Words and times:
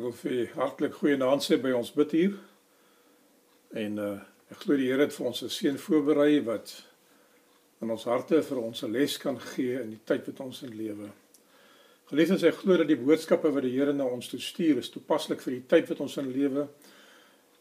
Ek 0.00 0.06
wil 0.06 0.14
vir 0.16 0.54
hartlik 0.56 0.94
goeienaand 0.96 1.42
sê 1.44 1.58
by 1.60 1.74
ons 1.76 1.90
bid 1.92 2.12
hier. 2.16 2.36
En 3.76 3.98
uh 4.00 4.14
ek 4.48 4.62
glo 4.62 4.78
die 4.80 4.86
Here 4.88 5.04
het 5.04 5.12
vir 5.12 5.26
ons 5.28 5.42
'n 5.44 5.52
seën 5.52 5.76
voorberei 5.76 6.40
wat 6.46 6.72
in 7.84 7.92
ons 7.92 8.06
harte 8.08 8.40
vir 8.42 8.62
ons 8.62 8.82
'n 8.82 8.92
les 8.92 9.18
kan 9.18 9.36
gee 9.38 9.76
in 9.76 9.90
die 9.90 10.00
tyd 10.06 10.24
wat 10.26 10.40
ons 10.40 10.62
in 10.62 10.72
lewe. 10.72 11.10
Geliefdes, 12.08 12.48
ek 12.48 12.64
glo 12.64 12.78
dat 12.78 12.88
die 12.88 12.96
boodskappe 12.96 13.52
wat 13.52 13.62
die 13.62 13.76
Here 13.76 13.92
na 13.92 14.04
ons 14.04 14.28
toe 14.28 14.40
stuur 14.40 14.78
is 14.78 14.88
toepaslik 14.88 15.40
vir 15.42 15.52
die 15.52 15.66
tyd 15.68 15.88
wat 15.90 16.00
ons 16.00 16.16
in 16.16 16.32
lewe 16.32 16.68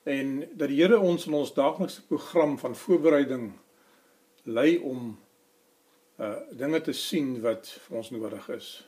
en 0.05 0.39
dat 0.55 0.69
die 0.69 0.79
Here 0.79 0.99
ons 0.99 1.27
in 1.27 1.33
ons 1.33 1.53
daaglikse 1.53 2.07
program 2.07 2.57
van 2.57 2.75
voorbereiding 2.75 3.51
lei 4.45 4.77
om 4.77 5.17
uh 6.19 6.35
dinge 6.51 6.81
te 6.81 6.93
sien 6.93 7.41
wat 7.41 7.67
vir 7.67 7.97
ons 7.97 8.11
nodig 8.11 8.49
is. 8.49 8.86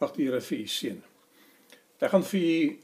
Mag 0.00 0.12
die 0.14 0.24
Here 0.26 0.40
vir 0.40 0.58
u 0.58 0.66
seën. 0.66 1.02
Ek 1.98 2.10
gaan 2.12 2.24
vir 2.28 2.40
u 2.40 2.78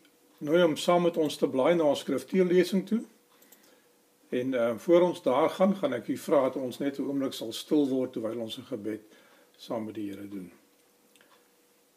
nooi 0.49 0.63
om 0.65 0.77
saam 0.77 1.03
met 1.05 1.17
ons 1.21 1.37
te 1.37 1.49
blaai 1.49 1.75
na 1.77 1.85
ons 1.85 2.01
skriftuurlesing 2.01 2.87
toe. 2.89 3.03
En 4.33 4.55
uh 4.57 4.71
voor 4.81 5.01
ons 5.11 5.23
daar 5.23 5.51
gaan, 5.51 5.77
gaan 5.77 5.93
ek 5.93 6.09
u 6.09 6.17
vra 6.17 6.43
dat 6.49 6.57
ons 6.57 6.79
net 6.79 6.99
'n 6.99 7.05
oomblik 7.05 7.37
sal 7.37 7.53
stil 7.53 7.89
word 7.89 8.13
terwyl 8.13 8.41
ons 8.41 8.59
'n 8.59 8.71
gebed 8.71 9.03
saam 9.57 9.85
met 9.85 9.95
die 9.95 10.11
Here 10.11 10.29
doen. 10.29 10.51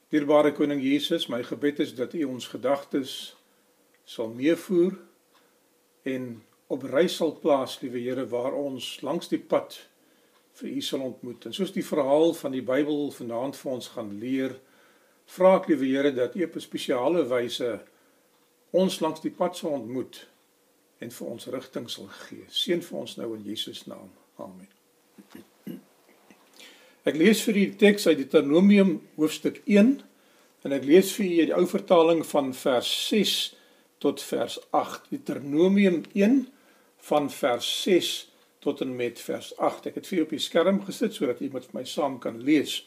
Dierbare 0.10 0.52
koning 0.52 0.82
Jesus, 0.82 1.28
my 1.28 1.44
gebed 1.44 1.80
is 1.80 1.96
dat 1.96 2.14
u 2.14 2.24
ons 2.24 2.48
gedagtes 2.48 3.36
sal 4.04 4.30
meevoer 4.30 4.98
en 6.04 6.44
op 6.68 6.84
reis 6.84 7.16
sal 7.16 7.40
plaas, 7.40 7.80
liewe 7.82 8.00
Here, 8.00 8.28
waar 8.28 8.54
ons 8.54 9.02
langs 9.02 9.28
die 9.28 9.40
pad 9.40 9.80
vir 10.52 10.70
u 10.70 10.82
sal 10.82 11.02
ontmoet. 11.02 11.46
En 11.46 11.54
soos 11.54 11.72
die 11.72 11.86
verhaal 11.86 12.34
van 12.34 12.52
die 12.52 12.62
Bybel 12.62 13.12
vanaand 13.12 13.56
vir 13.56 13.72
ons 13.72 13.88
gaan 13.88 14.20
leer, 14.20 14.60
vra 15.26 15.56
ek 15.60 15.68
liewe 15.68 15.86
Here 15.86 16.14
dat 16.14 16.36
U 16.36 16.44
op 16.44 16.56
'n 16.56 16.60
spesiale 16.60 17.26
wyse 17.28 17.80
ons 18.72 19.00
langs 19.00 19.22
die 19.22 19.32
pad 19.32 19.58
sal 19.58 19.72
ontmoet 19.72 20.28
en 21.00 21.12
vir 21.12 21.28
ons 21.28 21.48
rigting 21.48 21.90
sal 21.90 22.08
gee. 22.08 22.46
Seën 22.50 22.82
vir 22.82 22.98
ons 23.00 23.16
nou 23.18 23.36
in 23.36 23.44
Jesus 23.44 23.86
naam. 23.86 24.12
Amen. 24.38 24.68
Ek 27.06 27.16
lees 27.16 27.44
vir 27.46 27.54
u 27.54 27.60
die 27.60 27.76
teks 27.78 28.08
uit 28.08 28.18
Deuteronomium 28.18 28.96
hoofstuk 29.16 29.62
1 29.70 30.02
en 30.66 30.74
ek 30.74 30.88
lees 30.88 31.12
vir 31.14 31.26
u 31.26 31.30
die 31.30 31.54
ou 31.54 31.66
vertaling 31.70 32.24
van 32.26 32.54
vers 32.58 32.90
6 33.10 33.36
tot 34.02 34.24
vers 34.26 34.58
8. 34.74 35.12
Deuteronomium 35.12 36.02
1 36.14 36.48
van 37.10 37.30
vers 37.30 37.68
6 37.84 38.10
tot 38.66 38.82
en 38.82 38.96
met 38.98 39.22
vers 39.22 39.52
8. 39.62 39.92
Ek 39.92 40.00
het 40.02 40.10
vir 40.10 40.18
u 40.18 40.26
op 40.26 40.34
die 40.34 40.42
skerm 40.42 40.82
gesit 40.88 41.14
sodat 41.14 41.44
u 41.46 41.52
met 41.54 41.70
my 41.78 41.86
saam 41.86 42.18
kan 42.20 42.42
lees. 42.42 42.82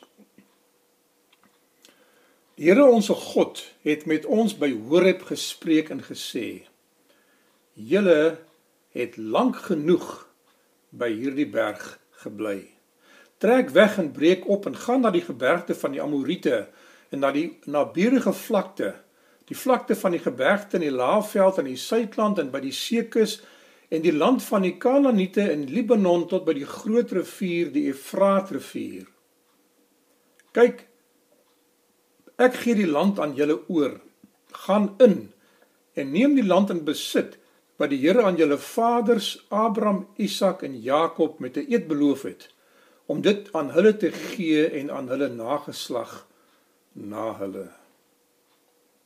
Die 2.59 2.67
Here 2.67 2.89
onsse 2.91 3.15
God 3.15 3.61
het 3.87 4.03
met 4.11 4.25
ons 4.27 4.57
by 4.59 4.73
Horeb 4.89 5.21
gespreek 5.29 5.93
en 5.95 6.01
gesê: 6.03 6.67
"Julle 7.73 8.39
het 8.91 9.15
lank 9.17 9.61
genoeg 9.69 10.27
by 10.91 11.07
hierdie 11.07 11.47
berg 11.47 12.01
gebly. 12.25 12.75
Trek 13.39 13.71
weg 13.71 13.99
en 14.03 14.11
breek 14.11 14.49
op 14.49 14.67
en 14.67 14.75
gaan 14.75 15.07
na 15.07 15.13
die 15.15 15.23
gebergte 15.23 15.75
van 15.75 15.95
die 15.95 16.03
Amorite 16.03 16.67
en 17.15 17.23
na 17.23 17.31
die 17.31 17.61
naburige 17.71 18.33
vlakte, 18.33 18.91
die 19.47 19.57
vlakte 19.57 19.95
van 19.95 20.19
die 20.19 20.25
gebergte 20.27 20.77
in 20.83 20.89
die 20.89 20.97
Laagveld 20.97 21.59
aan 21.59 21.71
die 21.71 21.79
suidland 21.79 22.43
en 22.43 22.51
by 22.51 22.65
die 22.67 22.75
Seekus 22.75 23.39
en 23.89 24.03
die 24.03 24.13
land 24.13 24.43
van 24.43 24.67
die 24.67 24.75
Kanaaniete 24.83 25.47
in 25.53 25.69
Libanon 25.71 26.27
tot 26.27 26.45
by 26.45 26.59
die 26.59 26.67
groot 26.67 27.15
rivier, 27.15 27.71
die 27.71 27.87
Efraat 27.95 28.51
rivier. 28.51 29.07
Kyk, 30.51 30.88
Ek 32.39 32.55
gee 32.63 32.77
die 32.79 32.87
land 32.87 33.19
aan 33.19 33.35
julle 33.35 33.59
oor. 33.67 33.99
Gaan 34.67 34.93
in 35.03 35.33
en 35.99 36.13
neem 36.15 36.37
die 36.39 36.47
land 36.47 36.71
in 36.71 36.85
besit 36.87 37.35
wat 37.79 37.91
die 37.91 37.99
Here 37.99 38.23
aan 38.27 38.39
julle 38.39 38.59
vaders 38.59 39.37
Abraham, 39.55 40.07
Isak 40.17 40.63
en 40.67 40.79
Jakob 40.83 41.39
met 41.39 41.57
'n 41.57 41.67
eed 41.69 41.89
beloof 41.89 42.23
het 42.23 42.49
om 43.07 43.21
dit 43.21 43.49
aan 43.53 43.71
hulle 43.71 43.97
te 43.97 44.13
gee 44.13 44.69
en 44.71 44.91
aan 44.91 45.09
hulle 45.09 45.29
nageslag 45.29 46.27
na 46.93 47.33
hulle. 47.39 47.69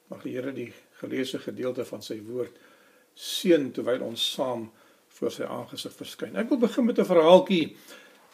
Mag 0.09 0.22
die 0.22 0.34
Here 0.34 0.53
die 0.53 0.72
geleesde 1.00 1.38
gedeelte 1.38 1.84
van 1.84 2.03
sy 2.03 2.21
woord 2.21 2.56
seën 3.15 3.72
terwyl 3.72 4.03
ons 4.03 4.32
saam 4.32 4.71
voor 5.09 5.31
sy 5.31 5.42
aangesig 5.42 5.92
verskyn. 5.92 6.37
Ek 6.37 6.48
wil 6.48 6.59
begin 6.59 6.84
met 6.84 6.98
'n 6.98 7.04
verhaaltjie. 7.04 7.76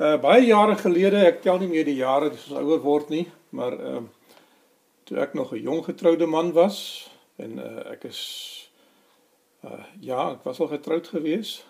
Uh 0.01 0.17
baie 0.17 0.47
jare 0.47 0.77
gelede, 0.77 1.27
ek 1.27 1.43
tel 1.43 1.59
nie 1.59 1.69
meer 1.69 1.85
die 1.85 1.99
jare 1.99 2.31
as 2.31 2.51
ons 2.51 2.61
ouer 2.61 2.81
word 2.81 3.09
nie, 3.11 3.27
maar 3.51 3.73
ehm 3.73 4.05
uh, 4.05 4.18
toe 5.09 5.19
ek 5.25 5.33
nog 5.35 5.53
'n 5.57 5.65
jong 5.65 5.85
getroude 5.85 6.27
man 6.27 6.53
was 6.53 7.09
en 7.37 7.57
uh, 7.59 7.91
ek 7.91 8.05
is 8.05 8.21
uh, 9.65 9.85
ja, 10.01 10.33
ek 10.37 10.45
was 10.45 10.61
al 10.61 10.69
getroud 10.69 11.09
gewees. 11.09 11.65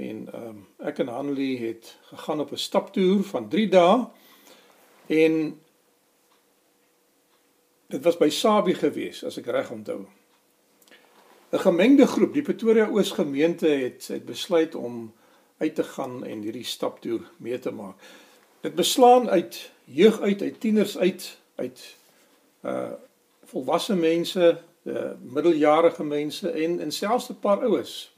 En 0.00 0.28
um, 0.34 0.66
ek 0.80 0.98
en 0.98 1.12
Hanlie 1.12 1.58
het 1.60 1.98
gegaan 2.02 2.40
op 2.40 2.52
'n 2.52 2.56
staptoer 2.56 3.22
van 3.22 3.48
3 3.48 3.68
dae 3.68 4.08
en 5.06 5.60
dit 7.86 8.02
was 8.02 8.16
by 8.16 8.28
Sabie 8.28 8.74
gewees 8.74 9.24
as 9.24 9.36
ek 9.36 9.46
reg 9.46 9.70
onthou. 9.70 10.08
'n 11.52 11.58
Gemengde 11.58 12.06
groep, 12.06 12.32
die 12.32 12.42
Pretoria 12.42 12.88
Oos 12.88 13.10
gemeente 13.12 13.68
het 13.68 14.08
het 14.08 14.24
besluit 14.24 14.74
om 14.74 15.12
uit 15.58 15.74
te 15.74 15.84
gaan 15.84 16.24
en 16.24 16.40
hierdie 16.40 16.64
staptoer 16.64 17.28
mee 17.36 17.58
te 17.58 17.70
maak. 17.70 18.00
Dit 18.60 18.74
beslaan 18.74 19.28
uit 19.28 19.70
jeug 19.84 20.20
uit, 20.20 20.42
uit 20.42 20.60
tieners 20.60 20.98
uit, 20.98 21.38
uit 21.54 22.00
uh 22.62 22.92
volwasse 23.44 23.94
mense, 23.94 24.58
uh 24.82 25.10
middeljarige 25.20 26.04
mense 26.04 26.50
en 26.50 26.80
en 26.80 26.92
selfs 26.92 27.28
'n 27.30 27.38
paar 27.40 27.62
oues. 27.62 28.12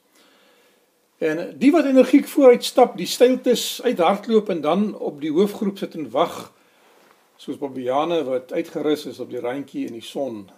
En 1.19 1.59
die 1.59 1.71
wat 1.73 1.85
energiek 1.85 2.27
vooruit 2.29 2.65
stap, 2.65 2.97
die 2.97 3.07
styltes 3.07 3.83
uithardloop 3.83 4.49
en 4.49 4.61
dan 4.61 4.99
op 4.99 5.21
die 5.21 5.33
hoofgroep 5.33 5.79
sit 5.79 5.95
en 5.95 6.11
wag 6.11 6.53
soos 7.37 7.59
Bobiane 7.59 8.25
wat 8.25 8.53
uitgerus 8.53 9.07
is 9.07 9.21
op 9.21 9.31
die 9.31 9.41
randjie 9.41 9.87
in 9.87 9.93
die 9.93 10.05
son 10.05 10.51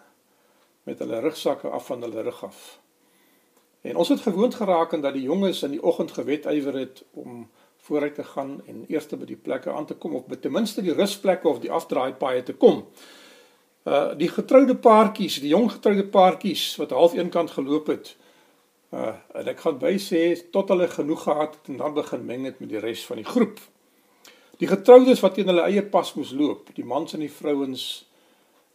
met 0.82 0.98
hulle 0.98 1.20
rugsakke 1.20 1.68
af 1.68 1.86
van 1.86 2.02
hulle 2.02 2.22
rug 2.22 2.44
af. 2.44 2.80
En 3.80 3.96
ons 3.96 4.08
het 4.08 4.20
gewoond 4.20 4.54
geraak 4.54 4.92
en 4.92 5.00
dat 5.00 5.14
die 5.14 5.22
jonges 5.22 5.62
in 5.62 5.70
die 5.70 5.82
oggend 5.82 6.12
gewet 6.12 6.46
ywer 6.50 6.78
het 6.78 7.04
om 7.10 7.48
vooruit 7.86 8.14
te 8.14 8.24
gaan 8.24 8.60
en 8.66 8.84
eers 8.88 9.06
by 9.06 9.24
die 9.24 9.38
plekke 9.38 9.72
aan 9.72 9.86
te 9.86 9.94
kom 9.94 10.14
of 10.14 10.24
ten 10.40 10.52
minste 10.52 10.82
die 10.82 10.94
rusplekke 10.94 11.48
of 11.48 11.60
die 11.62 11.70
afdraaipaaie 11.70 12.42
te 12.42 12.54
kom. 12.54 12.86
Uh 13.86 14.16
die 14.18 14.28
getroude 14.28 14.74
paartjies, 14.74 15.38
die 15.38 15.52
jong 15.52 15.68
getroude 15.70 16.02
paartjies 16.10 16.72
wat 16.80 16.90
half 16.90 17.14
eenkant 17.14 17.52
geloop 17.54 17.86
het. 17.92 18.16
Uh 18.90 19.14
en 19.38 19.52
ek 19.52 19.62
gaan 19.62 19.78
by 19.78 19.94
sê 20.02 20.22
tot 20.50 20.72
hulle 20.74 20.88
genoeg 20.90 21.22
gehad 21.22 21.54
het 21.54 21.70
en 21.70 21.78
dan 21.82 21.94
begin 21.94 22.26
meng 22.26 22.48
het 22.48 22.58
met 22.58 22.72
die 22.72 22.82
res 22.82 23.04
van 23.06 23.22
die 23.22 23.28
groep. 23.28 23.60
Die 24.58 24.66
getroudes 24.66 25.22
wat 25.22 25.36
teen 25.38 25.52
hulle 25.52 25.68
eie 25.68 25.84
pas 25.86 26.14
moes 26.16 26.32
loop, 26.34 26.72
die 26.74 26.84
mans 26.84 27.14
en 27.14 27.22
die 27.22 27.30
vrouens 27.30 27.86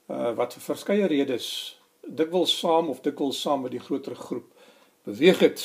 uh 0.07 0.31
wat 0.39 0.55
vir 0.55 0.67
verskeie 0.69 1.11
redes 1.11 1.51
dikwels 2.07 2.53
saam 2.59 2.89
of 2.89 3.03
dikwels 3.03 3.41
saam 3.41 3.67
met 3.67 3.75
die 3.75 3.83
groter 3.83 4.15
groep 4.15 4.47
beweeg 5.03 5.39
het. 5.39 5.63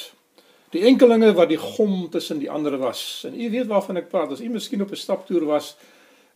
Die 0.74 0.82
enkelinge 0.90 1.32
wat 1.38 1.48
die 1.48 1.60
gom 1.60 2.08
tussen 2.10 2.40
die 2.42 2.50
ander 2.50 2.78
was. 2.78 3.22
En 3.28 3.40
u 3.40 3.50
weet 3.50 3.70
waarvan 3.70 4.00
ek 4.02 4.08
praat. 4.10 4.32
As 4.34 4.42
u 4.42 4.48
miskien 4.50 4.82
op 4.82 4.90
'n 4.90 4.98
staptoer 4.98 5.44
was, 5.44 5.76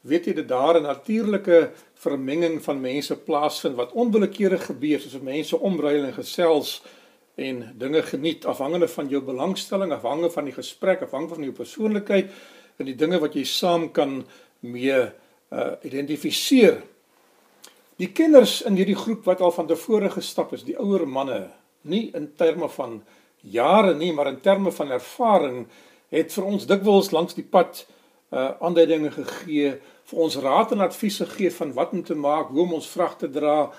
weet 0.01 0.25
jy 0.27 0.35
dat 0.35 0.49
daar 0.49 0.79
'n 0.79 0.83
natuurlike 0.83 1.73
vermenging 2.01 2.63
van 2.65 2.81
mense 2.81 3.17
plaasvind 3.27 3.77
wat 3.77 3.93
onwillekeurig 3.93 4.65
gebeur 4.71 5.03
soos 5.03 5.21
mense 5.25 5.59
omruil 5.59 6.07
en 6.09 6.17
gesels 6.17 6.79
en 7.41 7.63
dinge 7.81 8.03
geniet 8.09 8.47
afhangende 8.49 8.89
van 8.89 9.09
jou 9.09 9.21
belangstelling, 9.25 9.93
afhangende 9.93 10.31
van 10.31 10.49
die 10.49 10.55
gesprek, 10.57 11.03
afhangende 11.05 11.35
van 11.35 11.45
jou 11.49 11.55
persoonlikheid 11.57 12.33
en 12.81 12.89
die 12.89 12.97
dinge 12.97 13.21
wat 13.21 13.37
jy 13.37 13.45
saam 13.49 13.91
kan 13.97 14.23
mee 14.61 14.97
uh 15.51 15.71
identifiseer. 15.83 16.79
Die 18.01 18.13
kinders 18.17 18.61
in 18.65 18.77
hierdie 18.79 18.97
groep 18.97 19.25
wat 19.29 19.41
al 19.45 19.53
van 19.53 19.67
tevore 19.69 20.09
gestap 20.15 20.55
is, 20.57 20.63
die 20.65 20.79
ouer 20.79 21.03
manne, 21.09 21.49
nie 21.83 22.07
in 22.17 22.31
terme 22.39 22.69
van 22.73 23.01
jare 23.43 23.97
nie, 23.97 24.13
maar 24.13 24.31
in 24.31 24.41
terme 24.41 24.73
van 24.73 24.93
ervaring 24.95 25.65
het 26.15 26.33
vir 26.33 26.47
ons 26.47 26.69
dikwels 26.71 27.11
langs 27.13 27.37
die 27.37 27.45
pad 27.45 27.85
uh 28.31 28.53
aanduidinge 28.63 29.11
gegee 29.11 29.75
vir 30.11 30.23
ons 30.27 30.37
raad 30.43 30.73
en 30.75 30.81
advies 30.87 31.21
gegee 31.23 31.51
van 31.55 31.73
wat 31.77 31.93
om 31.93 32.03
te 32.05 32.15
maak, 32.15 32.51
hoe 32.51 32.63
om 32.63 32.79
ons 32.79 32.89
vrag 32.91 33.17
te 33.21 33.31
dra, 33.31 33.71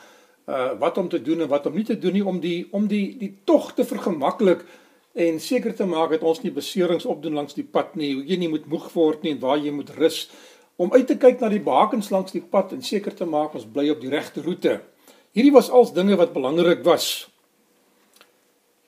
uh 0.47 0.71
wat 0.79 0.97
om 0.97 1.09
te 1.09 1.21
doen 1.21 1.41
en 1.41 1.49
wat 1.49 1.67
om 1.69 1.75
nie 1.75 1.85
te 1.85 1.99
doen 1.99 2.13
nie 2.17 2.25
om 2.25 2.39
die 2.41 2.67
om 2.71 2.87
die 2.87 3.17
die 3.17 3.33
tog 3.45 3.73
te 3.77 3.85
vergemaklik 3.85 4.65
en 5.13 5.39
seker 5.39 5.75
te 5.75 5.85
maak 5.85 6.15
dat 6.15 6.23
ons 6.23 6.41
nie 6.41 6.53
beserings 6.55 7.05
opdoen 7.05 7.35
langs 7.35 7.53
die 7.53 7.67
pad 7.67 7.95
nie, 7.95 8.13
hoe 8.15 8.23
jy 8.25 8.37
nie 8.39 8.49
moet 8.49 8.65
moeg 8.71 8.87
word 8.95 9.23
nie 9.23 9.35
en 9.35 9.43
waar 9.43 9.59
jy 9.59 9.71
moet 9.75 9.91
rus 9.99 10.29
om 10.81 10.93
uit 10.93 11.05
te 11.07 11.17
kyk 11.19 11.41
na 11.41 11.49
die 11.51 11.61
bakens 11.61 12.09
langs 12.09 12.33
die 12.33 12.41
pad 12.41 12.71
en 12.73 12.81
seker 12.81 13.13
te 13.13 13.27
maak 13.27 13.53
ons 13.55 13.67
bly 13.69 13.89
op 13.91 13.99
die 14.01 14.09
regte 14.09 14.41
roete. 14.41 14.79
Hierdie 15.35 15.53
was 15.53 15.69
als 15.69 15.93
dinge 15.93 16.17
wat 16.17 16.33
belangrik 16.33 16.81
was. 16.83 17.27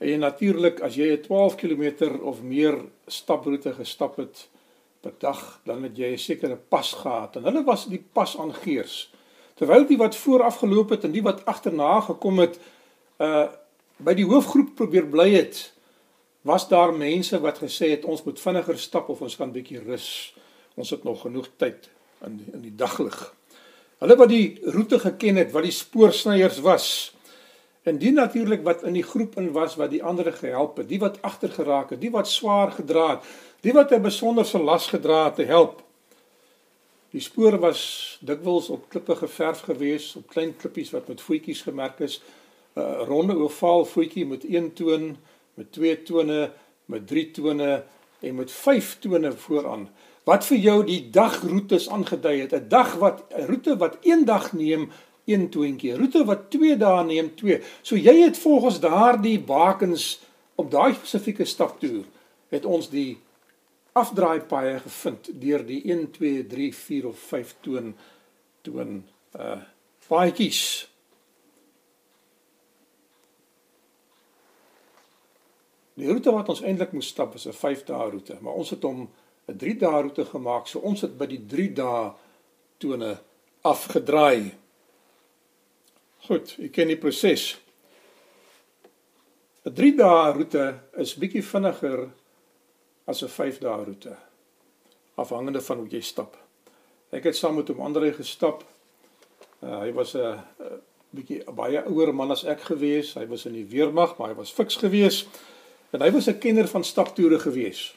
En 0.04 0.26
natuurlik 0.26 0.82
as 0.82 0.96
jy 0.96 1.14
'n 1.14 1.22
12 1.22 1.56
km 1.56 2.18
of 2.24 2.42
meer 2.42 2.76
staproete 3.08 3.74
gestap 3.74 4.18
het, 4.18 4.50
per 5.04 5.14
dag 5.20 5.60
dan 5.68 5.84
het 5.84 5.98
jy 5.98 6.14
'n 6.14 6.18
sekere 6.18 6.56
pas 6.56 6.94
gehad 7.04 7.36
en 7.36 7.44
hulle 7.44 7.64
was 7.64 7.86
die 7.92 8.04
pas 8.14 8.38
aangeers 8.40 9.14
Terwyl 9.54 9.86
die 9.86 9.98
wat 9.98 10.16
vooraf 10.18 10.58
geloop 10.64 10.90
het 10.96 11.04
en 11.04 11.14
die 11.14 11.22
wat 11.22 11.46
agterna 11.46 12.00
gekom 12.10 12.42
het 12.44 12.58
uh 13.22 13.50
by 14.04 14.16
die 14.18 14.26
hoofgroep 14.26 14.74
probeer 14.76 15.06
bly 15.08 15.30
het, 15.32 15.58
was 16.44 16.66
daar 16.68 16.92
mense 16.98 17.38
wat 17.40 17.62
gesê 17.62 17.92
het 17.94 18.08
ons 18.10 18.24
moet 18.26 18.40
vinniger 18.42 18.80
stap 18.82 19.08
of 19.14 19.22
ons 19.24 19.36
gaan 19.40 19.54
bietjie 19.54 19.80
rus. 19.80 20.34
Ons 20.76 20.90
het 20.92 21.06
nog 21.08 21.22
genoeg 21.22 21.46
tyd 21.62 21.88
in 22.26 22.40
die, 22.42 22.48
in 22.58 22.66
die 22.66 22.74
daglig. 22.76 23.16
Hulle 24.02 24.18
wat 24.20 24.34
die 24.34 24.60
roete 24.66 25.00
geken 25.00 25.40
het, 25.40 25.54
wat 25.54 25.64
die 25.64 25.76
spoorsnyers 25.78 26.60
was. 26.66 26.88
En 27.84 27.98
die 27.98 28.12
natuurlik 28.12 28.64
wat 28.64 28.84
in 28.84 28.94
die 28.94 29.04
groep 29.04 29.36
in 29.38 29.52
was 29.52 29.76
wat 29.76 29.90
die 29.92 30.04
ander 30.04 30.34
gehelp 30.34 30.78
het, 30.78 30.88
die 30.88 31.00
wat 31.00 31.22
agter 31.22 31.52
geraak 31.52 31.90
het, 31.90 32.02
die 32.02 32.12
wat 32.12 32.30
swaar 32.32 32.72
gedra 32.72 33.10
het, 33.10 33.26
die 33.62 33.74
wat 33.74 33.92
'n 33.92 34.02
besonderse 34.02 34.60
las 34.60 34.88
gedra 34.88 35.26
het 35.26 35.36
te 35.36 35.44
help. 35.44 35.84
Die 37.12 37.22
spore 37.22 37.60
was 37.60 38.18
dikwels 38.22 38.70
op 38.70 38.90
klippe 38.90 39.16
geverf 39.16 39.60
gewees, 39.60 40.16
op 40.16 40.28
klein 40.28 40.56
klippies 40.58 40.92
wat 40.92 41.08
met 41.08 41.22
voetjies 41.22 41.62
gemerk 41.62 42.00
is. 42.00 42.22
'n 42.76 43.06
Ronde 43.06 43.36
ovaal 43.38 43.86
voetjie 43.86 44.26
met 44.26 44.44
een 44.50 44.74
toon 44.74 45.18
met 45.54 45.72
twee 45.72 46.04
tone, 46.04 46.52
met 46.86 47.08
drie 47.08 47.32
tone 47.32 47.84
en 48.20 48.36
met 48.36 48.52
vyf 48.52 48.98
tone 49.00 49.32
vooraan. 49.32 49.90
Wat 50.24 50.46
vir 50.46 50.58
jou 50.58 50.86
die 50.86 51.10
dagroetes 51.10 51.90
aangedui 51.90 52.40
het, 52.42 52.54
'n 52.54 52.68
dag 52.68 52.96
wat 52.96 53.24
'n 53.30 53.46
roete 53.46 53.78
wat 53.78 53.98
een 54.02 54.26
dag 54.26 54.54
neem, 54.54 54.92
een 55.26 55.50
toontjie. 55.50 55.96
Roete 55.96 56.26
wat 56.26 56.50
2 56.52 56.78
dae 56.78 57.04
neem, 57.04 57.36
2. 57.36 57.62
So 57.82 57.96
jy 57.96 58.16
het 58.22 58.38
volgens 58.38 58.80
daardie 58.84 59.40
bakens 59.40 60.22
op 60.56 60.72
daai 60.72 60.94
spesifieke 60.94 61.46
staptoer 61.46 62.04
het 62.54 62.66
ons 62.66 62.90
die 62.90 63.18
afdraai 63.98 64.42
paaie 64.50 64.80
gevind 64.82 65.30
deur 65.42 65.66
die 65.66 65.82
1 65.90 66.10
2 66.18 66.48
3 66.50 66.74
4 66.76 67.08
of 67.08 67.20
5 67.34 67.56
toon 67.66 67.94
toon 68.62 69.04
uh 69.38 69.62
paadjies. 70.04 70.60
Die 75.98 76.10
roete 76.10 76.34
wat 76.36 76.50
ons 76.52 76.62
eintlik 76.62 76.92
moes 76.94 77.08
stap 77.14 77.36
is 77.38 77.48
'n 77.48 77.54
5 77.54 77.84
dae 77.88 78.10
roete, 78.10 78.38
maar 78.42 78.54
ons 78.54 78.70
het 78.70 78.84
hom 78.84 79.10
'n 79.48 79.58
3 79.58 79.78
dae 79.78 80.02
roete 80.02 80.26
gemaak. 80.26 80.68
So 80.68 80.80
ons 80.80 81.02
het 81.02 81.18
by 81.18 81.26
die 81.26 81.46
3 81.46 81.74
dae 81.74 82.12
tone 82.78 83.18
afgedraai. 83.62 84.52
Goed, 86.24 86.54
ek 86.64 86.72
ken 86.72 86.88
die 86.88 87.00
proses. 87.00 87.58
'n 89.68 89.74
3 89.76 89.96
dae 89.96 90.32
roete 90.36 90.64
is 91.04 91.18
bietjie 91.20 91.44
vinniger 91.44 92.06
as 93.08 93.24
'n 93.24 93.28
5 93.28 93.60
dae 93.60 93.84
roete 93.84 94.16
afhangende 95.16 95.62
van 95.62 95.78
hoe 95.78 95.88
jy 95.88 96.02
stap. 96.02 96.38
Ek 97.12 97.24
het 97.24 97.36
saam 97.36 97.56
met 97.56 97.68
hom 97.68 97.82
Andre 97.82 98.14
gestap. 98.14 98.64
Uh, 99.62 99.80
hy 99.80 99.92
was 99.92 100.16
'n 100.16 100.40
bietjie 101.12 101.44
baie 101.52 101.84
ouer 101.84 102.16
man 102.16 102.32
as 102.32 102.44
ek 102.44 102.62
gewees. 102.72 103.14
Hy 103.14 103.28
was 103.28 103.46
in 103.46 103.54
die 103.54 103.68
weermag, 103.68 104.18
maar 104.18 104.30
hy 104.30 104.36
was 104.36 104.52
fiks 104.52 104.76
geweest. 104.76 105.28
En 105.92 106.02
hy 106.02 106.12
was 106.12 106.28
'n 106.28 106.40
kenner 106.40 106.68
van 106.68 106.84
staptoere 106.84 107.40
gewees. 107.40 107.96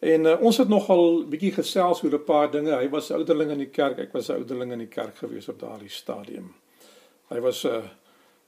En 0.00 0.24
uh, 0.24 0.40
ons 0.40 0.56
het 0.56 0.68
nogal 0.68 1.24
bietjie 1.28 1.52
gesels 1.52 2.02
oor 2.02 2.14
'n 2.14 2.24
paar 2.24 2.50
dinge. 2.50 2.72
Hy 2.72 2.88
was 2.88 3.10
ouderling 3.10 3.50
in 3.50 3.58
die 3.58 3.70
kerk, 3.70 3.98
ek 3.98 4.12
was 4.12 4.28
'n 4.28 4.40
ouderling 4.40 4.72
in 4.72 4.78
die 4.78 4.94
kerk 4.94 5.16
gewees 5.16 5.48
op 5.48 5.60
daardie 5.60 5.90
stadium. 5.90 6.54
Hy 7.28 7.40
was 7.40 7.64
'n 7.64 7.68
uh, 7.68 7.88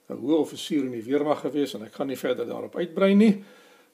'n 0.08 0.16
hoë 0.16 0.38
offisier 0.38 0.84
in 0.84 0.92
die 0.92 1.04
weermag 1.04 1.40
gewees 1.40 1.74
en 1.74 1.84
ek 1.84 1.94
gaan 1.94 2.06
nie 2.06 2.16
verder 2.16 2.46
daarop 2.46 2.76
uitbrei 2.76 3.14
nie. 3.14 3.44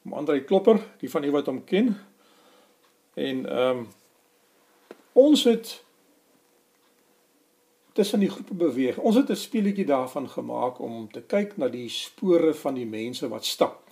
Maar 0.02 0.18
Andre 0.18 0.44
Klopper, 0.44 0.78
die 1.00 1.10
van 1.10 1.24
u 1.24 1.30
wat 1.30 1.46
hom 1.46 1.64
ken. 1.64 1.96
En 3.14 3.46
ehm 3.46 3.78
um, 3.78 3.88
ons 5.12 5.44
het 5.44 5.82
tussen 7.92 8.20
die 8.20 8.30
groepe 8.30 8.54
beweeg. 8.54 8.98
Ons 8.98 9.16
het 9.16 9.30
'n 9.30 9.36
speletjie 9.36 9.86
daarvan 9.86 10.28
gemaak 10.28 10.78
om 10.78 11.12
te 11.12 11.22
kyk 11.22 11.56
na 11.56 11.68
die 11.68 11.88
spore 11.88 12.54
van 12.54 12.74
die 12.74 12.86
mense 12.86 13.28
wat 13.28 13.44
stap 13.44 13.84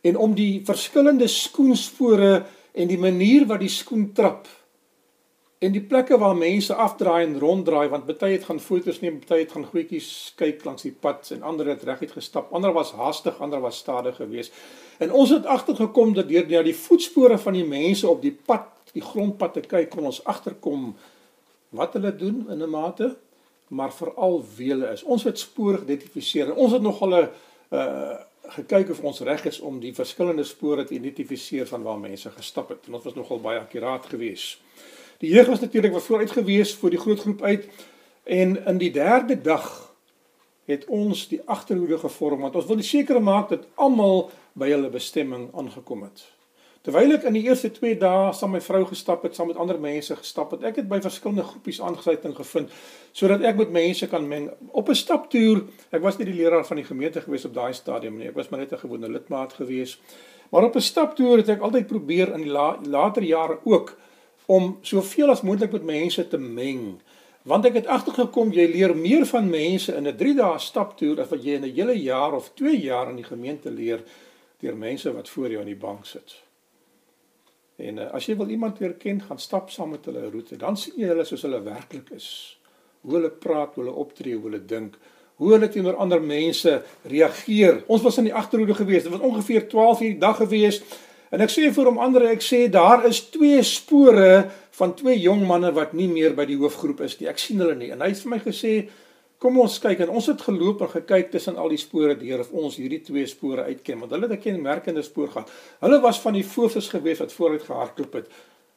en 0.00 0.16
om 0.16 0.34
die 0.34 0.60
verskillende 0.64 1.28
skoenspore 1.28 2.44
en 2.72 2.88
die 2.88 2.98
manier 2.98 3.46
wat 3.46 3.60
die 3.60 3.72
skoen 3.72 4.10
trap 4.16 4.48
en 5.60 5.74
die 5.74 5.82
plekke 5.84 6.16
waar 6.18 6.36
mense 6.36 6.74
afdraai 6.74 7.24
en 7.26 7.38
ronddraai 7.38 7.88
want 7.92 8.06
baie 8.08 8.32
het 8.32 8.46
gaan 8.48 8.60
fotos 8.64 9.00
neem, 9.02 9.18
baie 9.28 9.42
het 9.42 9.52
gaan 9.52 9.66
goedjies 9.68 10.10
kyk 10.40 10.64
langs 10.64 10.86
die 10.86 10.94
pad 11.06 11.28
en 11.36 11.42
ander 11.44 11.68
het 11.68 11.82
reguit 11.84 12.14
gestap, 12.16 12.52
ander 12.56 12.72
was 12.72 12.94
haastig, 12.96 13.36
ander 13.44 13.60
was 13.60 13.78
stadig 13.78 14.16
geweest. 14.16 14.56
En 14.98 15.12
ons 15.12 15.30
het 15.30 15.46
agtergekom 15.46 16.14
dat 16.16 16.28
deur 16.28 16.46
na 16.48 16.62
die 16.64 16.76
voetspore 16.76 17.36
van 17.38 17.58
die 17.58 17.66
mense 17.68 18.08
op 18.08 18.22
die 18.24 18.32
pad, 18.32 18.70
die 18.96 19.04
grondpad 19.04 19.58
te 19.58 19.64
kyk, 19.66 19.90
kon 19.92 20.08
ons 20.08 20.22
agterkom 20.24 20.94
wat 21.76 21.92
hulle 21.98 22.14
doen 22.16 22.46
in 22.50 22.62
'n 22.62 22.70
mate, 22.70 23.16
maar 23.68 23.92
veral 23.92 24.40
wie 24.56 24.70
hulle 24.72 24.92
is. 24.92 25.02
Ons 25.02 25.24
het 25.24 25.38
spore 25.38 25.78
geïdentifiseer 25.78 26.50
en 26.50 26.56
ons 26.56 26.72
het 26.72 26.82
nog 26.82 26.98
hulle 27.04 27.30
uh 27.70 28.16
gekyk 28.50 28.90
of 28.90 29.00
ons 29.06 29.20
reg 29.20 29.44
is 29.44 29.60
om 29.60 29.76
die 29.80 29.92
verskillende 29.94 30.44
spore 30.44 30.84
te 30.84 30.94
identifiseer 30.94 31.66
van 31.66 31.82
waar 31.82 31.98
mense 31.98 32.30
gestap 32.30 32.68
het. 32.68 32.86
En 32.86 32.94
ons 32.94 33.04
was 33.04 33.14
nogal 33.14 33.40
baie 33.40 33.60
akkuraat 33.60 34.06
geweest. 34.06 34.58
Die 35.20 35.28
jeug 35.28 35.46
was 35.46 35.60
natuurlik 35.60 35.92
wat 35.92 36.02
vooruit 36.02 36.30
gewees 36.32 36.72
vir 36.80 36.94
die 36.94 37.00
groot 37.00 37.20
groep 37.20 37.42
uit 37.42 37.66
en 38.24 38.56
in 38.66 38.78
die 38.80 38.92
derde 38.92 39.36
dag 39.36 39.66
het 40.70 40.86
ons 40.88 41.26
die 41.28 41.42
agterhoede 41.44 41.98
gevorm 42.00 42.46
want 42.46 42.56
ons 42.56 42.68
wil 42.70 42.80
seker 42.82 43.20
maak 43.20 43.50
dat 43.52 43.66
almal 43.74 44.30
by 44.56 44.70
hulle 44.72 44.88
bestemming 44.88 45.50
aangekom 45.52 46.06
het. 46.08 46.24
Terwyl 46.80 47.12
ek 47.18 47.26
in 47.28 47.36
die 47.36 47.42
eerste 47.44 47.68
2 47.68 47.98
dae 48.00 48.32
saam 48.32 48.54
met 48.54 48.62
my 48.62 48.64
vrou 48.64 48.86
gestap 48.88 49.26
het, 49.26 49.36
saam 49.36 49.50
met 49.52 49.60
ander 49.60 49.76
mense 49.76 50.16
gestap 50.16 50.54
het, 50.56 50.64
ek 50.64 50.80
het 50.80 50.88
by 50.88 51.02
verskillende 51.04 51.44
groepies 51.44 51.82
aangesluiting 51.84 52.32
gevind 52.38 52.72
sodat 53.12 53.44
ek 53.44 53.60
met 53.60 53.74
mense 53.76 54.08
kan 54.08 54.24
meng 54.24 54.48
op 54.72 54.88
'n 54.88 54.96
staptoer. 54.96 55.66
Ek 55.92 56.00
was 56.00 56.16
nie 56.16 56.32
die 56.32 56.40
leraar 56.40 56.64
van 56.64 56.80
die 56.80 56.88
gemeente 56.88 57.20
gewees 57.20 57.44
op 57.44 57.54
daai 57.54 57.74
stadium 57.74 58.16
nie. 58.16 58.28
Ek 58.28 58.36
was 58.40 58.48
maar 58.48 58.60
net 58.60 58.72
'n 58.72 58.80
gewone 58.88 59.08
lidmaat 59.08 59.52
gewees. 59.52 60.00
Maar 60.50 60.64
op 60.64 60.76
'n 60.76 60.80
staptoer 60.80 61.36
het 61.36 61.48
ek 61.48 61.60
altyd 61.60 61.86
probeer 61.86 62.32
in 62.32 62.42
die 62.42 62.50
la, 62.50 62.78
later 62.88 63.22
jare 63.22 63.58
ook 63.64 63.98
om 64.46 64.78
soveel 64.82 65.30
as 65.30 65.42
moontlik 65.42 65.72
met 65.72 65.84
mense 65.84 66.28
te 66.28 66.38
meng. 66.38 67.00
Want 67.42 67.64
ek 67.64 67.74
het 67.80 67.86
agtergekom 67.86 68.52
jy 68.52 68.66
leer 68.72 68.96
meer 68.96 69.24
van 69.26 69.48
mense 69.50 69.94
in 69.96 70.06
'n 70.06 70.16
3 70.16 70.34
dae 70.34 70.58
staptoer 70.58 71.20
as 71.20 71.28
wat 71.28 71.44
jy 71.44 71.54
in 71.54 71.64
'n 71.64 71.74
hele 71.74 71.96
jaar 72.02 72.32
of 72.32 72.50
2 72.54 72.80
jaar 72.80 73.10
in 73.10 73.16
die 73.16 73.24
gemeente 73.24 73.70
leer 73.70 74.02
deur 74.60 74.76
mense 74.76 75.12
wat 75.12 75.28
voor 75.28 75.50
jou 75.50 75.60
in 75.60 75.72
die 75.72 75.82
bank 75.86 76.06
sit. 76.06 76.42
En 77.76 77.98
uh, 77.98 78.10
as 78.12 78.26
jy 78.26 78.36
wil 78.36 78.48
iemand 78.52 78.80
leer 78.80 78.94
ken, 79.00 79.22
gaan 79.22 79.38
stap 79.38 79.70
saam 79.70 79.90
met 79.90 80.04
hulle 80.04 80.30
roete. 80.30 80.56
Dan 80.56 80.76
sien 80.76 80.98
jy 81.00 81.08
hulle 81.12 81.24
soos 81.24 81.42
hulle 81.46 81.62
werklik 81.64 82.10
is. 82.16 82.58
Hoe 83.00 83.16
hulle 83.16 83.30
praat, 83.30 83.74
hoe 83.74 83.84
hulle 83.84 83.96
optree, 83.96 84.34
hoe 84.34 84.50
hulle 84.50 84.64
dink, 84.64 84.98
hoe 85.40 85.54
hulle 85.54 85.70
teenoor 85.72 85.96
ander 85.96 86.20
mense 86.20 86.82
reageer. 87.08 87.82
Ons 87.88 88.02
was 88.04 88.18
in 88.20 88.28
die 88.28 88.34
agterhoede 88.36 88.76
gewees. 88.76 89.06
Dit 89.06 89.14
was 89.14 89.24
ongeveer 89.24 89.68
12 89.68 90.00
uur 90.00 90.18
dag 90.20 90.36
gewees. 90.36 90.82
En 91.30 91.40
ek 91.40 91.50
sê 91.50 91.70
vir 91.70 91.86
hom 91.86 91.98
ander, 91.98 92.26
ek 92.32 92.42
sê 92.42 92.68
daar 92.68 93.06
is 93.06 93.20
twee 93.30 93.62
spore 93.62 94.50
van 94.72 94.94
twee 94.94 95.18
jong 95.20 95.46
manne 95.46 95.70
wat 95.72 95.92
nie 95.94 96.08
meer 96.08 96.34
by 96.34 96.44
die 96.44 96.58
hoofgroep 96.58 97.00
is 97.00 97.20
nie. 97.20 97.28
Ek 97.28 97.38
sien 97.38 97.60
hulle 97.62 97.74
nie. 97.74 97.92
En 97.94 98.00
hy 98.00 98.08
het 98.08 98.22
vir 98.24 98.30
my 98.30 98.40
gesê, 98.42 98.74
Kom 99.40 99.56
ons 99.56 99.78
kyk 99.80 100.02
en 100.04 100.10
ons 100.12 100.26
het 100.28 100.42
geloop 100.44 100.82
en 100.84 100.90
gekyk 100.92 101.30
tussen 101.32 101.56
al 101.56 101.72
die 101.72 101.80
spore 101.80 102.12
deur 102.20 102.42
of 102.42 102.50
ons 102.52 102.74
hierdie 102.76 103.00
twee 103.06 103.24
spore 103.28 103.64
uitken 103.70 104.02
want 104.02 104.12
hulle 104.12 104.28
het 104.28 104.36
'n 104.36 104.42
kenmerkende 104.44 105.02
spoor 105.02 105.28
gehad. 105.32 105.48
Hulle 105.80 106.00
was 106.00 106.20
van 106.20 106.34
die 106.34 106.44
voorfes 106.44 106.88
gewees 106.88 107.20
wat 107.24 107.32
vooruit 107.32 107.62
gehardloop 107.62 108.12
het 108.12 108.28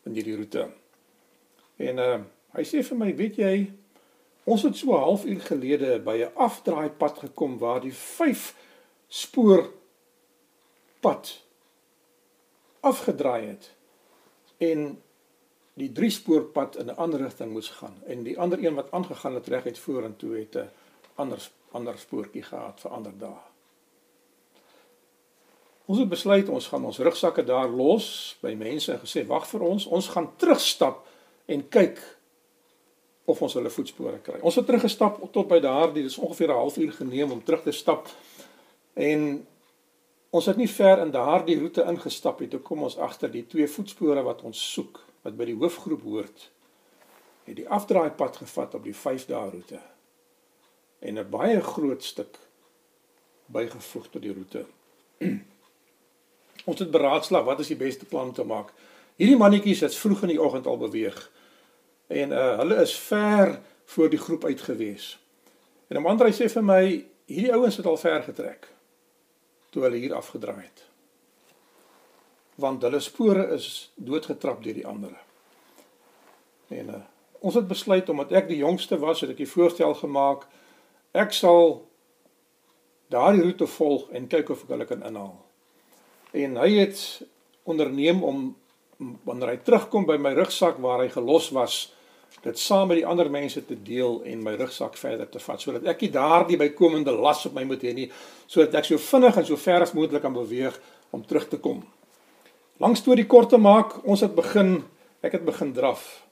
in 0.05 0.13
hierdie 0.13 0.35
roete. 0.35 0.69
En 1.77 1.97
uh 1.99 2.19
hy 2.53 2.63
sê 2.63 2.83
vir 2.83 2.97
my, 2.97 3.15
weet 3.15 3.35
jy, 3.35 3.71
ons 4.45 4.63
het 4.63 4.75
so 4.75 4.93
'n 4.93 5.03
halfuur 5.03 5.41
gelede 5.41 5.99
by 5.99 6.17
'n 6.23 6.31
afdraai 6.35 6.89
pad 6.89 7.17
gekom 7.17 7.57
waar 7.57 7.81
die 7.81 7.93
vyf 7.93 8.55
spoor 9.09 9.69
pad 11.01 11.43
afgedraai 12.83 13.45
het. 13.47 13.69
En 14.63 14.85
die 15.79 15.89
drie 15.91 16.11
spoorpad 16.13 16.75
in 16.81 16.91
'n 16.91 16.99
ander 17.01 17.19
rigting 17.19 17.51
moes 17.51 17.69
gaan 17.69 17.97
en 18.05 18.23
die 18.23 18.39
ander 18.39 18.63
een 18.63 18.75
wat 18.75 18.91
aangegaan 18.91 19.33
het 19.33 19.47
reguit 19.47 19.79
vorentoe 19.79 20.37
het 20.37 20.55
'n 20.55 20.69
ander 21.15 21.49
ander 21.71 21.97
spoortjie 21.97 22.43
gehad 22.43 22.79
vir 22.79 22.91
ander 22.91 23.13
dae. 23.17 23.41
Ons 25.85 25.99
het 25.99 26.09
besluit 26.09 26.49
ons 26.49 26.67
gaan 26.67 26.85
ons 26.85 26.99
rugsakke 26.99 27.43
daar 27.43 27.69
los 27.69 28.37
by 28.41 28.53
mense 28.53 28.91
en 28.91 28.99
gesê 28.99 29.25
wag 29.27 29.47
vir 29.47 29.61
ons, 29.61 29.85
ons 29.85 30.07
gaan 30.07 30.29
terugstap 30.37 31.07
en 31.45 31.69
kyk 31.69 31.99
of 33.25 33.41
ons 33.41 33.53
hulle 33.53 33.69
voetspore 33.69 34.19
kry. 34.23 34.39
Ons 34.41 34.55
het 34.59 34.65
teruggestap 34.67 35.19
tot 35.31 35.47
by 35.47 35.59
daardie, 35.63 36.03
dis 36.03 36.17
ongeveer 36.17 36.49
'n 36.49 36.59
halfuur 36.61 36.91
geneem 36.91 37.31
om 37.31 37.43
terug 37.43 37.63
te 37.63 37.71
stap. 37.71 38.07
En 38.93 39.47
ons 40.33 40.45
het 40.49 40.57
nie 40.57 40.69
ver 40.69 41.03
in 41.03 41.11
daardie 41.13 41.59
roete 41.59 41.83
ingestap 41.85 42.39
nie, 42.41 42.49
toe 42.49 42.61
kom 42.65 42.87
ons 42.87 42.97
agter 42.97 43.29
die 43.29 43.45
twee 43.45 43.67
voetspore 43.69 44.23
wat 44.25 44.41
ons 44.41 44.61
soek 44.73 44.97
wat 45.23 45.37
by 45.37 45.45
die 45.45 45.57
hoofgroep 45.57 46.01
hoort, 46.03 46.47
het 47.45 47.59
die 47.59 47.67
afdraaipad 47.69 48.39
gevat 48.41 48.73
op 48.73 48.87
die 48.87 48.95
5 48.97 49.27
dae 49.29 49.51
roete 49.51 49.79
en 51.03 51.19
'n 51.19 51.29
baie 51.29 51.61
groot 51.61 52.03
stuk 52.03 52.39
bygevoeg 53.45 54.07
tot 54.09 54.21
die 54.21 54.33
roete. 54.33 54.65
Ons 56.69 56.79
het 56.79 56.91
beraadslaag 56.91 57.43
wat 57.43 57.59
is 57.59 57.67
die 57.67 57.77
beste 57.77 58.05
plan 58.05 58.27
om 58.27 58.33
te 58.33 58.43
maak. 58.43 58.71
Hierdie 59.15 59.37
mannetjies 59.37 59.83
het 59.83 59.95
vroeg 59.95 60.21
in 60.21 60.33
die 60.33 60.41
oggend 60.41 60.65
al 60.65 60.77
beweeg. 60.77 61.29
En 62.07 62.31
uh 62.31 62.57
hulle 62.57 62.81
is 62.81 62.95
ver 62.95 63.59
voor 63.85 64.09
die 64.09 64.19
groep 64.19 64.45
uit 64.45 64.61
gewees. 64.61 65.19
En 65.87 66.01
'n 66.01 66.05
ander 66.05 66.25
hy 66.25 66.33
sê 66.33 66.49
vir 66.49 66.63
my 66.63 67.05
hierdie 67.25 67.53
ouens 67.53 67.77
het 67.77 67.85
al 67.85 67.97
ver 67.97 68.23
getrek 68.23 68.72
toe 69.73 69.83
hulle 69.87 70.01
hier 70.01 70.15
afgedraai 70.15 70.61
het. 70.61 70.83
Want 72.61 72.85
hulle 72.85 73.01
spore 73.01 73.47
is 73.55 73.89
doodgetrap 73.95 74.61
deur 74.63 74.77
die 74.77 74.87
ander. 74.87 75.15
En 76.73 76.91
uh, 76.93 77.01
ons 77.41 77.57
het 77.57 77.67
besluit 77.67 78.09
omdat 78.09 78.31
ek 78.37 78.51
die 78.51 78.61
jongste 78.61 78.99
was, 79.01 79.25
het 79.25 79.33
ek 79.33 79.41
die 79.41 79.49
voorstel 79.49 79.97
gemaak 79.97 80.45
ek 81.13 81.33
sal 81.33 81.83
daardie 83.13 83.43
roete 83.45 83.67
volg 83.69 84.09
en 84.17 84.29
kyk 84.29 84.49
of 84.53 84.63
ek 84.65 84.73
hulle 84.73 84.87
kan 84.89 85.03
inhaal. 85.05 85.35
En 86.33 86.57
hy 86.57 86.69
het 86.79 87.01
onderneem 87.69 88.23
om 88.25 88.47
wanneer 89.27 89.53
hy 89.53 89.59
terugkom 89.65 90.07
by 90.09 90.17
my 90.21 90.33
rugsak 90.37 90.79
waar 90.81 91.03
hy 91.03 91.11
gelos 91.13 91.51
was, 91.53 91.93
dit 92.41 92.59
saam 92.59 92.87
met 92.87 92.97
die 92.97 93.05
ander 93.05 93.29
mense 93.31 93.65
te 93.65 93.75
deel 93.83 94.21
en 94.23 94.43
my 94.43 94.55
rugsak 94.59 94.97
verder 94.97 95.29
te 95.29 95.39
vat 95.39 95.61
sodat 95.61 95.85
ek 95.87 96.01
nie 96.01 96.11
daardie 96.11 96.57
bykomende 96.57 97.11
las 97.11 97.45
op 97.45 97.53
my 97.53 97.63
moet 97.63 97.83
hê 97.83 97.93
nie, 97.93 98.09
sodat 98.47 98.75
ek 98.81 98.85
so 98.85 98.97
vinnig 98.97 99.37
en 99.37 99.45
so 99.45 99.55
ver 99.57 99.81
as 99.81 99.93
moontlik 99.93 100.21
kan 100.21 100.33
beweeg 100.33 100.79
om 101.11 101.23
terug 101.25 101.47
te 101.47 101.57
kom. 101.57 101.83
Lang 102.81 102.97
storie 102.97 103.27
kort 103.29 103.49
te 103.53 103.57
maak, 103.61 103.99
ons 104.03 104.23
het 104.25 104.33
begin, 104.35 104.81
ek 105.21 105.37
het 105.37 105.45
begin 105.45 105.73
draf. 105.73 106.23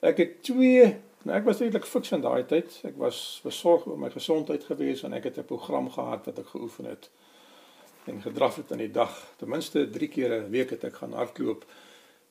Ek 0.00 0.18
het 0.22 0.42
twee, 0.46 0.88
nou 1.24 1.36
ek 1.36 1.44
was 1.46 1.60
eintlik 1.60 1.86
fiks 1.86 2.14
in 2.16 2.24
daai 2.24 2.46
tyd. 2.48 2.72
Ek 2.88 2.96
was 3.00 3.40
besorg 3.44 3.86
oor 3.86 3.98
my 4.00 4.10
gesondheid 4.10 4.64
gewees 4.64 5.04
en 5.06 5.14
ek 5.14 5.30
het 5.30 5.38
'n 5.38 5.44
program 5.44 5.90
gehad 5.90 6.26
wat 6.26 6.38
ek 6.38 6.48
geoefen 6.54 6.86
het 6.86 7.10
en 8.06 8.22
gedraf 8.22 8.56
het 8.56 8.70
in 8.70 8.78
die 8.78 8.90
dag. 8.90 9.12
Ten 9.36 9.48
minste 9.48 9.90
3 9.90 10.08
keer 10.08 10.30
'n 10.32 10.50
week 10.50 10.70
het 10.70 10.84
ek 10.84 10.94
gaan 10.94 11.12
hardloop 11.12 11.64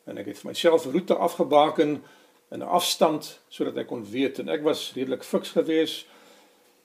en 0.05 0.17
ek 0.17 0.25
het 0.25 0.37
vir 0.37 0.49
myself 0.49 0.85
roete 0.85 1.15
afgebaken 1.15 2.03
in 2.51 2.59
'n 2.59 2.73
afstand 2.79 3.39
sodat 3.49 3.77
ek 3.77 3.87
kon 3.87 4.05
weet 4.05 4.39
en 4.39 4.49
ek 4.49 4.63
was 4.63 4.91
redelik 4.95 5.23
fiks 5.23 5.51
geweest 5.57 6.05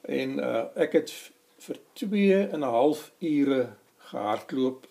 en 0.08 0.38
uh, 0.38 0.64
ek 0.74 0.92
het 0.92 1.12
vir 1.58 1.76
2 1.94 2.48
en 2.52 2.60
'n 2.60 2.72
half 2.76 3.10
ure 3.20 3.76
gehardloop 4.10 4.86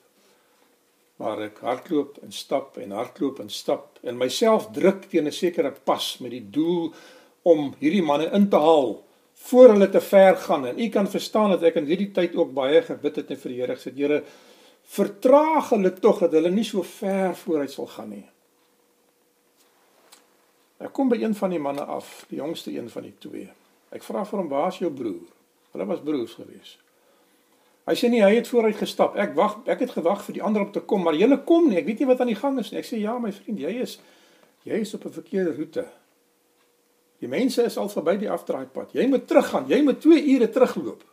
waar 1.19 1.41
ek 1.43 1.57
hardloop 1.59 2.19
en 2.23 2.31
stap 2.31 2.77
en 2.77 2.91
hardloop 2.95 3.39
en 3.43 3.49
stap 3.49 3.99
en 4.07 4.17
myself 4.17 4.69
druk 4.71 5.09
teen 5.09 5.27
'n 5.27 5.35
sekere 5.35 5.71
pas 5.83 6.17
met 6.19 6.31
die 6.31 6.45
doel 6.49 6.93
om 7.43 7.73
hierdie 7.79 8.03
manne 8.03 8.29
in 8.31 8.49
te 8.49 8.55
haal 8.55 9.03
voor 9.49 9.73
hulle 9.73 9.89
te 9.89 10.01
ver 10.01 10.37
gaan 10.37 10.65
en 10.65 10.79
u 10.79 10.89
kan 10.89 11.07
verstaan 11.07 11.49
dat 11.49 11.63
ek 11.63 11.75
in 11.75 11.85
hierdie 11.85 12.11
tyd 12.11 12.35
ook 12.35 12.53
baie 12.53 12.81
gebid 12.81 13.15
het 13.15 13.31
en 13.31 13.37
vir 13.37 13.51
die 13.51 13.59
Here 13.61 13.75
gesê 13.75 13.93
Here 13.95 14.23
vertraag 14.95 15.69
hulle 15.69 15.93
tog 15.93 16.19
dat 16.19 16.31
hulle 16.31 16.51
nie 16.51 16.63
so 16.63 16.83
ver 16.83 17.35
vooruit 17.35 17.71
sal 17.71 17.87
gaan 17.87 18.09
nie. 18.09 18.25
Ek 20.79 20.93
kom 20.95 21.09
by 21.11 21.17
een 21.19 21.35
van 21.35 21.51
die 21.51 21.59
manne 21.59 21.83
af, 21.83 22.25
die 22.29 22.39
jongste 22.39 22.71
een 22.71 22.87
van 22.89 23.03
die 23.03 23.15
twee. 23.19 23.49
Ek 23.91 24.03
vra 24.05 24.23
vir 24.25 24.39
hom, 24.39 24.47
"Waar 24.47 24.67
is 24.67 24.79
jou 24.79 24.91
broer?" 24.91 25.27
Hulle 25.71 25.85
was 25.85 25.99
broers 25.99 26.33
gewees. 26.33 26.77
Hy 27.85 27.95
sê 27.95 28.09
nie 28.09 28.21
hy 28.21 28.35
het 28.35 28.47
vooruit 28.47 28.77
gestap. 28.77 29.15
Ek 29.15 29.35
wag, 29.35 29.59
ek 29.65 29.79
het 29.79 29.91
gewag 29.91 30.23
vir 30.23 30.33
die 30.33 30.43
ander 30.43 30.61
om 30.61 30.71
te 30.71 30.79
kom, 30.79 31.03
maar 31.03 31.13
hulle 31.13 31.43
kom 31.43 31.69
nie. 31.69 31.77
Ek 31.77 31.85
weet 31.85 31.99
nie 31.99 32.07
wat 32.07 32.19
aan 32.19 32.27
die 32.27 32.35
gang 32.35 32.59
is 32.59 32.71
nie. 32.71 32.79
Ek 32.79 32.85
sê, 32.85 32.99
"Ja, 32.99 33.19
my 33.19 33.31
vriend, 33.31 33.59
jy 33.59 33.81
is 33.81 33.99
jy 34.63 34.73
is 34.73 34.93
op 34.93 35.05
'n 35.05 35.11
verkeerde 35.11 35.55
roete." 35.55 35.85
Die 37.19 37.27
mense 37.27 37.63
is 37.63 37.77
al 37.77 37.89
verby 37.89 38.17
die 38.17 38.29
afdraaipad. 38.29 38.93
Jy 38.93 39.07
moet 39.07 39.27
teruggaan. 39.27 39.67
Jy 39.67 39.81
moet 39.81 40.01
2 40.01 40.23
ure 40.35 40.49
terugloop. 40.49 41.03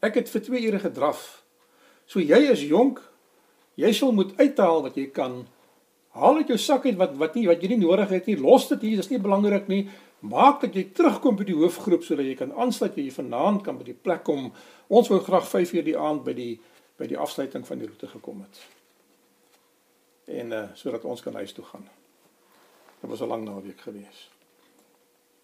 Ek 0.00 0.14
het 0.14 0.30
vir 0.32 0.40
2 0.40 0.62
ure 0.66 0.78
gedraf. 0.78 1.42
So 2.06 2.20
jy 2.20 2.50
is 2.50 2.62
jonk. 2.62 3.02
Jy 3.74 3.92
sal 3.92 4.12
moet 4.12 4.32
uithaal 4.36 4.82
wat 4.82 4.94
jy 4.94 5.06
kan 5.14 5.46
Haal 6.10 6.40
uit 6.40 6.48
jou 6.50 6.58
sak 6.58 6.86
uit 6.86 6.96
wat 6.98 7.14
wat 7.20 7.36
nie 7.38 7.46
wat 7.46 7.62
jy 7.62 7.74
nie 7.74 7.84
nodig 7.84 8.10
het 8.10 8.26
nie. 8.26 8.36
Los 8.40 8.66
dit 8.72 8.82
hier, 8.82 8.96
dis 8.98 9.10
nie 9.12 9.20
belangrik 9.22 9.68
nie. 9.70 9.84
Maak 10.26 10.60
dat 10.64 10.74
jy 10.76 10.88
terugkom 10.94 11.38
by 11.38 11.46
die 11.48 11.56
hoofgroep 11.56 12.02
sodat 12.04 12.26
jy 12.26 12.34
kan 12.36 12.50
aansluit 12.52 12.98
jy 12.98 13.12
vanaand 13.14 13.62
kan 13.64 13.78
by 13.78 13.86
die 13.86 13.96
plek 13.96 14.24
kom. 14.26 14.50
Ons 14.90 15.08
wou 15.12 15.20
graag 15.24 15.46
5 15.48 15.72
uur 15.78 15.86
die 15.86 15.96
aand 15.98 16.24
by 16.26 16.34
die 16.36 16.52
by 17.00 17.06
die 17.08 17.16
afsluiting 17.16 17.62
van 17.64 17.80
die 17.80 17.86
roete 17.88 18.10
gekom 18.10 18.42
het. 18.44 18.58
En 20.40 20.52
uh 20.52 20.66
sodat 20.76 21.06
ons 21.08 21.22
kan 21.24 21.38
huis 21.38 21.54
toe 21.56 21.64
gaan. 21.64 21.86
Dit 23.00 23.10
was 23.10 23.22
'n 23.22 23.30
lang 23.30 23.44
naweek 23.44 23.80
gewees. 23.80 24.28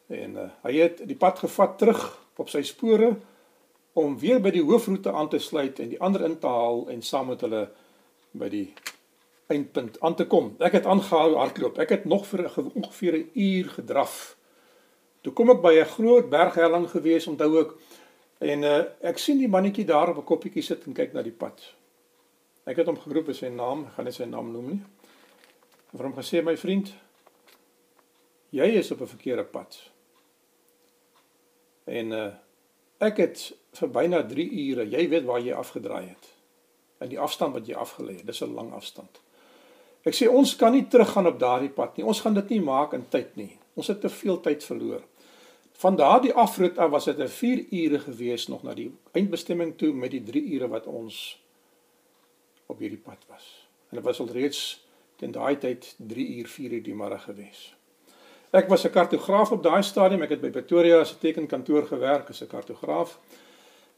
En 0.06 0.36
uh 0.36 0.50
hy 0.62 0.74
het 0.82 1.06
die 1.06 1.16
pad 1.16 1.38
gevat 1.38 1.78
terug 1.78 2.18
op 2.36 2.48
sy 2.48 2.62
spore 2.62 3.16
om 3.92 4.18
weer 4.18 4.40
by 4.40 4.50
die 4.50 4.62
hoofroete 4.62 5.12
aan 5.12 5.28
te 5.28 5.38
sluit 5.38 5.78
en 5.80 5.88
die 5.88 6.00
ander 6.00 6.24
in 6.24 6.38
te 6.38 6.46
haal 6.46 6.88
en 6.92 7.02
saam 7.02 7.26
met 7.32 7.40
hulle 7.40 7.68
by 8.36 8.48
die 8.52 8.72
eindpunt 9.46 10.00
aan 10.00 10.14
te 10.14 10.26
kom. 10.26 10.54
Ek 10.58 10.72
het 10.72 10.86
aangehou 10.86 11.36
hardloop. 11.36 11.78
Ek 11.78 11.94
het 11.94 12.04
nog 12.04 12.26
vir 12.26 12.50
ongeveer 12.74 13.16
'n 13.18 13.30
uur 13.34 13.68
gedraf. 13.78 14.36
Toe 15.20 15.32
kom 15.32 15.50
ek 15.50 15.60
by 15.62 15.74
'n 15.74 15.84
groot 15.84 16.30
berghelling 16.30 16.90
gewees, 16.90 17.26
onthou 17.26 17.60
ek. 17.60 17.70
En 18.38 18.62
uh, 18.62 18.84
ek 19.00 19.18
sien 19.18 19.38
die 19.38 19.48
mannetjie 19.48 19.84
daar 19.84 20.08
op 20.08 20.16
'n 20.16 20.24
koppietjie 20.24 20.62
sit 20.62 20.86
en 20.86 20.92
kyk 20.92 21.12
na 21.12 21.22
die 21.22 21.32
pad. 21.32 21.74
Ek 22.64 22.76
het 22.76 22.86
hom 22.86 22.98
geroep 22.98 23.26
by 23.26 23.32
sy 23.32 23.48
naam, 23.48 23.84
ek 23.86 23.92
gaan 23.92 24.04
nie 24.04 24.12
sy 24.12 24.24
naam 24.24 24.52
noem 24.52 24.66
nie. 24.66 24.82
En 25.92 25.98
vir 25.98 26.06
hom 26.06 26.14
gesê 26.14 26.42
my 26.42 26.56
vriend, 26.56 26.94
jy 28.50 28.66
is 28.78 28.90
op 28.90 29.00
'n 29.00 29.06
verkeerde 29.06 29.44
pad. 29.44 29.90
En 31.84 32.12
uh, 32.12 32.34
ek 32.98 33.16
het 33.16 33.52
vir 33.72 33.88
byna 33.88 34.22
3 34.26 34.50
ure, 34.70 34.88
jy 34.88 35.08
weet 35.08 35.24
waar 35.24 35.40
jy 35.40 35.52
afgedraai 35.52 36.08
het. 36.08 36.32
En 36.98 37.08
die 37.08 37.20
afstand 37.20 37.54
wat 37.54 37.66
jy 37.66 37.74
afgelê 37.74 38.16
het, 38.16 38.26
dis 38.26 38.42
'n 38.42 38.54
lang 38.54 38.72
afstand. 38.72 39.20
Ek 40.06 40.14
sê 40.14 40.28
ons 40.30 40.54
kan 40.56 40.72
nie 40.72 40.86
teruggaan 40.86 41.26
op 41.26 41.38
daardie 41.40 41.72
pad 41.74 41.96
nie. 41.96 42.06
Ons 42.06 42.22
gaan 42.22 42.36
dit 42.36 42.54
nie 42.54 42.62
maak 42.62 42.94
in 42.94 43.06
tyd 43.10 43.34
nie. 43.36 43.50
Ons 43.74 43.90
het 43.90 44.00
te 44.00 44.10
veel 44.12 44.38
tyd 44.40 44.64
verloor. 44.64 45.02
Van 45.76 45.96
daardie 45.98 46.32
afrit 46.32 46.78
af 46.78 46.90
was 46.90 47.04
dit 47.04 47.18
'n 47.18 47.28
4 47.28 47.64
ure 47.70 47.98
gewees 47.98 48.48
nog 48.48 48.62
na 48.62 48.74
die 48.74 48.90
eindbestemming 49.12 49.76
toe 49.76 49.92
met 49.92 50.10
die 50.10 50.22
3 50.22 50.42
ure 50.54 50.68
wat 50.68 50.86
ons 50.86 51.42
op 52.66 52.78
hierdie 52.78 53.02
pad 53.02 53.18
was. 53.28 53.68
En 53.90 53.96
dit 53.96 54.04
was 54.04 54.20
al 54.20 54.30
reeds 54.32 54.86
teen 55.16 55.32
daai 55.32 55.58
tyd 55.58 55.94
3 55.98 56.26
uur 56.38 56.48
4 56.48 56.72
uur 56.72 56.82
die 56.82 56.94
môre 56.94 57.18
gewees. 57.18 57.74
Ek 58.50 58.68
was 58.68 58.84
'n 58.84 58.90
kartograaf 58.90 59.52
op 59.52 59.62
daai 59.62 59.82
stadium. 59.82 60.22
Ek 60.22 60.30
het 60.30 60.40
by 60.40 60.50
Pretoria 60.50 61.04
se 61.04 61.18
tekenkantoor 61.18 61.86
gewerk 61.86 62.30
as 62.30 62.42
'n 62.42 62.46
kartograaf 62.46 63.18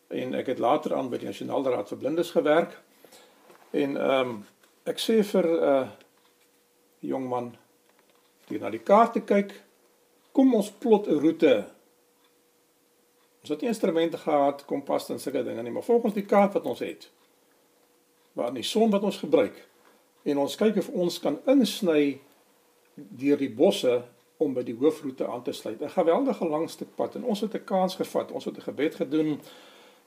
en 0.08 0.34
ek 0.34 0.46
het 0.46 0.58
later 0.58 0.94
aan 0.94 1.10
by 1.10 1.18
die 1.18 1.26
Nasionale 1.26 1.70
Raad 1.70 1.88
vir 1.88 1.98
Blindes 1.98 2.30
gewerk. 2.30 2.80
En 3.70 3.96
ehm 3.96 4.28
um, 4.28 4.46
ek 4.88 4.98
sê 4.98 5.22
vir 5.22 5.46
'n 5.46 5.64
uh, 5.72 5.88
jong 7.00 7.28
man 7.28 7.56
die 8.48 8.58
na 8.58 8.70
die 8.70 8.82
kaarte 8.82 9.20
kyk, 9.20 9.52
kom 10.32 10.54
ons 10.54 10.70
plot 10.70 11.08
'n 11.08 11.20
roete. 11.20 11.66
Ons 13.40 13.50
het 13.50 13.60
nie 13.60 13.68
instrumente 13.68 14.18
gehad, 14.18 14.64
kompas 14.64 15.10
en 15.10 15.20
sulke 15.20 15.44
dinge 15.44 15.62
nie, 15.62 15.70
maar 15.70 15.82
volgens 15.82 16.14
die 16.14 16.26
kaart 16.26 16.52
wat 16.52 16.64
ons 16.64 16.80
het, 16.80 17.10
waar 18.32 18.52
die 18.54 18.62
son 18.62 18.90
wat 18.90 19.02
ons 19.02 19.18
gebruik 19.18 19.68
en 20.24 20.38
ons 20.38 20.56
kyk 20.56 20.76
of 20.76 20.88
ons 20.88 21.18
kan 21.18 21.38
insny 21.46 22.20
deur 22.94 23.38
die 23.38 23.50
bosse 23.50 24.02
om 24.38 24.54
by 24.54 24.62
die 24.62 24.76
hoofroete 24.76 25.26
aan 25.26 25.42
te 25.42 25.52
sluit. 25.52 25.80
'n 25.82 25.88
Geweldige 25.88 26.48
lang 26.48 26.70
stuk 26.70 26.94
pad 26.96 27.14
en 27.16 27.24
ons 27.24 27.40
het 27.40 27.54
'n 27.54 27.64
kans 27.64 27.94
gevat. 27.94 28.30
Ons 28.30 28.44
het 28.44 28.56
'n 28.56 28.68
gebed 28.70 28.94
gedoen 28.94 29.40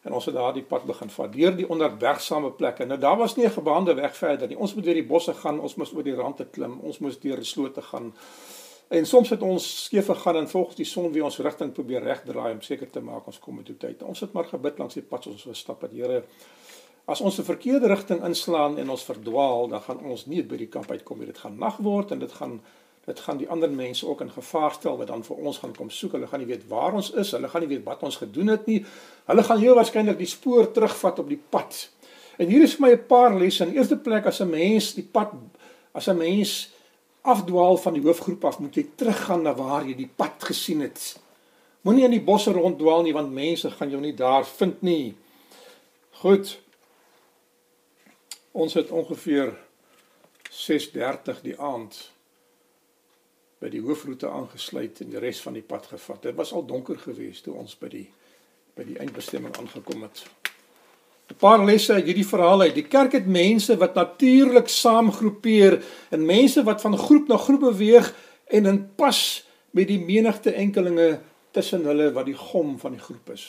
en 0.01 0.13
ons 0.13 0.25
het 0.25 0.35
daardie 0.35 0.63
pad 0.63 0.85
begin 0.89 1.09
vat 1.13 1.33
deur 1.33 1.53
die 1.55 1.67
onderbergsame 1.69 2.51
plekke. 2.57 2.85
Nou 2.85 2.97
daar 2.99 3.17
was 3.17 3.35
nie 3.35 3.45
'n 3.45 3.57
gebaande 3.59 3.93
weg 3.93 4.15
verder 4.15 4.47
nie. 4.47 4.57
Ons 4.57 4.73
moet 4.75 4.83
deur 4.83 4.93
die 4.93 5.05
bosse 5.05 5.33
gaan, 5.33 5.59
ons 5.59 5.75
moes 5.75 5.93
oor 5.93 6.03
die 6.03 6.15
rande 6.15 6.45
klim, 6.45 6.79
ons 6.79 6.99
moes 6.99 7.19
deur 7.19 7.45
slote 7.45 7.81
gaan. 7.81 8.13
En 8.89 9.05
soms 9.05 9.29
het 9.29 9.41
ons 9.41 9.83
skeef 9.83 10.05
gegaan 10.05 10.35
en 10.35 10.49
volgens 10.49 10.75
die 10.75 10.85
son 10.85 11.11
wie 11.11 11.23
ons 11.23 11.37
rigting 11.37 11.71
probeer 11.71 12.03
regdraai 12.03 12.53
om 12.53 12.61
seker 12.61 12.89
te 12.89 12.99
maak 12.99 13.27
ons 13.27 13.39
kom 13.39 13.63
toe 13.63 13.77
tyd. 13.77 14.03
Ons 14.03 14.19
het 14.19 14.33
maar 14.33 14.45
gebid 14.45 14.77
langs 14.77 14.93
die 14.93 15.03
pad 15.03 15.27
ons 15.27 15.43
gestap 15.43 15.81
dat 15.81 15.91
Here 15.91 16.23
as 17.05 17.21
ons 17.21 17.39
'n 17.39 17.43
verkeerde 17.43 17.87
rigting 17.87 18.23
inslaan 18.23 18.77
en 18.77 18.89
ons 18.89 19.03
verdwaal, 19.03 19.67
dan 19.67 19.81
gaan 19.81 19.99
ons 20.05 20.25
nie 20.25 20.43
by 20.43 20.57
die 20.57 20.67
kamp 20.67 20.91
uitkom 20.91 21.17
nie. 21.17 21.25
Dit 21.25 21.37
gaan 21.37 21.57
nag 21.57 21.77
word 21.77 22.11
en 22.11 22.19
dit 22.19 22.31
gaan 22.31 22.61
dit 23.11 23.19
gaan 23.19 23.39
die 23.39 23.49
ander 23.51 23.71
mense 23.71 24.07
ook 24.07 24.21
in 24.23 24.31
gevaar 24.31 24.75
stel 24.75 24.97
wat 24.99 25.09
dan 25.11 25.23
vir 25.27 25.39
ons 25.47 25.59
gaan 25.61 25.73
kom 25.75 25.89
soek. 25.91 26.15
Hulle 26.17 26.29
gaan 26.31 26.43
nie 26.43 26.49
weet 26.49 26.67
waar 26.71 26.95
ons 26.97 27.11
is, 27.19 27.33
hulle 27.35 27.49
gaan 27.51 27.65
nie 27.65 27.71
weet 27.73 27.87
wat 27.87 28.03
ons 28.07 28.19
gedoen 28.21 28.53
het 28.55 28.67
nie. 28.69 28.81
Hulle 29.29 29.43
gaan 29.47 29.59
heel 29.61 29.75
waarskynlik 29.77 30.19
die 30.19 30.29
spoor 30.29 30.69
terugvat 30.71 31.19
op 31.23 31.31
die 31.31 31.39
pad. 31.55 31.81
En 32.39 32.49
hier 32.49 32.63
is 32.65 32.77
vir 32.77 32.87
my 32.87 32.91
'n 32.93 33.07
paar 33.07 33.35
lesse. 33.37 33.65
In 33.65 33.75
eerste 33.75 33.97
plek 33.97 34.25
as 34.25 34.41
'n 34.41 34.49
mens 34.49 34.93
die 34.93 35.07
pad 35.11 35.33
as 35.93 36.07
'n 36.07 36.17
mens 36.17 36.71
afdwaal 37.21 37.77
van 37.77 37.93
die 37.93 38.01
hoofgroep 38.01 38.45
af, 38.45 38.59
moet 38.59 38.75
jy 38.75 38.85
teruggaan 38.95 39.43
na 39.43 39.53
waar 39.53 39.85
jy 39.85 39.95
die 39.95 40.11
pad 40.15 40.43
gesien 40.43 40.81
het. 40.81 41.19
Moenie 41.81 42.03
in 42.03 42.11
die 42.11 42.21
bosse 42.21 42.51
ronddwaal 42.51 43.03
nie 43.03 43.13
want 43.13 43.31
mense 43.33 43.71
gaan 43.71 43.89
jou 43.89 44.01
nie 44.01 44.13
daar 44.13 44.45
vind 44.45 44.81
nie. 44.81 45.15
Goed. 46.21 46.59
Ons 48.51 48.73
het 48.73 48.91
ongeveer 48.91 49.57
6:30 50.49 51.41
die 51.41 51.59
aand 51.59 52.11
by 53.61 53.69
die 53.69 53.81
hoofroete 53.81 54.29
aangesluit 54.29 55.03
en 55.03 55.11
die 55.13 55.21
res 55.21 55.41
van 55.45 55.53
die 55.53 55.65
pad 55.65 55.85
gevat. 55.91 56.23
Dit 56.25 56.35
was 56.35 56.53
al 56.53 56.65
donker 56.65 56.97
geweest 56.97 57.45
toe 57.45 57.53
ons 57.61 57.77
by 57.77 57.91
die 57.93 58.07
by 58.71 58.85
die 58.87 58.95
eindbestemming 59.03 59.51
aangekom 59.59 60.05
het. 60.07 60.23
'n 61.29 61.37
Paar 61.39 61.63
lesse 61.65 61.93
uit 61.93 62.05
hierdie 62.05 62.27
verhaal 62.27 62.61
uit. 62.61 62.75
Die 62.75 62.87
kerk 62.87 63.11
het 63.11 63.27
mense 63.27 63.77
wat 63.77 63.95
natuurlik 63.95 64.67
saamgroepeer 64.67 65.83
en 66.09 66.25
mense 66.25 66.63
wat 66.63 66.81
van 66.81 66.97
groep 66.97 67.27
na 67.27 67.37
groep 67.37 67.59
beweeg 67.59 68.13
en 68.47 68.65
in 68.65 68.79
pas 68.95 69.19
met 69.71 69.87
die 69.87 69.99
menigte 69.99 70.51
enkelinge 70.51 71.19
tussen 71.51 71.85
hulle 71.85 72.11
wat 72.11 72.25
die 72.25 72.37
gom 72.37 72.79
van 72.79 72.91
die 72.91 73.03
groep 73.03 73.29
is. 73.29 73.45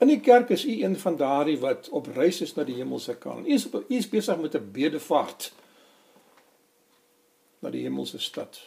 In 0.00 0.08
die 0.08 0.20
kerk 0.20 0.50
is 0.50 0.64
u 0.64 0.82
een 0.82 0.96
van 0.98 1.16
daardie 1.16 1.58
wat 1.58 1.88
op 1.88 2.06
reis 2.14 2.40
is 2.40 2.54
na 2.54 2.64
die 2.64 2.78
hemelse 2.78 3.14
kant. 3.14 3.46
U 3.46 3.52
is 3.52 3.66
u 3.72 3.96
is 3.96 4.08
besig 4.08 4.38
met 4.38 4.54
'n 4.54 4.70
bedevaart 4.72 5.52
na 7.60 7.70
die 7.70 7.82
hemelse 7.82 8.18
stad. 8.18 8.60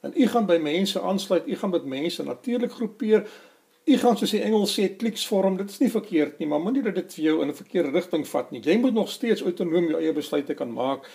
En 0.00 0.12
u 0.16 0.26
gaan 0.26 0.46
by 0.46 0.56
mense 0.62 1.00
aansluit, 1.00 1.48
u 1.48 1.56
gaan 1.56 1.70
met 1.70 1.84
mense 1.84 2.24
natuurlik 2.24 2.72
groepeer. 2.72 3.26
U 3.84 3.96
gaan 3.96 4.16
soos 4.16 4.30
die 4.30 4.42
Engels 4.42 4.72
sê 4.78 4.88
kliks 4.96 5.26
vorm. 5.26 5.56
Dit 5.56 5.70
is 5.70 5.80
nie 5.82 5.90
verkeerd 5.90 6.38
nie, 6.38 6.48
maar 6.48 6.60
moenie 6.60 6.82
dat 6.82 6.94
dit 6.94 7.14
vir 7.14 7.24
jou 7.24 7.42
in 7.42 7.48
'n 7.48 7.54
verkeerde 7.54 7.90
rigting 7.90 8.28
vat 8.28 8.50
nie. 8.50 8.60
Jy 8.60 8.78
moet 8.78 8.94
nog 8.94 9.10
steeds 9.10 9.42
autonoom 9.42 9.90
jou 9.90 10.00
eie 10.00 10.12
besluite 10.12 10.54
kan 10.54 10.72
maak 10.72 11.08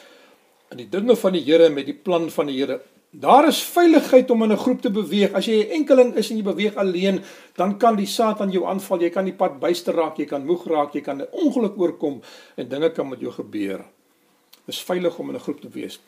in 0.71 0.77
die 0.77 0.89
dinge 0.89 1.15
van 1.15 1.33
die 1.33 1.43
Here 1.43 1.69
met 1.69 1.85
die 1.85 1.93
plan 1.93 2.29
van 2.29 2.45
die 2.45 2.57
Here. 2.57 2.81
Daar 3.15 3.47
is 3.47 3.61
veiligheid 3.63 4.31
om 4.31 4.43
in 4.43 4.51
'n 4.51 4.57
groep 4.57 4.81
te 4.81 4.89
beweeg. 4.89 5.33
As 5.33 5.45
jy 5.45 5.63
'n 5.63 5.71
enkeling 5.71 6.15
is 6.15 6.29
en 6.31 6.37
jy 6.37 6.43
beweeg 6.43 6.75
alleen, 6.75 7.21
dan 7.55 7.77
kan 7.77 7.95
die 7.95 8.05
Satan 8.05 8.51
jou 8.51 8.65
aanval. 8.65 9.01
Jy 9.01 9.09
kan 9.09 9.25
die 9.25 9.33
pad 9.33 9.59
byster 9.59 9.93
raak, 9.93 10.17
jy 10.17 10.25
kan 10.25 10.45
moeg 10.45 10.65
raak, 10.67 10.93
jy 10.93 11.01
kan 11.01 11.21
'n 11.21 11.27
ongeluk 11.31 11.77
oorkom 11.77 12.21
en 12.55 12.67
dinge 12.67 12.91
kan 12.91 13.09
met 13.09 13.19
jou 13.19 13.31
gebeur. 13.31 13.77
Dit 14.65 14.75
is 14.75 14.83
veilig 14.83 15.19
om 15.19 15.29
in 15.29 15.35
'n 15.35 15.39
groep 15.39 15.61
te 15.61 15.69
wees. 15.69 15.99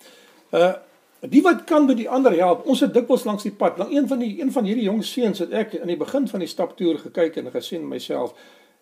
Uh 0.52 0.74
die 1.22 1.42
wat 1.42 1.64
kan 1.66 1.88
by 1.88 1.96
die 1.98 2.10
ander 2.10 2.36
help. 2.38 2.66
Ons 2.70 2.84
het 2.86 2.94
dikwels 2.94 3.26
langs 3.26 3.44
die 3.44 3.52
pad. 3.52 3.78
Lang 3.78 3.92
een 3.94 4.08
van 4.08 4.20
die 4.22 4.38
een 4.42 4.52
van 4.52 4.66
hierdie 4.66 4.86
jong 4.86 5.04
seuns 5.06 5.40
het 5.40 5.52
ek 5.52 5.74
in 5.80 5.88
die 5.88 5.98
begin 5.98 6.28
van 6.28 6.44
die 6.44 6.50
staptoer 6.50 7.00
gekyk 7.08 7.40
en 7.42 7.52
gesien 7.52 7.88
myself. 7.90 8.36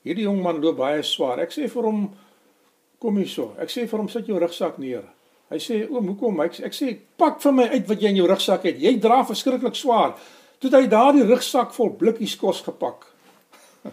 Hierdie 0.03 0.27
jong 0.27 0.41
man 0.43 0.59
loop 0.61 0.77
baie 0.77 1.03
swaar. 1.03 1.39
Ek 1.39 1.53
sê 1.55 1.69
vir 1.71 1.87
hom 1.87 2.09
kom 2.99 3.17
hier 3.17 3.29
so. 3.29 3.53
Ek 3.61 3.71
sê 3.71 3.87
vir 3.87 3.99
hom 3.99 4.09
sit 4.11 4.27
jou 4.27 4.39
rugsak 4.39 4.77
neer. 4.81 5.05
Hy 5.53 5.59
sê 5.61 5.83
oom, 5.85 6.07
hoekom? 6.11 6.39
Ek 6.43 6.57
ek 6.65 6.73
sê 6.75 6.95
pak 7.17 7.39
vir 7.43 7.53
my 7.53 7.67
uit 7.71 7.87
wat 7.87 8.01
jy 8.01 8.11
in 8.11 8.19
jou 8.19 8.29
rugsak 8.29 8.65
het. 8.67 8.79
Jy 8.81 8.97
dra 9.01 9.21
verskriklik 9.27 9.77
swaar. 9.77 10.15
Toe 10.59 10.71
het 10.71 10.79
hy 10.79 10.87
daardie 10.91 11.27
rugsak 11.27 11.73
vol 11.75 11.93
blikkies 11.99 12.35
kos 12.41 12.63
gepak. 12.65 13.05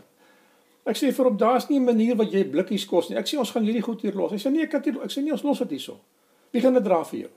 Ek 0.90 0.96
sê 0.98 1.10
vir 1.12 1.28
hom 1.28 1.36
daar's 1.38 1.68
nie 1.68 1.78
'n 1.78 1.84
manier 1.84 2.16
wat 2.16 2.32
jy 2.32 2.44
blikkies 2.48 2.86
kos 2.88 3.10
nie. 3.10 3.18
Ek 3.18 3.26
sê 3.26 3.38
ons 3.38 3.50
gaan 3.50 3.64
hierdie 3.64 3.84
goed 3.84 4.00
hier 4.02 4.14
los. 4.14 4.32
Hy 4.32 4.38
sê 4.38 4.50
nee, 4.50 4.64
ek 4.64 4.72
het 4.72 4.84
hier, 4.84 4.98
ek 5.04 5.10
sê 5.10 5.22
nee, 5.22 5.32
ons 5.32 5.44
los 5.44 5.58
dit 5.58 5.76
hierso. 5.76 6.00
Begin 6.52 6.74
dit 6.74 6.84
dra 6.84 7.02
vir 7.04 7.20
jou. 7.20 7.30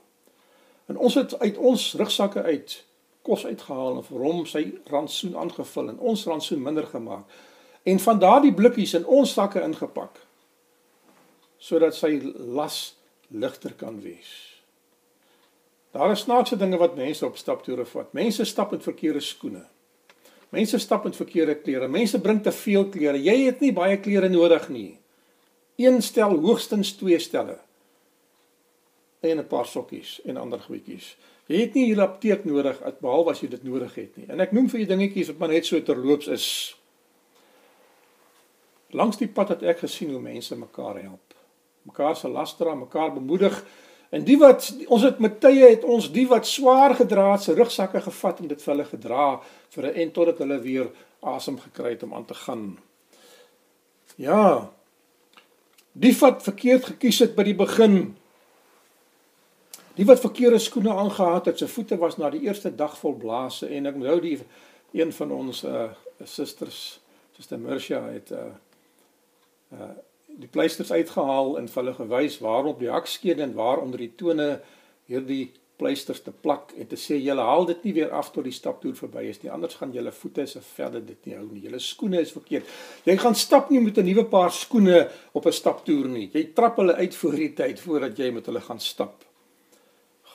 En 0.86 0.98
ons 0.98 1.14
het 1.14 1.38
uit 1.38 1.56
ons 1.56 1.94
rugsakke 1.98 2.42
uit 2.42 2.84
kos 3.26 3.46
uitgehaal 3.46 3.98
en 3.98 4.06
vir 4.06 4.22
hom 4.22 4.44
sy 4.46 4.62
rantsoen 4.90 5.34
aangevul 5.36 5.90
en 5.90 5.98
ons 5.98 6.26
rantsoen 6.30 6.62
minder 6.62 6.86
gemaak. 6.86 7.26
En 7.86 8.02
van 8.02 8.18
daardie 8.22 8.54
blikkies 8.54 8.94
in 8.98 9.06
ons 9.06 9.32
sakke 9.32 9.62
ingepak 9.62 10.22
sodat 11.66 11.96
sy 11.96 12.18
las 12.36 12.96
ligter 13.32 13.72
kan 13.74 13.96
wees. 14.04 14.30
Daar 15.96 16.12
is 16.12 16.26
snaakse 16.26 16.58
dinge 16.60 16.76
wat 16.78 16.98
mense 16.98 17.24
op 17.26 17.38
staptoere 17.40 17.86
vat. 17.88 18.12
Mense 18.12 18.44
stap 18.44 18.70
met 18.70 18.84
verkeerde 18.84 19.22
skoene. 19.24 19.64
Mense 20.52 20.78
stap 20.78 21.04
met 21.08 21.16
verkeerde 21.16 21.56
klere. 21.56 21.88
Mense 21.88 22.20
bring 22.20 22.42
te 22.42 22.52
veel 22.52 22.84
klere. 22.92 23.18
Jy 23.18 23.36
het 23.46 23.64
nie 23.64 23.72
baie 23.74 23.96
klere 24.00 24.28
nodig 24.28 24.68
nie. 24.68 24.98
Een 25.80 26.02
stel 26.04 26.36
hoogstens 26.44 26.92
twee 27.00 27.18
stelle. 27.18 27.56
En 29.26 29.38
'n 29.38 29.46
paar 29.46 29.66
sokkies 29.66 30.20
en 30.24 30.36
ander 30.36 30.60
goedjies. 30.60 31.16
Jy 31.46 31.60
het 31.60 31.74
nie 31.74 31.84
hier 31.84 32.00
apteek 32.00 32.44
nodig 32.44 32.80
behalwe 33.00 33.30
as 33.30 33.40
jy 33.40 33.48
dit 33.48 33.64
nodig 33.64 33.94
het 33.94 34.16
nie. 34.16 34.26
En 34.28 34.40
ek 34.40 34.52
noem 34.52 34.68
vir 34.68 34.80
jou 34.80 34.88
dingetjies 34.88 35.26
wat 35.26 35.38
maar 35.38 35.48
net 35.48 35.66
so 35.66 35.82
terloops 35.82 36.26
is. 36.26 36.76
Langs 38.90 39.16
die 39.16 39.28
pad 39.28 39.48
het 39.48 39.62
ek 39.62 39.78
gesien 39.78 40.10
hoe 40.10 40.20
mense 40.20 40.56
mekaar 40.56 41.02
help 41.02 41.26
mekaar 41.86 42.16
se 42.16 42.28
laster 42.28 42.70
aan 42.70 42.78
mekaar 42.78 43.12
bemoedig. 43.12 43.64
En 44.08 44.24
die 44.24 44.38
wat 44.38 44.74
ons 44.86 45.02
het 45.02 45.18
met 45.18 45.40
tye 45.40 45.70
het 45.70 45.84
ons 45.84 46.08
die 46.14 46.26
wat 46.30 46.46
swaar 46.46 46.94
gedra 46.98 47.32
het 47.32 47.46
se 47.46 47.54
rugsakke 47.54 48.00
gevat 48.00 48.40
en 48.42 48.50
dit 48.50 48.62
vir 48.62 48.72
hulle 48.74 48.88
gedra 48.90 49.26
vir 49.74 49.86
'n 49.86 49.94
en 50.02 50.10
totdat 50.12 50.38
hulle 50.38 50.58
weer 50.60 50.90
asem 51.20 51.58
gekry 51.58 51.90
het 51.90 52.02
om 52.02 52.14
aan 52.14 52.24
te 52.24 52.34
gaan. 52.34 52.78
Ja. 54.16 54.70
Die 55.92 56.16
wat 56.20 56.42
verkeerd 56.42 56.84
gekies 56.84 57.18
het 57.18 57.34
by 57.34 57.42
die 57.42 57.54
begin. 57.54 58.16
Die 59.96 60.04
wat 60.04 60.20
verkeerde 60.20 60.58
skoene 60.60 60.92
aangetree 60.92 61.38
het, 61.40 61.60
sy 61.62 61.66
voete 61.72 61.96
was 61.96 62.18
na 62.20 62.28
die 62.32 62.42
eerste 62.44 62.68
dag 62.76 62.98
vol 63.00 63.14
blaase 63.16 63.68
en 63.72 63.88
ek 63.88 63.94
onthou 63.96 64.18
die 64.20 64.38
een 64.96 65.12
van 65.16 65.32
ons 65.32 65.62
uh 65.64 65.88
susters, 66.24 67.00
Suster 67.36 67.60
Mercia 67.60 68.02
het 68.10 68.32
uh 68.36 68.50
uh 69.72 69.94
die 70.36 70.50
pleisters 70.52 70.92
uitgehaal 70.92 71.54
en 71.56 71.68
hulle 71.72 71.94
gewys 71.96 72.34
waarop 72.44 72.80
die 72.82 72.90
hakskede 72.92 73.40
en 73.42 73.54
waar 73.56 73.80
onder 73.80 74.02
die 74.02 74.12
tone 74.20 74.58
hierdie 75.08 75.54
pleisters 75.80 76.20
te 76.24 76.32
plak 76.44 76.74
en 76.76 76.88
te 76.90 76.98
sê 77.00 77.16
julle 77.16 77.44
haal 77.44 77.64
dit 77.70 77.86
nie 77.86 77.94
weer 77.96 78.12
af 78.12 78.28
tot 78.34 78.44
die 78.44 78.52
staptoer 78.52 78.98
verby 78.98 79.22
is 79.30 79.40
nie 79.40 79.52
anders 79.52 79.78
gaan 79.80 79.94
julle 79.96 80.12
voete 80.12 80.44
se 80.50 80.60
verder 80.74 81.04
dit 81.06 81.28
nie 81.28 81.38
hou 81.38 81.46
nie. 81.46 81.62
Julle 81.64 81.80
skoene 81.80 82.20
is 82.20 82.34
verkeerd. 82.36 82.68
Jy 83.08 83.16
gaan 83.22 83.36
stap 83.36 83.70
nie 83.72 83.80
met 83.80 83.96
'n 83.96 84.04
nuwe 84.04 84.24
paar 84.24 84.52
skoene 84.52 85.08
op 85.32 85.46
'n 85.46 85.52
staptoer 85.52 86.08
nie. 86.08 86.28
Jy 86.32 86.52
trap 86.52 86.76
hulle 86.76 86.94
uit 86.94 87.14
voor 87.14 87.36
die 87.36 87.54
tyd 87.54 87.80
voordat 87.80 88.18
jy 88.18 88.30
met 88.30 88.46
hulle 88.46 88.60
gaan 88.60 88.80
stap 88.80 89.25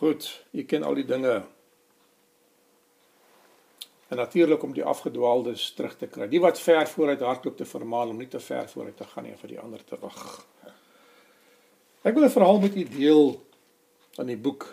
goed 0.01 0.27
jy 0.51 0.65
ken 0.65 0.83
al 0.83 0.97
die 0.97 1.07
dinge 1.07 1.41
en 4.11 4.19
natuurlik 4.19 4.63
om 4.63 4.73
die 4.75 4.83
afgedwaaldes 4.83 5.69
terug 5.77 5.93
te 5.95 6.07
kry. 6.11 6.25
Die 6.27 6.41
wat 6.43 6.59
ver 6.59 6.83
vooruit 6.91 7.21
hardloop 7.23 7.55
te 7.57 7.65
vermaan 7.65 8.09
om 8.11 8.17
nie 8.19 8.27
te 8.27 8.41
ver 8.43 8.67
vooruit 8.67 8.97
te 8.99 9.07
gaan 9.07 9.23
nie 9.23 9.37
vir 9.39 9.53
die 9.53 9.59
ander 9.61 9.83
te 9.87 9.95
wag. 10.01 10.41
Ek 12.03 12.17
wil 12.17 12.25
'n 12.25 12.33
verhaal 12.33 12.59
met 12.59 12.75
u 12.75 12.83
deel 12.83 13.39
van 14.17 14.25
die 14.25 14.37
boek 14.37 14.67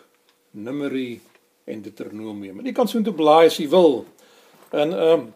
Numeri 0.51 1.21
en 1.65 1.83
Deuteronomium. 1.83 2.59
En 2.59 2.67
u 2.67 2.73
kan 2.73 2.89
so 2.89 2.99
intoe 2.99 3.15
blaai 3.15 3.47
as 3.47 3.61
u 3.61 3.69
wil. 3.69 4.07
In 4.73 4.93
ehm 4.93 5.21
um, 5.21 5.35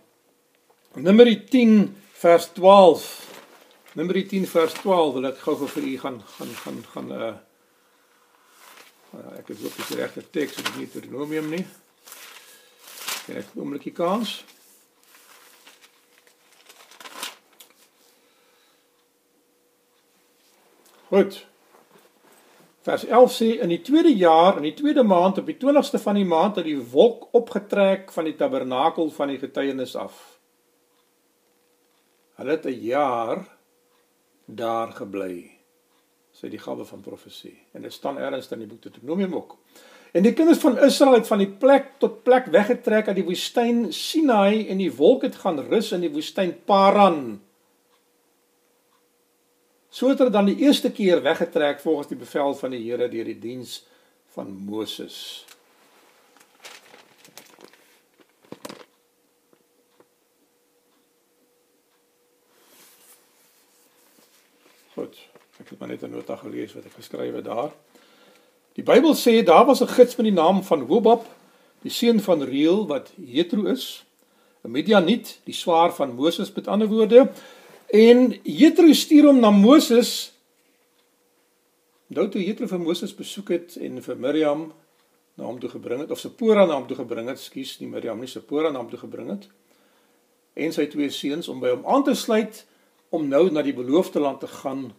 Numeri 0.95 1.45
10 1.45 1.97
vers 2.13 2.47
12. 2.53 3.29
Numeri 3.95 4.27
10 4.27 4.47
vers 4.47 4.73
12 4.73 5.15
wil 5.15 5.27
ek 5.27 5.39
gou-gou 5.39 5.69
vir 5.69 5.83
u 5.83 5.99
gaan 5.99 6.23
gaan 6.23 6.53
gaan 6.65 6.85
gaan 6.93 7.13
uh 7.13 7.35
ek 9.13 9.49
het 9.53 9.65
ook 9.65 9.77
die 9.77 9.97
regte 9.97 10.31
teks 10.31 10.57
in 10.57 10.73
Deuteronomium 10.77 11.49
nie. 11.49 11.67
Kijk, 13.27 13.45
een 13.55 13.61
oomlikje 13.61 13.93
kans. 13.93 14.45
Goed. 21.13 21.47
Vers 22.83 23.05
11 23.05 23.33
sê 23.37 23.49
in 23.61 23.69
die 23.71 23.83
tweede 23.85 24.11
jaar, 24.17 24.57
in 24.57 24.65
die 24.67 24.75
tweede 24.75 25.03
maand 25.07 25.39
op 25.39 25.47
die 25.47 25.59
20ste 25.61 26.01
van 26.03 26.17
die 26.19 26.27
maand 26.27 26.57
het 26.59 26.67
die 26.67 26.81
wolk 26.81 27.29
opgetrek 27.37 28.11
van 28.11 28.27
die 28.27 28.35
tabernakel 28.35 29.11
van 29.15 29.31
die 29.31 29.39
getuienis 29.39 29.95
af. 29.95 30.17
Hulle 32.41 32.57
het 32.57 32.65
'n 32.67 32.81
jaar 32.81 33.45
daar 34.47 34.93
gebly. 34.93 35.62
Sê 36.33 36.49
die 36.49 36.61
gawe 36.61 36.85
van 36.85 37.01
profesie. 37.05 37.59
En 37.73 37.85
dit 37.85 37.93
staan 37.93 38.19
ergens 38.19 38.51
in 38.53 38.65
die 38.65 38.69
boek 38.69 38.83
Deuteronomium 38.83 39.35
ook. 39.37 39.57
En 40.13 40.25
die 40.27 40.33
kinders 40.37 40.61
van 40.61 40.79
Israel 40.79 41.21
het 41.21 41.27
van 41.27 41.41
die 41.41 41.49
plek 41.49 41.95
tot 41.99 42.23
plek 42.25 42.51
weggetrek 42.53 43.09
uit 43.09 43.17
die 43.17 43.25
woestyn 43.25 43.87
Sinai 43.97 44.67
en 44.69 44.81
die 44.81 44.93
wolk 44.93 45.25
het 45.25 45.39
gaan 45.41 45.61
rus 45.71 45.93
in 45.97 46.05
die 46.05 46.13
woestyn 46.13 46.53
Paran. 46.69 47.41
So 49.93 50.09
het 50.09 50.21
hulle 50.21 50.33
dan 50.33 50.49
die 50.49 50.59
eerste 50.65 50.93
keer 50.93 51.23
weggetrek 51.25 51.81
volgens 51.81 52.09
die 52.13 52.21
bevel 52.21 52.55
van 52.57 52.77
die 52.77 52.83
Here 52.85 53.09
deur 53.09 53.29
die 53.29 53.39
diens 53.39 53.83
van 54.33 54.53
Moses. 54.53 55.45
Goed, 64.93 65.17
ek 65.61 65.69
het 65.69 65.79
maar 65.79 65.89
net 65.89 66.03
'n 66.03 66.11
nota 66.11 66.37
gelees 66.37 66.75
wat 66.75 66.85
ek 66.85 66.93
geskryf 66.93 67.35
het 67.35 67.45
daar. 67.45 67.73
Die 68.73 68.85
Bybel 68.85 69.15
sê 69.15 69.45
daar 69.45 69.67
was 69.67 69.83
'n 69.83 69.89
gids 69.89 70.17
met 70.17 70.25
die 70.25 70.35
naam 70.35 70.63
van 70.63 70.81
Hobab, 70.81 71.27
die 71.83 71.91
seun 71.91 72.21
van 72.21 72.43
Reuel 72.43 72.87
wat 72.87 73.13
Jethro 73.17 73.65
is, 73.65 74.05
'n 74.65 74.71
Midianiet, 74.71 75.41
die 75.45 75.55
swaar 75.55 75.93
van 75.95 76.15
Moses 76.15 76.53
met 76.53 76.69
ander 76.69 76.89
woorde. 76.89 77.31
En 77.91 78.39
Jethro 78.43 78.93
stuur 78.93 79.25
hom 79.25 79.41
na 79.41 79.51
Moses. 79.51 80.33
Nou 82.07 82.29
toe 82.29 82.45
Jethro 82.45 82.67
vir 82.67 82.81
Moses 82.81 83.15
besoek 83.15 83.49
het 83.49 83.77
en 83.77 84.03
vir 84.03 84.17
Miriam 84.17 84.73
na 85.35 85.45
hom 85.45 85.59
toe 85.61 85.71
gebring 85.73 86.01
het 86.01 86.11
of 86.11 86.19
Sipora 86.19 86.67
na 86.67 86.75
hom 86.75 86.87
toe 86.87 86.97
gebring 86.97 87.29
het, 87.29 87.41
skus, 87.41 87.79
nie 87.81 87.89
Miriam 87.89 88.21
nie, 88.21 88.29
Sipora 88.29 88.71
na 88.71 88.79
hom 88.79 88.91
toe 88.91 88.99
gebring 88.99 89.29
het. 89.29 89.49
En 90.55 90.73
sy 90.73 90.87
twee 90.87 91.11
seuns 91.11 91.49
om 91.49 91.61
by 91.61 91.69
hom 91.69 91.87
aan 91.87 92.05
te 92.05 92.15
sluit 92.15 92.67
om 93.09 93.29
nou 93.29 93.51
na 93.51 93.63
die 93.65 93.75
beloofde 93.77 94.21
land 94.21 94.41
te 94.41 94.47
gaan, 94.47 94.93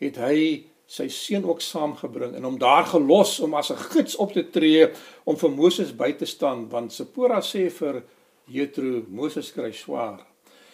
het 0.00 0.16
hy 0.16 0.64
sy 0.86 1.08
seun 1.10 1.44
ook 1.44 1.60
saamgebring 1.60 2.36
en 2.36 2.44
hom 2.46 2.58
daar 2.58 2.86
gelos 2.86 3.40
om 3.42 3.54
as 3.54 3.70
'n 3.72 3.76
gids 3.90 4.16
op 4.16 4.32
te 4.32 4.44
tree 4.50 4.88
om 5.24 5.36
vir 5.36 5.50
Moses 5.50 5.96
by 5.96 6.12
te 6.12 6.26
staan 6.26 6.68
want 6.68 6.92
Sipora 6.92 7.40
sê 7.40 7.70
vir 7.70 8.02
Jethro 8.46 9.02
Moses 9.08 9.52
kry 9.52 9.72
swaar. 9.72 10.20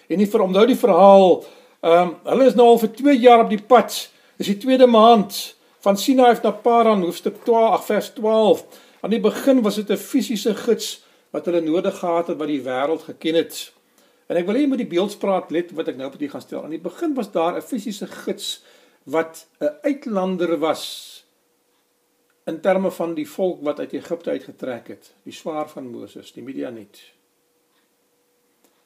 En 0.09 0.19
nie 0.19 0.27
vir 0.27 0.43
omhou 0.43 0.67
die 0.67 0.77
verhaal, 0.77 1.45
ehm 1.83 2.09
um, 2.09 2.17
hulle 2.25 2.47
is 2.47 2.55
nou 2.55 2.67
al 2.67 2.79
vir 2.79 2.93
2 2.93 3.17
jaar 3.19 3.45
op 3.45 3.51
die 3.51 3.63
pad. 3.63 4.11
Dis 4.37 4.47
die 4.47 4.59
tweede 4.59 4.87
maand 4.87 5.55
van 5.81 5.97
Sinai 5.97 6.37
na 6.43 6.51
Paran 6.51 7.03
hoofstuk 7.03 7.45
12 7.45 7.87
vers 7.87 8.11
12. 8.15 8.65
Aan 9.01 9.11
die 9.11 9.21
begin 9.21 9.63
was 9.63 9.75
dit 9.75 9.91
'n 9.91 9.97
fisiese 9.97 10.55
gids 10.55 11.03
wat 11.31 11.47
hulle 11.47 11.61
nodig 11.61 11.99
gehad 11.99 12.27
het 12.27 12.39
wat 12.39 12.49
die 12.49 12.63
wêreld 12.63 13.03
geken 13.03 13.35
het. 13.35 13.73
En 14.29 14.37
ek 14.37 14.47
wil 14.47 14.55
hê 14.55 14.61
jy 14.61 14.69
moet 14.69 14.79
die 14.79 14.93
beeldspraak 14.93 15.51
let 15.51 15.73
wat 15.73 15.89
ek 15.89 15.97
nou 15.97 16.07
op 16.07 16.19
die 16.19 16.29
gaan 16.29 16.41
stel. 16.41 16.63
Aan 16.65 16.77
die 16.77 16.79
begin 16.79 17.15
was 17.15 17.33
daar 17.33 17.57
'n 17.57 17.63
fisiese 17.63 18.07
gids 18.07 18.63
wat 19.05 19.47
'n 19.61 19.75
uitlander 19.83 20.59
was 20.59 21.25
in 22.45 22.61
terme 22.61 22.91
van 22.91 23.15
die 23.15 23.29
volk 23.29 23.62
wat 23.62 23.79
uit 23.79 23.93
Egipte 23.93 24.31
uitgetrek 24.31 24.88
het, 24.88 25.15
die 25.23 25.33
swaar 25.33 25.69
van 25.69 25.91
Moses, 25.91 26.33
die 26.33 26.43
Midianiet. 26.43 27.12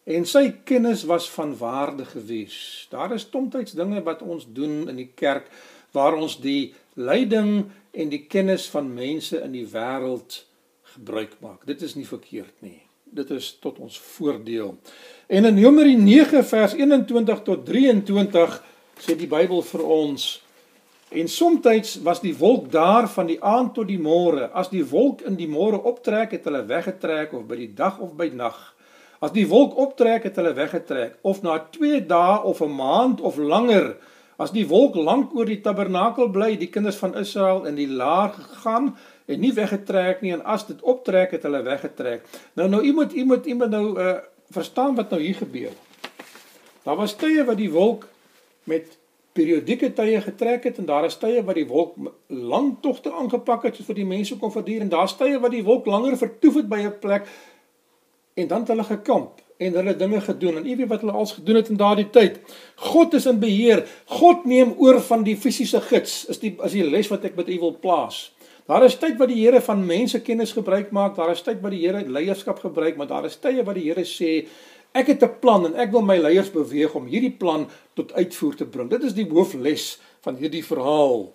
En 0.04 0.26
sy 0.26 0.50
kennis 0.64 1.02
was 1.04 1.30
van 1.30 1.56
waarde 1.58 2.04
gewees. 2.04 2.86
Daar 2.90 3.14
is 3.14 3.28
soms 3.30 3.72
dinge 3.72 4.02
wat 4.02 4.22
ons 4.22 4.46
doen 4.52 4.88
in 4.88 4.96
die 4.96 5.10
kerk 5.14 5.48
waar 5.90 6.14
ons 6.14 6.36
die 6.40 6.74
leiding 6.94 7.70
en 7.90 8.08
die 8.12 8.26
kennis 8.28 8.68
van 8.70 8.92
mense 8.94 9.40
in 9.40 9.52
die 9.52 9.66
wêreld 9.66 10.44
gebruik 10.82 11.36
maak. 11.40 11.66
Dit 11.66 11.82
is 11.82 11.94
nie 11.94 12.06
verkeerd 12.06 12.54
nie. 12.60 12.82
Dit 13.04 13.30
is 13.30 13.56
tot 13.60 13.78
ons 13.78 13.98
voordeel. 13.98 14.76
En 15.26 15.44
in 15.44 15.54
Numeri 15.54 15.96
9 15.96 16.44
vers 16.44 16.74
21 16.74 17.42
tot 17.42 17.66
23 17.66 18.62
sê 19.00 19.16
die 19.16 19.30
Bybel 19.30 19.62
vir 19.62 19.84
ons 19.84 20.26
en 21.10 21.28
soms 21.28 21.98
was 22.02 22.20
die 22.20 22.34
wolk 22.36 22.70
daar 22.72 23.06
van 23.08 23.28
die 23.30 23.38
aand 23.40 23.74
tot 23.74 23.86
die 23.86 23.98
môre. 23.98 24.50
As 24.52 24.68
die 24.68 24.82
wolk 24.84 25.22
in 25.22 25.36
die 25.36 25.46
môre 25.46 25.78
optrek, 25.78 26.32
het 26.34 26.44
hulle 26.44 26.64
weggetrek 26.66 27.32
of 27.32 27.46
by 27.46 27.56
die 27.56 27.70
dag 27.74 28.00
of 28.02 28.16
by 28.18 28.26
nag. 28.34 28.56
As 29.22 29.32
die 29.32 29.46
wolk 29.46 29.76
optrek, 29.78 30.26
het 30.26 30.36
hulle 30.36 30.52
weggetrek 30.52 31.16
of 31.22 31.42
na 31.46 31.58
2 31.72 32.02
dae 32.06 32.42
of 32.42 32.60
'n 32.60 32.74
maand 32.74 33.20
of 33.20 33.38
langer 33.38 33.96
As 34.36 34.52
die 34.52 34.66
wolk 34.68 34.98
lank 35.00 35.32
oor 35.32 35.48
die 35.48 35.62
tabernakel 35.64 36.28
bly, 36.32 36.50
die 36.60 36.68
kinders 36.68 36.98
van 37.00 37.14
Israel 37.16 37.64
in 37.68 37.78
die 37.78 37.88
laar 37.88 38.34
gegaan 38.34 38.90
en 39.26 39.40
nie 39.40 39.52
weggetrek 39.56 40.20
nie 40.20 40.34
en 40.36 40.42
as 40.44 40.66
dit 40.68 40.82
optrek 40.84 41.32
het 41.32 41.46
hulle 41.48 41.62
weggetrek. 41.64 42.26
Nou 42.60 42.68
nou 42.68 42.82
iemand 42.84 43.16
iemand 43.16 43.48
iemand 43.48 43.72
nou 43.72 43.86
uh 43.96 44.16
verstaan 44.54 44.94
wat 44.94 45.10
nou 45.10 45.18
hier 45.18 45.34
gebeur. 45.34 45.72
Daar 46.84 46.94
was 47.00 47.16
tye 47.18 47.42
wat 47.44 47.56
die 47.58 47.70
wolk 47.72 48.04
met 48.66 48.98
periodieke 49.36 49.92
tye 49.92 50.20
getrek 50.24 50.64
het 50.64 50.78
en 50.80 50.88
daar 50.88 51.04
is 51.08 51.18
tye 51.20 51.42
wat 51.44 51.58
die 51.58 51.66
wolk 51.68 51.96
lang 52.28 52.76
togte 52.84 53.12
aangepak 53.12 53.66
het 53.68 53.80
vir 53.88 53.98
die 53.98 54.08
mense 54.08 54.38
kon 54.40 54.52
verduur 54.52 54.86
en 54.86 54.92
daar's 54.92 55.16
tye 55.18 55.40
wat 55.42 55.52
die 55.52 55.64
wolk 55.66 55.88
langer 55.90 56.16
vertoef 56.20 56.62
het 56.62 56.70
by 56.70 56.80
'n 56.84 56.98
plek 57.00 57.28
en 58.34 58.48
dan 58.48 58.64
het 58.64 58.68
hulle 58.68 58.84
gekamp 58.84 59.42
en 59.56 59.72
hulle 59.72 59.96
dinge 59.96 60.20
gedoen 60.20 60.56
en 60.56 60.66
u 60.66 60.76
weet 60.76 60.88
wat 60.88 61.00
hulle 61.00 61.12
als 61.12 61.32
gedoen 61.32 61.56
het 61.56 61.68
in 61.68 61.76
daardie 61.80 62.10
tyd. 62.10 62.40
God 62.74 63.14
is 63.14 63.26
in 63.26 63.38
beheer. 63.40 63.86
God 64.04 64.44
neem 64.44 64.74
oor 64.76 65.00
van 65.00 65.24
die 65.24 65.36
fisiese 65.36 65.80
gids. 65.80 66.26
Is 66.28 66.40
die 66.42 66.54
as 66.60 66.72
die 66.76 66.84
les 66.84 67.08
wat 67.08 67.24
ek 67.24 67.36
met 67.36 67.48
u 67.48 67.58
wil 67.58 67.76
plaas. 67.80 68.36
Daar 68.66 68.84
is 68.84 68.98
tyd 68.98 69.16
wat 69.16 69.30
die 69.30 69.38
Here 69.44 69.60
van 69.62 69.84
mense 69.86 70.20
kennis 70.26 70.52
gebruik 70.52 70.90
maak. 70.90 71.14
Daar 71.16 71.30
is 71.32 71.42
tyd 71.46 71.62
wat 71.62 71.72
die 71.72 71.84
Here 71.86 72.02
leierskap 72.04 72.58
gebruik, 72.60 72.96
maar 72.96 73.06
daar 73.06 73.24
is 73.24 73.38
tye 73.40 73.64
wat 73.64 73.78
die 73.78 73.86
Here 73.88 74.04
sê 74.04 74.46
ek 74.96 75.12
het 75.12 75.22
'n 75.22 75.38
plan 75.40 75.66
en 75.66 75.74
ek 75.74 75.92
wil 75.92 76.02
my 76.02 76.16
leiers 76.18 76.50
beweeg 76.50 76.94
om 76.94 77.06
hierdie 77.06 77.36
plan 77.36 77.68
tot 77.94 78.12
uitvoer 78.12 78.54
te 78.56 78.64
bring. 78.64 78.90
Dit 78.90 79.02
is 79.02 79.14
die 79.14 79.28
hoofles 79.28 79.98
van 80.20 80.36
hierdie 80.36 80.64
verhaal. 80.64 81.32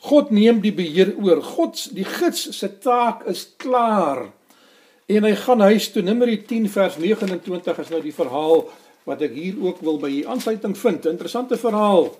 God 0.00 0.30
neem 0.30 0.60
die 0.60 0.72
beheer 0.72 1.12
oor. 1.20 1.42
God 1.42 1.94
die 1.94 2.04
gids 2.04 2.48
se 2.56 2.78
taak 2.78 3.26
is 3.28 3.54
klaar. 3.56 4.30
En 5.06 5.24
hy 5.24 5.34
gaan 5.34 5.60
huis 5.60 5.90
toe. 5.92 6.02
Numeri 6.02 6.38
10 6.46 6.68
vers 6.70 6.96
29 6.96 7.78
is 7.78 7.90
nou 7.90 8.00
die 8.02 8.14
verhaal 8.14 8.64
wat 9.04 9.22
ek 9.26 9.34
hier 9.34 9.58
ook 9.60 9.82
wil 9.84 9.98
by 9.98 10.10
hier 10.10 10.28
aansluiting 10.28 10.76
vind. 10.78 11.06
Interessante 11.10 11.58
verhaal. 11.58 12.12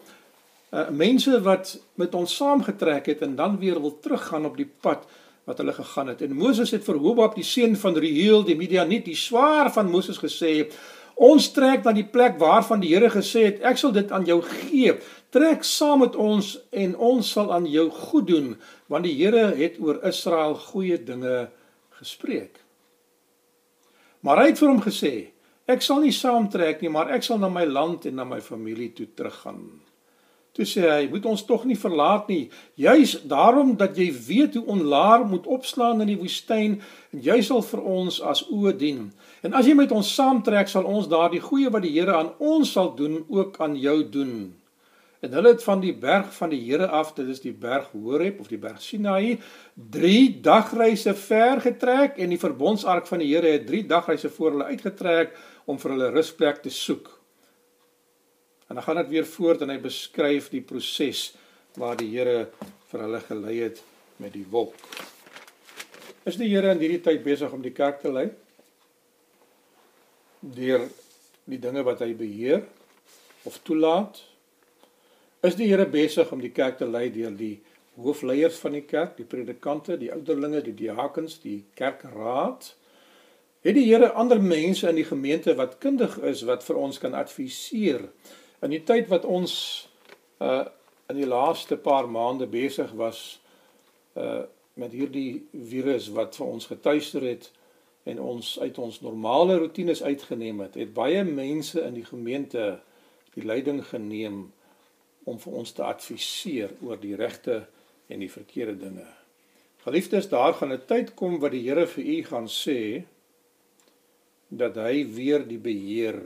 Uh 0.70 0.88
mense 0.90 1.40
wat 1.42 1.79
met 1.94 2.14
ons 2.14 2.37
saamgetrek 2.37 3.07
het 3.07 3.22
en 3.26 3.37
dan 3.37 3.59
weer 3.59 3.81
wil 3.81 3.96
teruggaan 4.00 4.44
op 4.46 4.57
die 4.57 4.68
pad 4.81 5.07
wat 5.44 5.59
hulle 5.59 5.72
gegaan 5.72 6.12
het. 6.12 6.22
En 6.22 6.37
Moses 6.37 6.70
het 6.74 6.85
vir 6.85 6.98
Hobab 7.00 7.35
die 7.38 7.46
seun 7.46 7.76
van 7.76 7.96
Reuel 7.96 8.44
die 8.46 8.57
Midianiet 8.59 9.07
die 9.09 9.18
swaar 9.18 9.72
van 9.72 9.90
Moses 9.90 10.20
gesê: 10.20 10.70
"Ons 11.16 11.50
trek 11.53 11.85
na 11.85 11.92
die 11.92 12.07
plek 12.07 12.38
waarvan 12.38 12.81
die 12.81 12.94
Here 12.94 13.11
gesê 13.11 13.44
het, 13.44 13.61
ek 13.62 13.76
sal 13.76 13.92
dit 13.92 14.12
aan 14.12 14.24
jou 14.24 14.40
gee. 14.42 14.94
Trek 15.31 15.64
saam 15.64 16.00
met 16.00 16.16
ons 16.16 16.59
en 16.70 16.96
ons 16.96 17.33
sal 17.33 17.53
aan 17.53 17.66
jou 17.66 17.90
goed 17.90 18.26
doen, 18.26 18.57
want 18.87 19.05
die 19.05 19.14
Here 19.14 19.55
het 19.57 19.76
oor 19.81 20.05
Israel 20.05 20.55
goeie 20.55 21.05
dinge 21.05 21.48
gespreek." 22.00 22.61
Maar 24.20 24.37
hy 24.37 24.46
het 24.46 24.59
vir 24.59 24.68
hom 24.68 24.83
gesê: 24.83 25.31
"Ek 25.66 25.83
sal 25.83 26.00
nie 26.00 26.12
saamtrek 26.12 26.81
nie, 26.81 26.90
maar 26.90 27.11
ek 27.11 27.22
sal 27.22 27.38
na 27.38 27.48
my 27.48 27.64
land 27.64 28.07
en 28.07 28.14
na 28.14 28.24
my 28.24 28.40
familie 28.40 28.92
toe 28.92 29.07
teruggaan." 29.14 29.89
Toe 30.61 30.68
sê 30.68 30.83
hy: 30.85 31.07
"Moet 31.09 31.25
ons 31.25 31.42
tog 31.49 31.62
nie 31.64 31.79
verlaat 31.79 32.27
nie, 32.29 32.51
juis 32.77 33.14
daarom 33.25 33.70
dat 33.81 33.96
jy 33.96 34.11
weet 34.12 34.55
hoe 34.59 34.66
onlaar 34.75 35.23
moet 35.25 35.46
opslaan 35.46 36.03
in 36.05 36.11
die 36.12 36.18
woestyn 36.20 36.75
en 37.12 37.20
jy 37.25 37.38
sal 37.40 37.62
vir 37.64 37.81
ons 37.81 38.18
as 38.20 38.42
oë 38.53 38.75
dien. 38.77 39.07
En 39.40 39.55
as 39.57 39.64
jy 39.64 39.73
met 39.75 39.92
ons 39.96 40.11
saamtrek, 40.14 40.68
sal 40.68 40.85
ons 40.85 41.09
daardie 41.09 41.40
goeie 41.40 41.70
wat 41.73 41.81
die 41.81 41.94
Here 41.94 42.12
aan 42.12 42.29
ons 42.38 42.73
sal 42.73 42.92
doen, 42.94 43.25
ook 43.29 43.57
aan 43.57 43.79
jou 43.81 44.05
doen." 44.05 44.53
En 45.25 45.33
hulle 45.33 45.49
het 45.49 45.64
van 45.64 45.81
die 45.81 45.94
berg 45.94 46.29
van 46.37 46.53
die 46.53 46.61
Here 46.61 46.88
af, 46.88 47.14
dit 47.14 47.29
is 47.29 47.40
die 47.40 47.57
berg 47.57 47.88
Horeb 47.92 48.40
of 48.40 48.49
die 48.53 48.61
berg 48.61 48.83
Sinaï, 48.83 49.38
3 49.96 50.40
dagreise 50.44 51.14
ver 51.14 51.61
getrek 51.61 52.20
en 52.20 52.29
die 52.29 52.40
verbondsark 52.40 53.09
van 53.09 53.25
die 53.25 53.33
Here 53.33 53.57
het 53.57 53.66
3 53.66 53.87
dagreise 53.87 54.29
voor 54.29 54.51
hulle 54.51 54.68
uitgetrek 54.77 55.33
om 55.64 55.81
vir 55.81 55.96
hulle 55.96 56.11
rusplek 56.12 56.61
te 56.62 56.70
soek. 56.70 57.19
En 58.70 58.78
dan 58.78 58.87
gaan 58.87 59.02
dit 59.02 59.12
weer 59.16 59.26
voort 59.26 59.64
en 59.66 59.74
hy 59.74 59.80
beskryf 59.83 60.48
die 60.54 60.62
proses 60.62 61.33
waar 61.78 61.98
die 61.98 62.09
Here 62.14 62.48
vir 62.90 63.04
hulle 63.04 63.20
gelei 63.26 63.59
het 63.64 63.83
met 64.22 64.33
die 64.35 64.46
wolk. 64.50 64.78
Is 66.24 66.38
die 66.38 66.48
Here 66.48 66.70
in 66.70 66.80
hierdie 66.80 67.02
tyd 67.02 67.24
besig 67.26 67.52
om 67.52 67.66
die 67.66 67.74
kerk 67.74 68.00
te 68.00 68.14
lei? 68.14 68.28
Deur 70.40 70.87
die 71.50 71.59
dinge 71.61 71.83
wat 71.85 72.00
hy 72.04 72.14
beheer 72.14 72.62
of 73.48 73.59
toelaat 73.66 74.22
Is 75.40 75.56
die 75.56 75.70
Here 75.70 75.87
besig 75.88 76.28
om 76.35 76.40
die 76.42 76.52
kerk 76.52 76.76
te 76.76 76.87
lei 76.88 77.06
deur 77.12 77.33
die 77.33 77.54
hoofleiers 78.00 78.59
van 78.61 78.74
die 78.76 78.85
kerk, 78.85 79.14
die 79.16 79.24
predikante, 79.24 79.96
die 79.96 80.11
ouderlinge, 80.12 80.61
die 80.66 80.74
diakens, 80.76 81.38
die 81.40 81.62
kerkraad? 81.78 82.74
Het 83.64 83.76
die 83.76 83.87
Here 83.87 84.11
ander 84.20 84.40
mense 84.40 84.90
in 84.90 85.00
die 85.00 85.06
gemeente 85.09 85.54
wat 85.56 85.78
kundig 85.80 86.18
is 86.28 86.44
wat 86.48 86.64
vir 86.66 86.80
ons 86.80 87.00
kan 87.00 87.16
adviseer 87.16 88.04
in 88.62 88.75
die 88.75 88.85
tyd 88.85 89.09
wat 89.12 89.25
ons 89.25 89.55
uh 90.40 90.66
in 91.11 91.18
die 91.18 91.27
laaste 91.27 91.75
paar 91.75 92.07
maande 92.07 92.46
besig 92.46 92.92
was 92.94 93.40
uh 94.14 94.44
met 94.79 94.92
hierdie 94.94 95.42
virus 95.53 96.07
wat 96.14 96.37
vir 96.38 96.46
ons 96.46 96.68
getuister 96.70 97.25
het 97.27 97.51
en 98.09 98.20
ons 98.23 98.53
uit 98.61 98.79
ons 98.79 99.01
normale 99.05 99.59
rotines 99.59 100.03
uitgeneem 100.03 100.62
het, 100.64 100.79
het 100.79 100.94
baie 100.94 101.25
mense 101.25 101.83
in 101.83 101.99
die 101.99 102.07
gemeente 102.07 102.79
die 103.35 103.44
leiding 103.44 103.83
geneem 103.87 104.46
om 105.29 105.38
vir 105.38 105.59
ons 105.61 105.75
te 105.77 105.85
adviseer 105.85 106.73
oor 106.87 107.01
die 107.01 107.16
regte 107.18 107.64
en 108.11 108.23
die 108.23 108.31
verkeerde 108.31 108.79
dinge. 108.81 109.07
Geliefdes, 109.85 110.29
daar 110.29 110.55
gaan 110.55 110.73
'n 110.73 110.87
tyd 110.87 111.14
kom 111.14 111.38
wat 111.40 111.53
die 111.53 111.66
Here 111.68 111.87
vir 111.87 112.05
u 112.05 112.23
gaan 112.25 112.49
sê 112.49 113.05
dat 114.49 114.77
hy 114.77 115.07
weer 115.07 115.46
die 115.49 115.59
beheer 115.59 116.23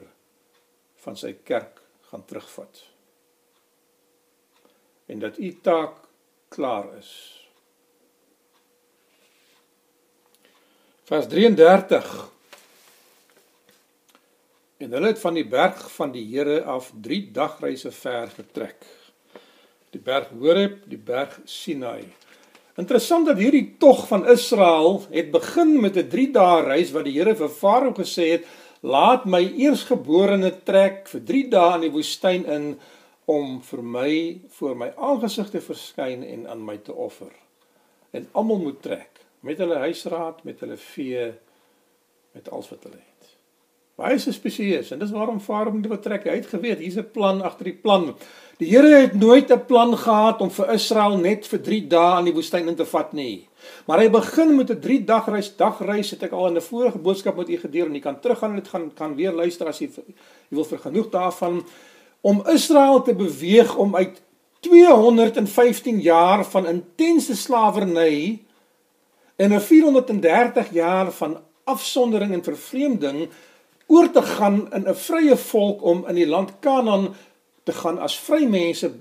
van 1.05 1.17
sy 1.17 1.35
kerk 1.45 1.84
gaan 2.15 2.25
terugvat. 2.25 2.83
En 5.07 5.19
dat 5.19 5.39
u 5.39 5.61
taak 5.61 5.97
klaar 6.49 6.97
is. 6.99 7.11
Vers 11.05 11.27
33 11.29 12.33
En 14.77 14.93
hulle 14.93 15.07
het 15.07 15.21
van 15.21 15.35
die 15.35 15.47
berg 15.49 15.85
van 15.95 16.11
die 16.13 16.25
Here 16.29 16.63
af 16.69 16.91
3 17.01 17.31
dagreise 17.33 17.93
ver 17.95 18.29
getrek. 18.29 18.83
Die 19.95 20.01
berg 20.03 20.29
Horeb, 20.35 20.83
die 20.91 20.99
berg 20.99 21.39
Sinai. 21.49 22.03
Interessant 22.77 23.31
dat 23.31 23.39
hierdie 23.39 23.77
tog 23.79 24.03
van 24.11 24.27
Israel 24.29 24.99
het 25.15 25.31
begin 25.31 25.81
met 25.81 25.97
'n 25.97 26.09
3 26.09 26.27
dae 26.35 26.63
reis 26.67 26.91
wat 26.91 27.05
die 27.05 27.15
Here 27.17 27.37
vir 27.37 27.49
Farao 27.49 27.95
gesê 27.95 28.29
het: 28.35 28.45
"Laat 28.85 29.25
my 29.25 29.41
eersgeborene 29.41 30.51
trek 30.69 31.09
vir 31.09 31.25
3 31.31 31.49
dae 31.55 31.75
in 31.79 31.87
die 31.87 31.95
woestyn 31.95 32.45
in 32.45 32.67
om 33.25 33.57
vir 33.65 33.83
my 33.83 34.11
voor 34.59 34.77
my 34.77 34.91
aangesig 34.97 35.49
te 35.51 35.63
verskyn 35.65 36.23
en 36.23 36.45
aan 36.53 36.65
my 36.65 36.77
te 36.77 36.93
offer." 36.93 37.33
En 38.13 38.29
almal 38.33 38.61
moet 38.67 38.83
trek 38.83 39.25
met 39.41 39.59
hulle 39.59 39.81
huisraad, 39.89 40.45
met 40.45 40.61
hulle 40.61 40.77
vee, 40.77 41.33
met 42.33 42.51
alles 42.51 42.69
wat 42.71 42.83
hulle 42.87 43.01
het. 43.01 43.14
Baie 43.95 44.19
spesieus 44.19 44.89
en 44.91 44.99
dis 44.99 45.13
waarom 45.15 45.37
Farao 45.39 45.71
moet 45.71 45.87
vertrek. 45.87 46.25
Hy 46.27 46.41
het 46.41 46.49
geweet 46.51 46.81
hier's 46.83 46.97
'n 46.99 47.13
plan 47.15 47.43
agter 47.47 47.65
die 47.71 47.79
plan. 47.79 48.17
Die 48.59 48.67
Here 48.67 49.07
het 49.07 49.15
nooit 49.15 49.53
'n 49.53 49.67
plan 49.67 49.97
gehad 49.97 50.41
om 50.41 50.51
vir 50.51 50.73
Israel 50.73 51.17
net 51.17 51.47
vir 51.47 51.61
3 51.63 51.87
dae 51.87 52.15
aan 52.17 52.25
die 52.25 52.35
woestyn 52.35 52.69
in 52.69 52.75
te 52.75 52.85
vat 52.85 53.13
nie. 53.13 53.49
Maar 53.87 53.99
hy 53.99 54.11
begin 54.11 54.57
met 54.57 54.71
'n 54.71 54.81
3 54.81 55.05
dag 55.05 55.29
reis, 55.29 55.57
dagreis 55.57 56.11
het 56.11 56.23
ek 56.23 56.33
al 56.33 56.49
in 56.49 56.57
'n 56.57 56.61
vorige 56.61 56.99
boodskap 56.99 57.37
met 57.37 57.49
u 57.49 57.57
gedeel 57.57 57.87
en 57.87 57.95
jy 57.95 58.01
kan 58.01 58.21
teruggaan 58.21 58.51
en 58.51 58.57
dit 58.57 58.69
gaan 58.69 58.95
kan 58.95 59.15
weer 59.15 59.33
luister 59.33 59.67
as 59.69 59.79
jy 59.79 59.91
wil 60.49 60.65
vergenoeg 60.65 61.11
daarvan 61.11 61.65
om 62.21 62.43
Israel 62.49 63.03
te 63.03 63.15
beweeg 63.15 63.77
om 63.77 63.97
uit 63.97 64.23
215 64.61 66.01
jaar 66.01 66.45
van 66.45 66.67
intense 66.67 67.37
slawerny 67.37 68.43
en 69.37 69.53
'n 69.53 69.61
430 69.61 70.73
jaar 70.73 71.13
van 71.13 71.39
afsondering 71.65 72.33
en 72.33 72.43
vervreemding 72.43 73.29
oor 73.87 74.11
te 74.11 74.23
gaan 74.23 74.73
in 74.73 74.89
'n 74.89 74.95
vrye 74.95 75.37
volk 75.37 75.83
om 75.83 76.07
in 76.09 76.15
die 76.15 76.27
land 76.27 76.53
Kanaan 76.61 77.15
te 77.65 77.73
gaan 77.73 77.99
as 77.99 78.19
vrymense 78.19 78.93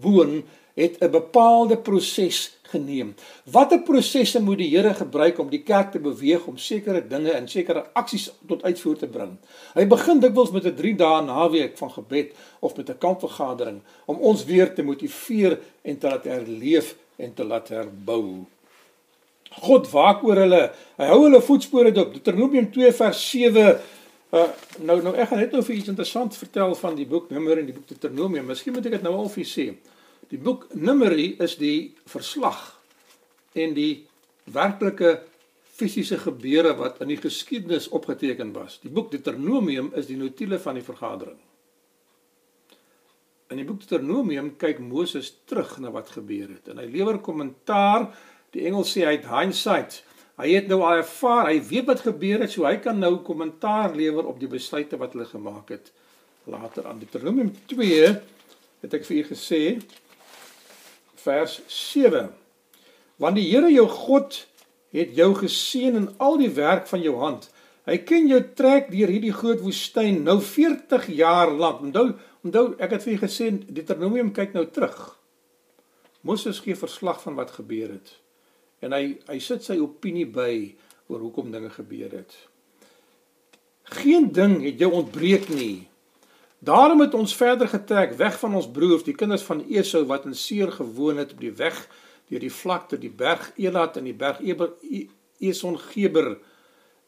woon 0.00 0.44
het 0.74 1.00
'n 1.00 1.10
bepaalde 1.10 1.76
proses 1.78 2.58
geneem. 2.62 3.14
Watter 3.50 3.80
prosesse 3.80 4.40
moet 4.42 4.58
die 4.58 4.68
Here 4.76 4.94
gebruik 4.94 5.38
om 5.38 5.48
die 5.50 5.62
kerk 5.62 5.92
te 5.94 6.00
beweeg 6.02 6.46
om 6.46 6.58
sekere 6.60 7.00
dinge 7.08 7.30
en 7.30 7.48
sekere 7.48 7.86
aksies 7.98 8.28
tot 8.48 8.62
uitvoer 8.62 8.98
te 9.00 9.08
bring? 9.08 9.36
Hy 9.74 9.86
begin 9.86 10.20
dikwels 10.20 10.52
met 10.54 10.66
'n 10.66 10.76
3 10.76 10.94
dae 10.96 11.22
naweek 11.22 11.76
van 11.78 11.90
gebed 11.90 12.34
of 12.60 12.76
met 12.76 12.90
'n 12.90 12.98
kampvergadering 12.98 13.80
om 14.04 14.16
ons 14.16 14.44
weer 14.44 14.74
te 14.74 14.82
motiveer 14.82 15.58
en 15.82 15.98
te 15.98 16.08
laat 16.08 16.24
herleef 16.24 16.96
en 17.16 17.34
te 17.34 17.44
laat 17.44 17.68
herbou. 17.68 18.44
God 19.50 19.90
waak 19.90 20.22
oor 20.24 20.36
hulle. 20.36 20.70
Hy 20.96 21.06
hou 21.06 21.22
hulle 21.22 21.40
voetspore 21.40 21.92
dop. 21.92 22.12
Deuteronomium 22.12 22.70
2 22.70 22.92
vers 22.92 23.30
7 23.30 23.80
Uh, 24.28 24.44
nou 24.84 24.98
nou 25.00 25.14
ek 25.16 25.30
gaan 25.30 25.40
net 25.40 25.54
nou 25.56 25.62
vir 25.64 25.78
iets 25.78 25.88
interessant 25.88 26.34
vertel 26.36 26.74
van 26.76 26.96
die 26.98 27.06
boek 27.08 27.30
Numeri 27.32 27.62
en 27.62 27.70
die 27.70 27.76
boek 27.76 27.88
Deuteronomium. 27.88 28.50
Miskien 28.50 28.74
moet 28.76 28.88
ek 28.90 28.98
dit 28.98 29.06
nou 29.06 29.14
al 29.16 29.30
vir 29.32 29.48
sê. 29.48 29.70
Die 30.28 30.40
boek 30.40 30.66
Numeri 30.76 31.30
is 31.40 31.56
die 31.56 31.94
verslag 32.04 32.74
en 33.56 33.72
die 33.76 34.04
werklike 34.52 35.14
fisiese 35.78 36.18
gebeure 36.20 36.74
wat 36.76 37.00
in 37.00 37.12
die 37.14 37.20
geskiedenis 37.20 37.88
opgeteken 37.94 38.52
was. 38.52 38.76
Die 38.82 38.92
boek 38.92 39.08
Deuteronomium 39.14 39.94
is 39.96 40.10
die 40.10 40.18
notule 40.20 40.58
van 40.60 40.76
die 40.76 40.84
vergadering. 40.84 41.38
In 43.48 43.62
die 43.62 43.64
boek 43.64 43.80
Deuteronomium 43.80 44.56
kyk 44.60 44.82
Moses 44.84 45.30
terug 45.48 45.78
na 45.80 45.92
wat 45.94 46.12
gebeur 46.12 46.50
het 46.52 46.68
en 46.68 46.82
hy 46.82 46.88
lewer 46.92 47.22
kommentaar. 47.24 48.10
Die 48.52 48.66
Engels 48.68 48.92
sê 48.92 49.06
hy 49.06 49.16
het 49.16 49.30
hindsight. 49.32 50.02
Hy 50.38 50.52
het 50.54 50.68
nou 50.70 50.84
ervaar, 50.86 51.48
hy 51.50 51.58
weet 51.66 51.88
wat 51.88 52.04
gebeur 52.06 52.44
het, 52.44 52.52
so 52.54 52.66
hy 52.68 52.76
kan 52.82 53.00
nou 53.02 53.16
kommentaar 53.26 53.96
lewer 53.98 54.28
op 54.30 54.38
die 54.38 54.50
besluite 54.50 54.98
wat 55.00 55.16
hulle 55.16 55.26
gemaak 55.26 55.72
het 55.74 55.90
later 56.48 56.86
aan 56.86 57.00
Deuteronomium 57.02 57.50
2 57.66 58.12
het 58.84 58.94
ek 58.94 59.06
vir 59.08 59.16
u 59.18 59.24
gesê 59.32 59.62
vers 61.18 61.58
7. 61.66 62.28
Want 63.18 63.36
die 63.40 63.48
Here 63.48 63.72
jou 63.72 63.88
God 63.90 64.44
het 64.94 65.16
jou 65.18 65.32
geseën 65.36 65.98
in 65.98 66.08
al 66.22 66.38
die 66.40 66.52
werk 66.54 66.86
van 66.88 67.02
jou 67.02 67.16
hand. 67.18 67.50
Hy 67.88 67.98
ken 68.06 68.30
jou 68.30 68.38
trek 68.56 68.92
deur 68.92 69.10
hierdie 69.10 69.34
groot 69.34 69.60
woestyn 69.64 70.22
nou 70.22 70.38
40 70.44 71.10
jaar 71.18 71.50
lank. 71.50 71.82
Onthou, 71.88 72.12
onthou 72.46 72.64
ek 72.78 72.94
het 72.94 73.04
vir 73.04 73.16
julle 73.16 73.26
gesê 73.26 73.50
Deuteronomium 73.66 74.30
kyk 74.36 74.54
nou 74.54 74.68
terug. 74.70 74.96
Moses 76.22 76.62
gee 76.62 76.78
verslag 76.78 77.18
van 77.26 77.34
wat 77.38 77.56
gebeur 77.58 77.96
het. 77.96 78.14
En 78.80 78.92
hy 78.92 79.18
hy 79.26 79.38
sit 79.42 79.64
sy 79.64 79.78
opinie 79.82 80.26
by 80.26 80.74
oor 81.08 81.24
hoekom 81.24 81.50
dinge 81.50 81.70
gebeur 81.70 82.12
het. 82.20 82.34
Geen 83.82 84.32
ding 84.32 84.60
het 84.62 84.78
jou 84.78 84.92
ontbreek 84.92 85.48
nie. 85.48 85.88
Daarom 86.58 87.00
het 87.00 87.14
ons 87.14 87.36
verder 87.36 87.68
getrek 87.68 88.12
weg 88.18 88.38
van 88.38 88.54
ons 88.54 88.70
broers, 88.70 89.06
die 89.06 89.14
kinders 89.14 89.42
van 89.46 89.62
Esau 89.70 90.04
wat 90.10 90.26
in 90.26 90.34
Seir 90.34 90.72
gewoon 90.74 91.16
het 91.22 91.32
op 91.32 91.40
die 91.40 91.54
weg 91.54 91.86
deur 92.28 92.42
die 92.42 92.52
vlakte, 92.52 92.98
die 93.00 93.10
berg 93.10 93.52
Elat 93.56 93.96
en 93.96 94.04
die 94.04 94.16
berg 94.16 94.40
Eber 94.44 94.74
Eson 95.38 95.78
Geber. 95.78 96.36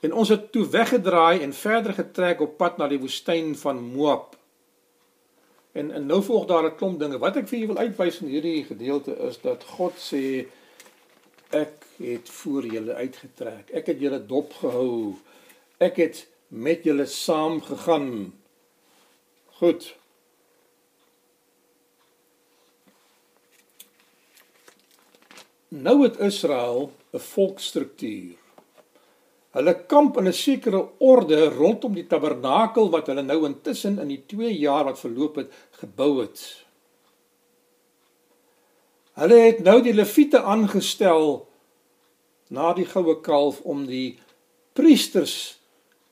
En 0.01 0.15
ons 0.17 0.31
het 0.33 0.53
toe 0.53 0.65
weggedraai 0.71 1.43
en 1.45 1.53
verder 1.53 1.93
getrek 1.93 2.41
op 2.41 2.57
pad 2.57 2.79
na 2.79 2.89
die 2.89 3.01
woestyn 3.03 3.53
van 3.59 3.83
Moab. 3.93 4.39
En 5.77 5.91
en 5.91 6.07
nou 6.07 6.23
volg 6.23 6.47
daar 6.47 6.65
'n 6.65 6.77
klomp 6.77 6.99
dinge. 6.99 7.19
Wat 7.19 7.37
ek 7.37 7.49
vir 7.49 7.59
julle 7.59 7.75
wil 7.75 7.83
uitwys 7.85 8.21
in 8.21 8.29
hierdie 8.29 8.65
gedeelte 8.65 9.17
is 9.29 9.41
dat 9.41 9.65
God 9.65 9.93
sê 9.99 10.47
ek 11.51 11.87
het 11.99 12.29
voor 12.31 12.67
julle 12.67 12.95
uitgetrek. 12.95 13.71
Ek 13.71 13.87
het 13.91 14.01
julle 14.01 14.21
dop 14.27 14.53
gehou. 14.61 15.17
Ek 15.79 15.99
het 16.01 16.27
met 16.49 16.85
julle 16.85 17.07
saam 17.07 17.61
gegaan. 17.63 18.33
Goed. 19.61 19.95
Nou 25.69 26.03
het 26.03 26.19
Israel 26.19 26.93
'n 27.13 27.19
volksstruktuur. 27.19 28.37
Hulle 29.51 29.75
kamp 29.87 30.19
in 30.19 30.29
'n 30.29 30.33
sekere 30.33 30.89
orde 30.99 31.49
rondom 31.49 31.95
die 31.95 32.07
tabernakel 32.07 32.91
wat 32.91 33.07
hulle 33.07 33.23
nou 33.23 33.45
intussen 33.47 33.99
in 33.99 34.09
die 34.09 34.23
2 34.27 34.59
jaar 34.59 34.85
wat 34.85 35.01
verloop 35.01 35.37
het 35.37 35.53
gebou 35.71 36.21
het. 36.21 36.65
Hulle 39.21 39.37
het 39.37 39.59
nou 39.61 39.83
die 39.85 39.93
leviete 39.93 40.41
aangestel 40.49 41.43
na 42.49 42.71
die 42.73 42.87
goue 42.89 43.19
kalf 43.21 43.59
om 43.69 43.83
die 43.85 44.19
priesters 44.73 45.35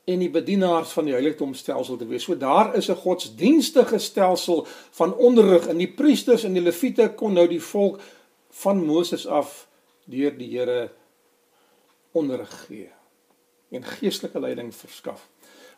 en 0.08 0.20
die 0.20 0.30
bedienaars 0.32 0.92
van 0.96 1.08
die 1.08 1.14
heiligdomstelsel 1.16 1.96
te 2.00 2.08
wees. 2.08 2.26
So 2.28 2.36
daar 2.36 2.74
is 2.76 2.90
'n 2.90 3.00
godsdienstige 3.00 3.98
stelsel 3.98 4.66
van 4.90 5.14
onderrig 5.14 5.66
en 5.66 5.78
die 5.78 5.92
priesters 5.92 6.44
en 6.44 6.52
die 6.52 6.62
leviete 6.62 7.12
kon 7.16 7.32
nou 7.32 7.48
die 7.48 7.62
volk 7.62 8.00
van 8.50 8.84
Moses 8.84 9.26
af 9.26 9.68
deur 10.04 10.38
die 10.38 10.58
Here 10.58 10.90
onderrig 12.12 12.66
gee 12.66 12.90
en 13.70 13.84
geestelike 13.84 14.40
leiding 14.40 14.74
verskaf. 14.74 15.28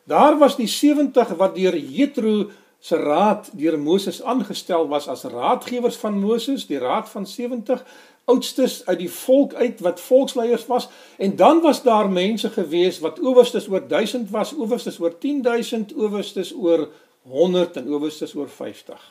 Daar 0.05 0.38
was 0.38 0.57
die 0.57 0.66
70 0.66 1.29
wat 1.29 1.55
deur 1.55 1.77
Jethro 1.77 2.51
se 2.81 2.97
raad 2.97 3.51
deur 3.53 3.79
Moses 3.79 4.23
aangestel 4.23 4.88
was 4.88 5.09
as 5.09 5.23
raadgewers 5.23 5.97
van 5.97 6.19
Moses, 6.19 6.66
die 6.66 6.79
raad 6.79 7.09
van 7.09 7.27
70 7.27 7.85
oudstes 8.25 8.87
uit 8.87 8.99
die 8.99 9.11
volk 9.11 9.55
uit 9.55 9.81
wat 9.81 10.01
volksleiers 10.01 10.66
was 10.66 10.88
en 11.19 11.37
dan 11.37 11.61
was 11.61 11.83
daar 11.83 12.11
mense 12.11 12.51
gewees 12.51 12.99
wat 13.05 13.21
owerstes 13.21 13.69
oor 13.69 13.88
1000 13.88 14.31
was, 14.31 14.55
owerstes 14.55 14.99
oor 15.01 15.19
10000, 15.19 15.95
owerstes 15.95 16.55
oor 16.55 16.88
100 17.23 17.77
en 17.77 17.95
owerstes 17.95 18.35
oor 18.35 18.49
50. 18.49 19.09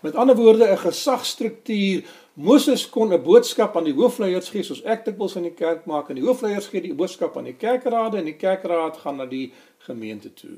Met 0.00 0.14
ander 0.14 0.36
woorde 0.36 0.66
'n 0.66 0.78
gesagsstruktuur. 0.78 2.04
Moses 2.34 2.88
kon 2.88 3.12
'n 3.12 3.22
boodskap 3.22 3.76
aan 3.76 3.84
die 3.84 3.94
hoofleiers 3.94 4.48
gee 4.48 4.62
soos 4.62 4.82
ek 4.82 5.04
dikwels 5.04 5.36
in 5.36 5.42
die 5.42 5.54
kerk 5.54 5.84
maak 5.84 6.08
en 6.08 6.14
die 6.14 6.24
hoofleiers 6.24 6.66
gee 6.66 6.80
die 6.80 6.94
boodskap 6.94 7.36
aan 7.36 7.44
die 7.44 7.56
kerkrade 7.56 8.16
en 8.16 8.24
die 8.24 8.36
kerkraad 8.36 8.96
gaan 8.96 9.16
na 9.16 9.26
die 9.26 9.52
gemeente 9.78 10.34
toe. 10.34 10.56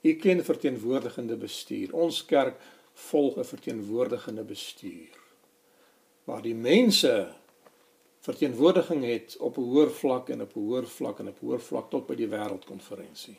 U 0.00 0.14
ken 0.14 0.44
verteenwoordigende 0.44 1.36
bestuur. 1.36 1.94
Ons 1.94 2.24
kerk 2.24 2.60
volg 2.94 3.36
'n 3.36 3.44
verteenwoordigende 3.44 4.42
bestuur 4.42 5.18
waar 6.24 6.42
die 6.42 6.54
mense 6.54 7.28
verteenwoordiging 8.20 9.04
het 9.04 9.36
op 9.38 9.56
'n 9.56 9.60
hoër 9.60 9.90
vlak 9.90 10.28
en 10.28 10.42
op 10.42 10.56
'n 10.56 10.60
hoër 10.60 10.86
vlak 10.86 11.18
en 11.18 11.28
op 11.28 11.38
'n 11.40 11.46
hoër 11.46 11.60
vlak 11.60 11.90
tot 11.90 12.06
by 12.06 12.14
die 12.14 12.28
wêreldkonferensie. 12.28 13.38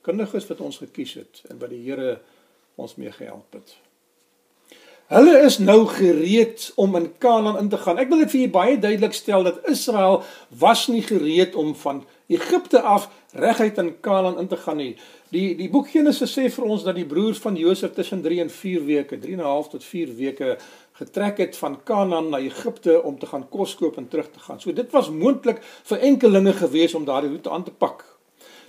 Kundiges 0.00 0.46
wat 0.46 0.60
ons 0.60 0.78
gekies 0.78 1.14
het 1.14 1.42
en 1.48 1.58
by 1.58 1.66
die 1.66 1.90
Here 1.90 2.20
ons 2.74 2.94
mee 2.94 3.12
gehelp 3.12 3.52
het. 3.52 3.76
Hulle 5.06 5.40
is 5.40 5.58
nou 5.58 5.86
gereed 5.86 6.72
om 6.74 6.96
in 6.96 7.18
Kanaan 7.18 7.58
in 7.58 7.68
te 7.68 7.78
gaan. 7.78 7.98
Ek 7.98 8.08
wil 8.08 8.18
dit 8.18 8.30
vir 8.30 8.40
julle 8.40 8.52
baie 8.52 8.78
duidelik 8.78 9.12
stel 9.12 9.42
dat 9.42 9.68
Israel 9.68 10.22
was 10.48 10.86
nie 10.86 11.02
gereed 11.02 11.54
om 11.54 11.74
van 11.74 12.06
Egipte 12.26 12.80
af 12.82 13.08
reguit 13.32 13.78
in 13.78 14.00
Kanaan 14.00 14.38
in 14.38 14.48
te 14.48 14.56
gaan 14.56 14.76
nie. 14.76 14.96
Die 15.30 15.54
die 15.58 15.68
boek 15.70 15.90
Genesis 15.90 16.32
sê 16.34 16.48
vir 16.50 16.64
ons 16.64 16.82
dat 16.86 16.96
die 16.98 17.06
broers 17.06 17.38
van 17.38 17.56
Josef 17.56 17.94
tussen 17.94 18.22
3 18.22 18.40
en 18.40 18.50
4 18.50 18.84
weke, 18.86 19.18
3 19.18 19.32
en 19.32 19.40
'n 19.40 19.52
half 19.52 19.68
tot 19.68 19.84
4 19.84 20.14
weke 20.16 20.56
getrek 20.92 21.38
het 21.38 21.56
van 21.56 21.82
Kanaan 21.84 22.30
na 22.30 22.38
Egipte 22.38 23.02
om 23.02 23.18
te 23.18 23.26
gaan 23.26 23.48
kos 23.48 23.74
koop 23.74 23.96
en 23.96 24.08
terug 24.08 24.30
te 24.30 24.38
gaan. 24.38 24.60
So 24.60 24.72
dit 24.72 24.90
was 24.90 25.10
moontlik 25.10 25.62
vir 25.62 25.98
enkelinge 25.98 26.52
gewees 26.52 26.94
om 26.94 27.04
daardie 27.04 27.30
roete 27.30 27.50
aan 27.50 27.64
te 27.64 27.70
pak. 27.70 28.15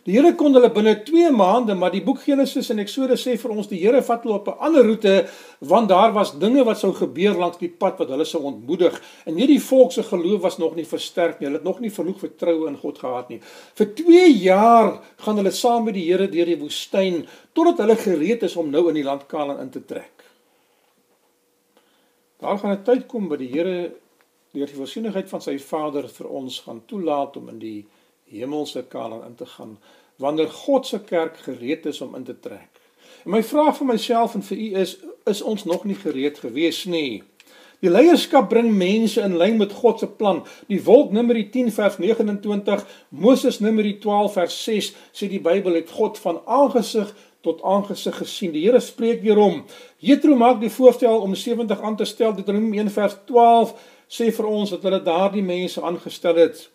Die 0.08 0.16
Here 0.16 0.30
kon 0.40 0.56
hulle 0.56 0.70
binne 0.72 0.94
2 1.04 1.34
maande, 1.36 1.76
maar 1.76 1.92
die 1.92 2.00
boek 2.00 2.22
Genesis 2.24 2.70
en 2.72 2.80
Eksodus 2.80 3.26
sê 3.28 3.34
vir 3.36 3.52
ons 3.52 3.68
die 3.68 3.82
Here 3.82 4.00
vat 4.08 4.24
hulle 4.24 4.38
op 4.38 4.46
'n 4.48 4.62
ander 4.64 4.86
roete 4.88 5.28
want 5.60 5.90
daar 5.90 6.14
was 6.14 6.32
dinge 6.40 6.64
wat 6.64 6.80
sou 6.80 6.94
gebeur 6.94 7.36
langs 7.36 7.58
die 7.58 7.68
pad 7.68 8.00
wat 8.00 8.08
hulle 8.08 8.24
sou 8.24 8.42
ontmoedig. 8.44 9.02
En 9.26 9.36
hierdie 9.36 9.60
volk 9.60 9.92
se 9.92 10.04
geloof 10.04 10.42
was 10.42 10.58
nog 10.60 10.76
nie 10.76 10.86
versterk 10.86 11.40
nie. 11.40 11.48
Hulle 11.48 11.58
het 11.58 11.68
nog 11.68 11.80
nie 11.80 11.90
genoeg 11.90 12.20
vertroue 12.20 12.68
in 12.68 12.78
God 12.78 12.98
gehad 12.98 13.30
nie. 13.30 13.42
Vir 13.76 13.96
2 13.96 14.32
jaar 14.32 15.02
gaan 15.18 15.36
hulle 15.36 15.52
saam 15.52 15.84
met 15.84 15.94
die 15.94 16.08
Here 16.08 16.30
deur 16.30 16.46
die 16.46 16.60
woestyn 16.60 17.28
totdat 17.54 17.78
hulle 17.78 17.96
gereed 17.96 18.44
is 18.44 18.56
om 18.56 18.70
nou 18.70 18.88
in 18.88 18.96
die 18.96 19.04
land 19.04 19.28
Kanaan 19.28 19.60
in 19.60 19.70
te 19.70 19.86
trek. 19.86 20.24
Daar 22.40 22.58
gaan 22.58 22.72
'n 22.72 22.84
tyd 22.84 23.08
kom 23.08 23.28
by 23.28 23.36
die 23.36 23.52
Here 23.52 23.92
deur 24.54 24.68
die 24.68 24.76
voorsienigheid 24.76 25.30
van 25.30 25.42
sy 25.42 25.60
Vader 25.60 26.08
vir 26.08 26.28
ons 26.28 26.60
gaan 26.60 26.82
toelaat 26.86 27.38
om 27.38 27.50
in 27.50 27.60
die 27.60 27.86
hemelse 28.32 28.84
Kanaan 28.84 29.26
in 29.26 29.36
te 29.36 29.46
gaan 29.46 29.78
wanneer 30.18 30.50
God 30.50 30.88
se 30.88 31.00
kerk 31.00 31.38
gereed 31.38 31.86
is 31.86 32.02
om 32.02 32.16
in 32.16 32.24
te 32.24 32.40
trek. 32.40 32.70
En 33.26 33.32
my 33.32 33.44
vraag 33.44 33.78
vir 33.78 33.88
myself 33.94 34.36
en 34.36 34.44
vir 34.44 34.58
u 34.58 34.68
is 34.82 34.98
is 35.28 35.42
ons 35.42 35.66
nog 35.68 35.84
nie 35.84 35.98
gereed 36.00 36.38
gewees 36.40 36.86
nie. 36.86 37.24
Die 37.84 37.92
leierskap 37.92 38.48
bring 38.50 38.72
mense 38.74 39.22
in 39.22 39.36
lyn 39.38 39.58
met 39.60 39.74
God 39.76 40.00
se 40.00 40.08
plan. 40.08 40.40
Die 40.72 40.80
wolk 40.84 41.12
Numeri 41.14 41.44
10 41.54 41.70
vers 41.76 41.98
29, 42.02 42.86
Moses 43.10 43.60
Numeri 43.60 43.98
12 44.02 44.34
vers 44.34 44.56
6 44.64 44.88
sê 45.14 45.30
die 45.30 45.42
Bybel 45.44 45.78
het 45.78 45.92
God 45.94 46.18
van 46.24 46.40
aangesig 46.46 47.12
tot 47.46 47.62
aangesig 47.62 48.18
gesien. 48.18 48.56
Die 48.56 48.64
Here 48.66 48.80
spreek 48.82 49.22
weer 49.22 49.38
hom. 49.38 49.62
Jethro 50.00 50.40
maak 50.40 50.58
die 50.64 50.74
voorstel 50.74 51.22
om 51.22 51.36
70 51.36 51.82
aan 51.82 52.00
te 52.00 52.08
stel. 52.10 52.34
Deuteronomium 52.34 52.88
1 52.88 52.96
vers 52.96 53.20
12 53.30 53.76
sê 54.10 54.32
vir 54.34 54.50
ons 54.50 54.74
dat 54.74 54.88
hulle 54.88 55.04
daardie 55.04 55.46
mense 55.46 55.84
aangestel 55.84 56.42
het. 56.48 56.66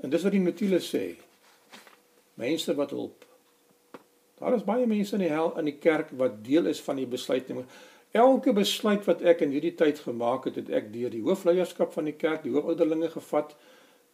En 0.00 0.10
dis 0.12 0.22
wat 0.22 0.32
die 0.32 0.44
notules 0.46 0.88
sê. 0.94 1.25
Mense 2.36 2.74
wat 2.76 2.92
hulp. 2.92 3.24
Daar 4.36 4.54
is 4.54 4.64
baie 4.64 4.86
mense 4.86 5.16
in 5.16 5.24
die 5.24 5.32
hel 5.32 5.54
in 5.56 5.70
die 5.70 5.78
kerk 5.80 6.12
wat 6.20 6.42
deel 6.44 6.68
is 6.68 6.80
van 6.84 7.00
die 7.00 7.08
besluitneming. 7.08 7.68
Elke 8.16 8.52
besluit 8.56 9.04
wat 9.08 9.22
ek 9.24 9.42
in 9.44 9.52
hierdie 9.52 9.74
tyd 9.76 10.00
gemaak 10.04 10.48
het, 10.48 10.58
het 10.60 10.70
ek 10.72 10.92
deur 10.92 11.12
die 11.12 11.24
hoofleierskap 11.24 11.92
van 11.96 12.08
die 12.08 12.16
kerk, 12.16 12.44
die 12.44 12.52
hoofouderlinge 12.52 13.10
gevat 13.12 13.56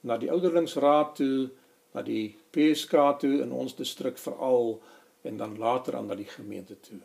na 0.07 0.19
die 0.19 0.31
ouderlingsraad 0.31 1.17
toe, 1.19 1.51
na 1.95 2.03
die 2.07 2.35
PSK 2.55 2.95
toe 3.23 3.35
in 3.45 3.53
ons 3.55 3.75
distrik 3.79 4.19
veral 4.19 4.77
en 5.27 5.39
dan 5.39 5.59
later 5.59 5.99
aan 5.99 6.09
na 6.11 6.19
die 6.19 6.31
gemeente 6.31 6.79
toe. 6.83 7.01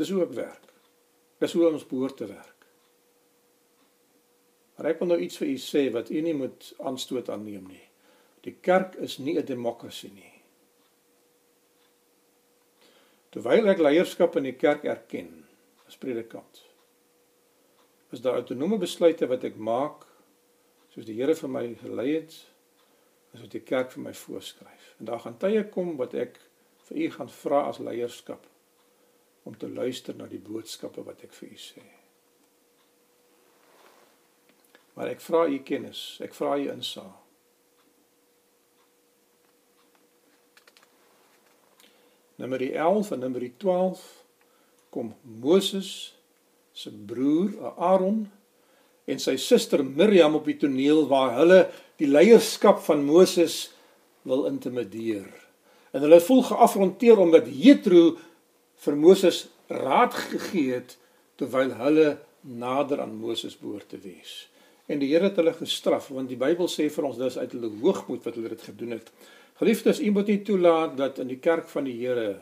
Dis 0.00 0.12
hoe 0.12 0.22
ek 0.24 0.36
werk. 0.36 0.72
Dis 1.38 1.54
hoe 1.54 1.68
ons 1.68 1.86
behoort 1.86 2.16
te 2.18 2.28
werk. 2.28 2.66
Maar 4.76 4.92
ek 4.92 5.00
wil 5.02 5.12
nou 5.12 5.20
iets 5.22 5.38
vir 5.40 5.52
u 5.52 5.58
sê 5.62 5.84
wat 5.94 6.10
u 6.10 6.20
nie 6.22 6.36
moet 6.38 6.72
aanstoot 6.78 7.30
aanneem 7.34 7.66
nie. 7.66 7.87
Die 8.44 8.54
kerk 8.62 8.94
is 8.94 9.18
nie 9.18 9.38
'n 9.38 9.46
demokrasie 9.46 10.12
nie. 10.12 10.32
Terwyl 13.30 13.68
ek 13.68 13.78
leierskap 13.78 14.36
in 14.36 14.42
die 14.48 14.56
kerk 14.56 14.84
erken 14.84 15.46
as 15.86 15.96
predikant, 15.96 16.64
is 18.10 18.20
daar 18.20 18.34
autonome 18.40 18.78
besluite 18.78 19.26
wat 19.26 19.44
ek 19.44 19.56
maak 19.56 20.06
soos 20.94 21.04
die 21.04 21.14
Here 21.14 21.34
vir 21.34 21.48
my 21.48 21.74
gelei 21.74 22.14
het, 22.14 22.46
as 23.34 23.40
wat 23.40 23.52
die 23.52 23.60
kerk 23.60 23.92
vir 23.92 24.02
my 24.02 24.14
voorskryf. 24.14 24.94
En 24.98 25.04
daar 25.10 25.20
gaan 25.20 25.38
tye 25.38 25.64
kom 25.68 25.96
wat 25.96 26.14
ek 26.14 26.40
vir 26.88 26.96
u 27.04 27.10
gaan 27.10 27.28
vra 27.28 27.62
as 27.68 27.78
leierskap 27.78 28.46
om 29.44 29.56
te 29.56 29.68
luister 29.68 30.16
na 30.16 30.26
die 30.26 30.40
boodskappe 30.40 31.04
wat 31.04 31.22
ek 31.24 31.32
vir 31.36 31.48
u 31.52 31.60
sê. 31.60 31.84
Maar 34.96 35.12
ek 35.14 35.20
vra 35.22 35.46
u 35.46 35.58
kennis, 35.62 36.18
ek 36.24 36.34
vra 36.34 36.56
u 36.58 36.70
insaag. 36.72 37.27
Numeri 42.38 42.70
11 42.72 43.12
en 43.16 43.24
numeri 43.26 43.52
12 43.58 44.02
kom 44.94 45.10
Moses 45.22 46.14
se 46.72 46.90
broer 46.90 47.56
Aaron 47.74 48.22
en 49.08 49.22
sy 49.22 49.34
suster 49.40 49.82
Miriam 49.82 50.36
op 50.38 50.46
die 50.46 50.58
toneel 50.60 51.06
waar 51.10 51.34
hulle 51.40 51.64
die 51.98 52.06
leierskap 52.06 52.78
van 52.86 53.02
Moses 53.08 53.72
wil 54.28 54.46
intimideer. 54.46 55.26
En 55.90 56.04
hulle 56.04 56.20
voel 56.22 56.44
geafronteer 56.46 57.18
omdat 57.24 57.48
Jethro 57.50 58.12
vir 58.84 58.98
Moses 59.00 59.46
raad 59.72 60.14
gegee 60.14 60.76
het 60.76 60.94
terwyl 61.40 61.74
hulle 61.80 62.08
nader 62.40 63.02
aan 63.02 63.16
Moses 63.18 63.56
behoort 63.58 63.88
te 63.90 63.98
wees. 64.02 64.46
En 64.86 65.02
die 65.02 65.10
Here 65.10 65.28
het 65.28 65.40
hulle 65.40 65.56
gestraf 65.56 66.08
want 66.14 66.30
die 66.30 66.38
Bybel 66.38 66.70
sê 66.70 66.86
vir 66.92 67.08
ons 67.10 67.18
dis 67.18 67.40
uit 67.40 67.56
hulle 67.56 67.72
hoogmoed 67.82 68.22
wat 68.24 68.38
hulle 68.38 68.54
dit 68.54 68.68
gedoen 68.70 68.94
het. 68.96 69.10
Geliefdes, 69.58 70.00
u 70.00 70.10
moet 70.14 70.26
nie 70.30 70.42
toelaat 70.46 70.94
dat 70.96 71.18
in 71.18 71.32
die 71.32 71.40
kerk 71.42 71.66
van 71.68 71.88
die 71.88 71.96
Here 71.98 72.38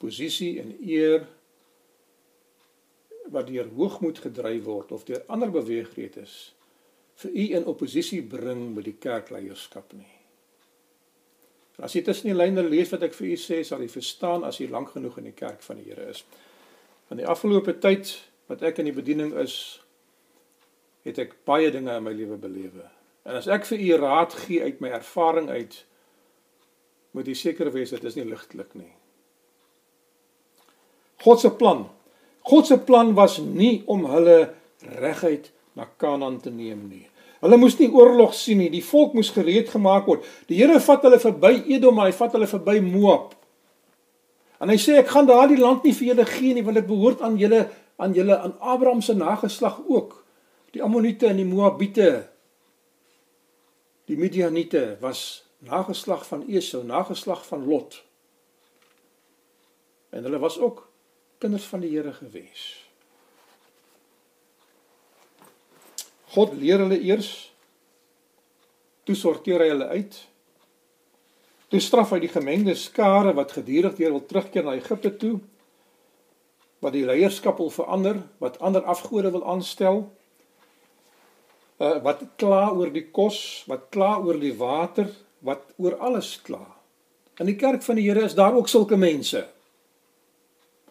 posisie 0.00 0.54
en 0.62 0.72
eer 0.80 1.26
wat 3.30 3.50
deur 3.50 3.68
hoogmoed 3.76 4.22
gedryf 4.24 4.64
word 4.64 4.94
of 4.96 5.04
deur 5.04 5.20
ander 5.28 5.52
beweegreders 5.52 6.54
vir 7.20 7.34
u 7.36 7.44
in 7.58 7.68
oppositie 7.68 8.22
bring 8.24 8.70
met 8.74 8.86
die 8.88 8.96
kerkleierskap 8.96 9.92
nie. 9.92 10.08
As 11.80 11.92
jy 11.96 12.02
tussen 12.04 12.30
die 12.30 12.36
lyne 12.36 12.64
lees 12.64 12.90
wat 12.92 13.04
ek 13.04 13.14
vir 13.16 13.30
u 13.34 13.36
sê, 13.40 13.60
sal 13.64 13.84
jy 13.84 13.90
verstaan 13.92 14.44
as 14.48 14.60
jy 14.60 14.68
lank 14.72 14.94
genoeg 14.94 15.20
in 15.20 15.28
die 15.30 15.36
kerk 15.36 15.60
van 15.64 15.80
die 15.80 15.88
Here 15.88 16.08
is. 16.12 16.24
In 17.12 17.20
die 17.20 17.28
afgelope 17.28 17.76
tyd 17.80 18.14
wat 18.48 18.64
ek 18.66 18.80
in 18.80 18.88
die 18.88 18.96
bediening 18.96 19.32
is, 19.40 19.54
het 21.04 21.20
ek 21.20 21.38
baie 21.48 21.70
dinge 21.72 21.92
in 21.96 22.04
my 22.04 22.12
lewe 22.16 22.36
belewe. 22.40 22.88
En 23.28 23.36
as 23.36 23.48
ek 23.52 23.68
vir 23.68 23.84
u 23.84 24.00
raad 24.00 24.36
gee 24.44 24.64
uit 24.64 24.80
my 24.84 24.92
ervaring 24.96 25.48
uit, 25.52 25.80
moet 27.16 27.26
jy 27.26 27.34
seker 27.34 27.72
wees 27.74 27.90
dit 27.94 28.04
is 28.04 28.18
nie 28.18 28.26
ligtelik 28.28 28.74
nie. 28.78 28.92
God 31.24 31.42
se 31.42 31.50
plan 31.50 31.86
God 32.48 32.66
se 32.66 32.78
plan 32.78 33.14
was 33.14 33.38
nie 33.38 33.82
om 33.86 34.06
hulle 34.08 34.38
reguit 35.00 35.50
na 35.76 35.86
Kanaan 36.00 36.40
te 36.40 36.50
neem 36.50 36.86
nie. 36.88 37.04
Hulle 37.40 37.56
moes 37.60 37.76
nie 37.78 37.88
oorlog 37.92 38.34
sien 38.36 38.60
nie. 38.60 38.70
Die 38.72 38.84
volk 38.84 39.14
moes 39.16 39.30
gereed 39.32 39.70
gemaak 39.72 40.08
word. 40.08 40.24
Die 40.48 40.58
Here 40.60 40.80
vat 40.80 41.04
hulle 41.06 41.20
verby 41.20 41.52
Edom, 41.72 42.00
hy 42.02 42.12
vat 42.16 42.34
hulle 42.36 42.48
verby 42.48 42.80
Moab. 42.84 43.36
En 44.60 44.72
hy 44.72 44.76
sê 44.80 44.98
ek 45.00 45.12
gaan 45.12 45.28
daardie 45.28 45.60
land 45.60 45.86
nie 45.86 45.94
vir 45.96 46.10
julle 46.10 46.26
gee 46.28 46.56
nie 46.56 46.64
want 46.64 46.76
dit 46.80 46.88
behoort 46.88 47.22
aan 47.24 47.38
julle 47.40 47.68
aan 48.00 48.16
julle 48.16 48.36
aan 48.40 48.56
Abraham 48.60 49.00
se 49.04 49.14
nageslag 49.16 49.80
ook. 49.84 50.16
Die 50.72 50.82
Ammoniete 50.84 51.28
en 51.28 51.40
die 51.40 51.48
Moabiete. 51.48 52.10
Die 54.08 54.16
Midianiete 54.16 54.96
was 55.04 55.42
nageslag 55.60 56.26
van 56.26 56.46
Esau, 56.48 56.84
nageslag 56.84 57.46
van 57.46 57.66
Lot. 57.68 58.02
En 60.10 60.22
hulle 60.22 60.38
was 60.38 60.58
ook 60.58 60.88
kinders 61.38 61.64
van 61.64 61.80
die 61.80 61.90
Here 61.96 62.12
gewees. 62.12 62.64
God 66.30 66.52
leer 66.52 66.78
hulle 66.78 67.00
eers 67.00 67.50
toe 69.08 69.16
sorteer 69.18 69.64
hy 69.64 69.70
hulle 69.72 69.88
uit. 69.90 70.18
Toe 71.70 71.80
straf 71.82 72.12
hy 72.14 72.20
die 72.22 72.30
gemengde 72.30 72.76
skare 72.78 73.32
wat 73.34 73.56
gedurig 73.56 73.96
weer 73.98 74.12
wil 74.14 74.24
terugkeer 74.26 74.66
na 74.66 74.76
Egipte 74.78 75.14
toe 75.16 75.38
wat 76.80 76.94
die 76.96 77.04
leierskap 77.04 77.58
wil 77.60 77.68
verander, 77.68 78.22
wat 78.40 78.56
ander 78.64 78.86
afgode 78.88 79.30
wil 79.34 79.42
aanstel. 79.44 80.06
Uh 81.76 81.98
wat 82.04 82.22
kla 82.40 82.70
oor 82.72 82.88
die 82.92 83.04
kos, 83.12 83.40
wat 83.68 83.90
kla 83.92 84.14
oor 84.24 84.38
die 84.40 84.54
water, 84.56 85.10
wat 85.46 85.64
oor 85.76 85.96
alles 85.96 86.36
kla. 86.44 86.64
In 87.40 87.48
die 87.48 87.56
kerk 87.56 87.82
van 87.82 87.96
die 87.96 88.04
Here 88.08 88.26
is 88.26 88.36
daar 88.36 88.56
ook 88.56 88.68
sulke 88.68 88.96
mense. 89.00 89.46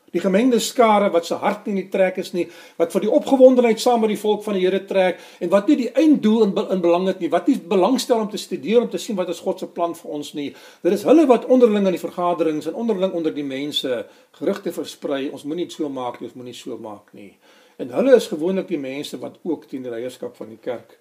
Die 0.09 0.21
gemengde 0.21 0.57
skare 0.59 1.11
wat 1.13 1.27
se 1.27 1.37
hart 1.37 1.67
nie 1.67 1.75
in 1.75 1.81
die 1.83 1.89
trek 1.93 2.15
is 2.17 2.31
nie, 2.33 2.47
wat 2.79 2.93
vir 2.95 3.03
die 3.05 3.11
opgewondenheid 3.13 3.81
saam 3.81 4.01
met 4.01 4.09
die 4.09 4.17
volk 4.17 4.41
van 4.41 4.55
die 4.57 4.63
Here 4.63 4.79
trek 4.89 5.19
en 5.37 5.51
wat 5.53 5.69
nie 5.69 5.77
die 5.83 5.91
einddoel 5.93 6.47
in 6.47 6.55
in 6.73 6.81
belang 6.81 7.05
het 7.07 7.19
nie, 7.21 7.29
wat 7.29 7.47
nie 7.47 7.59
belangstel 7.61 8.23
om 8.23 8.29
te 8.29 8.41
studeer 8.41 8.81
om 8.81 8.89
te 8.89 8.97
sien 8.97 9.19
wat 9.19 9.29
is 9.29 9.41
God 9.45 9.61
se 9.61 9.69
plan 9.69 9.93
vir 9.95 10.15
ons 10.17 10.33
nie. 10.33 10.49
Dit 10.81 10.95
is 10.97 11.05
hulle 11.05 11.27
wat 11.29 11.45
onderling 11.45 11.85
in 11.85 11.97
die 11.97 12.01
vergaderings 12.01 12.65
en 12.71 12.73
onderling 12.73 13.13
onder 13.13 13.35
die 13.35 13.45
mense 13.45 14.05
gerugte 14.39 14.73
versprei. 14.73 15.27
Ons 15.29 15.45
moenie 15.45 15.67
dit 15.69 15.77
so 15.77 15.89
maak 15.89 16.17
nie, 16.19 16.31
ons 16.31 16.39
moenie 16.41 16.57
so 16.57 16.77
maak 16.81 17.13
nie. 17.13 17.35
En 17.77 17.93
hulle 17.93 18.15
is 18.17 18.27
gewoonlik 18.27 18.67
die 18.67 18.81
mense 18.81 19.19
wat 19.21 19.37
ook 19.43 19.69
teen 19.69 19.85
die 19.85 19.93
leierskap 19.93 20.35
van 20.41 20.49
die 20.49 20.59
kerk 20.61 20.97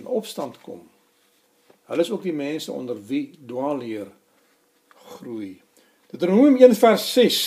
in 0.00 0.08
opstand 0.08 0.56
kom. 0.64 0.80
Hulle 1.90 2.06
is 2.06 2.10
ook 2.14 2.22
die 2.22 2.36
mense 2.36 2.70
onder 2.72 2.98
wie 3.06 3.32
dwaalleer 3.46 4.06
groei. 5.16 5.56
Deuteronomium 6.10 6.60
1 6.70 6.76
vers 6.78 7.06
6 7.16 7.40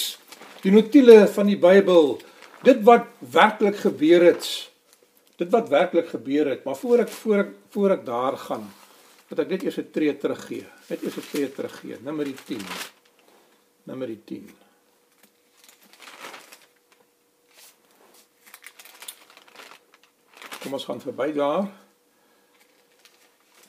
die 0.63 0.71
notules 0.71 1.31
van 1.35 1.47
die 1.47 1.59
Bybel, 1.59 2.17
dit 2.63 2.79
wat 2.87 3.09
werklik 3.33 3.79
gebeur 3.83 4.23
het. 4.29 4.47
Dit 5.39 5.51
wat 5.51 5.67
werklik 5.71 6.11
gebeur 6.11 6.47
het, 6.53 6.63
maar 6.63 6.77
voor 6.79 7.03
ek 7.03 7.11
voor 7.11 7.43
ek 7.43 7.53
voor 7.73 7.95
ek 7.97 8.03
daar 8.07 8.37
gaan, 8.37 8.67
moet 9.29 9.39
ek 9.43 9.49
net 9.55 9.63
eers 9.63 9.79
'n 9.79 9.91
tree 9.91 10.15
teruggee. 10.17 10.65
Net 10.89 11.03
eers 11.03 11.17
'n 11.17 11.27
tree 11.31 11.49
teruggee. 11.51 11.97
Nommer 12.03 12.27
10. 12.45 12.61
Nommer 13.83 14.11
10. 14.25 14.49
Kom 20.63 20.73
ons 20.73 20.85
gaan 20.85 21.01
verby 21.01 21.31
daar. 21.31 21.82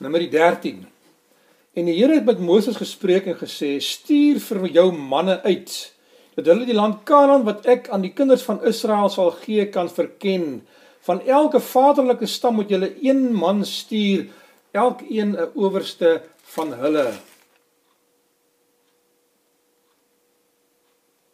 Nommer 0.05 0.27
13. 0.31 0.83
En 1.73 1.87
die 1.89 1.95
Here 1.97 2.19
het 2.19 2.27
met 2.29 2.41
Moses 2.45 2.77
gespreek 2.77 3.25
en 3.27 3.39
gesê: 3.41 3.79
"Stuur 3.81 4.37
vir 4.41 4.67
jou 4.69 4.93
manne 4.93 5.41
uit 5.43 5.95
dat 6.35 6.47
hulle 6.47 6.67
die 6.67 6.77
land 6.77 7.05
Kanaan 7.09 7.45
wat 7.47 7.65
ek 7.67 7.89
aan 7.89 8.03
die 8.03 8.13
kinders 8.13 8.43
van 8.43 8.61
Israel 8.67 9.09
sal 9.09 9.31
gee 9.31 9.69
kan 9.71 9.89
verken. 9.89 10.67
Van 11.07 11.23
elke 11.23 11.61
vaderlike 11.61 12.27
stam 12.27 12.55
moet 12.55 12.69
julle 12.69 12.91
een 13.03 13.33
man 13.33 13.65
stuur, 13.65 14.27
elkeen 14.73 15.37
'n 15.37 15.51
owerste 15.55 16.23
van 16.43 16.73
hulle. 16.73 17.07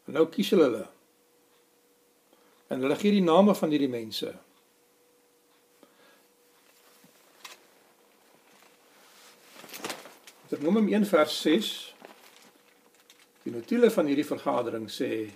En 0.07 0.13
nou 0.13 0.27
kies 0.27 0.51
hulle 0.51 0.63
hulle. 0.63 0.87
En 2.69 2.81
hulle 2.81 2.97
gee 2.97 3.11
die 3.11 3.23
name 3.23 3.55
van 3.55 3.71
hierdie 3.71 3.89
mense. 3.89 4.35
Hom 10.59 10.81
1 10.83 11.05
vers 11.07 11.35
6 11.45 11.67
Die 13.45 13.53
notules 13.55 13.95
van 13.95 14.09
hierdie 14.11 14.27
vergadering 14.27 14.89
sê 14.91 15.31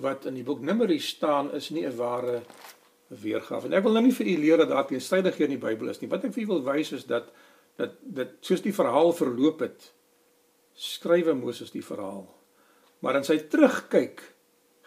wat 0.00 0.24
in 0.26 0.38
die 0.38 0.44
boek 0.46 0.62
Numeri 0.64 0.96
staan 0.98 1.50
is 1.54 1.68
nie 1.70 1.84
'n 1.86 1.96
ware 1.96 2.42
weergawe. 3.08 3.66
En 3.66 3.72
ek 3.72 3.84
wil 3.84 3.92
nou 3.92 4.02
nie 4.02 4.16
vir 4.16 4.26
u 4.26 4.36
leer 4.40 4.56
dat 4.56 4.68
daar 4.68 4.86
teenstrydig 4.86 5.36
hier 5.36 5.50
in 5.50 5.60
die 5.60 5.66
Bybel 5.66 5.88
is 5.88 6.00
nie. 6.00 6.08
Wat 6.08 6.24
ek 6.24 6.32
vir 6.32 6.42
u 6.42 6.46
wil 6.46 6.62
wys 6.62 6.92
is 6.92 7.04
dat 7.04 7.28
dat 7.76 7.92
dit 8.00 8.30
soos 8.40 8.62
die 8.62 8.72
verhaal 8.72 9.12
verloop 9.12 9.60
het, 9.60 9.92
skrywe 10.74 11.34
Moses 11.34 11.70
die 11.70 11.84
verhaal. 11.84 12.26
Maar 13.00 13.16
in 13.16 13.24
sy 13.24 13.38
terugkyk 13.38 14.22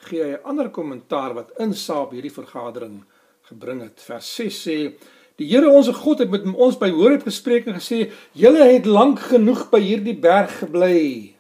gee 0.10 0.24
hy 0.24 0.32
'n 0.32 0.44
ander 0.44 0.70
kommentaar 0.70 1.34
wat 1.34 1.54
insaap 1.60 2.12
hierdie 2.12 2.34
vergadering 2.34 3.06
gebring 3.42 3.82
het. 3.82 4.02
Vers 4.02 4.36
6 4.36 4.68
sê: 4.68 4.98
"Die 5.38 5.48
Here 5.48 5.70
ons 5.70 5.88
God 5.88 6.20
het 6.20 6.30
met 6.30 6.46
ons 6.56 6.78
by 6.78 6.90
Horeb 6.90 7.24
gespreek 7.24 7.68
en 7.68 7.78
gesê: 7.78 8.12
"Julle 8.34 8.64
het 8.74 8.86
lank 8.86 9.20
genoeg 9.20 9.70
by 9.70 9.80
hierdie 9.80 10.18
berg 10.18 10.60
gebly." 10.60 11.36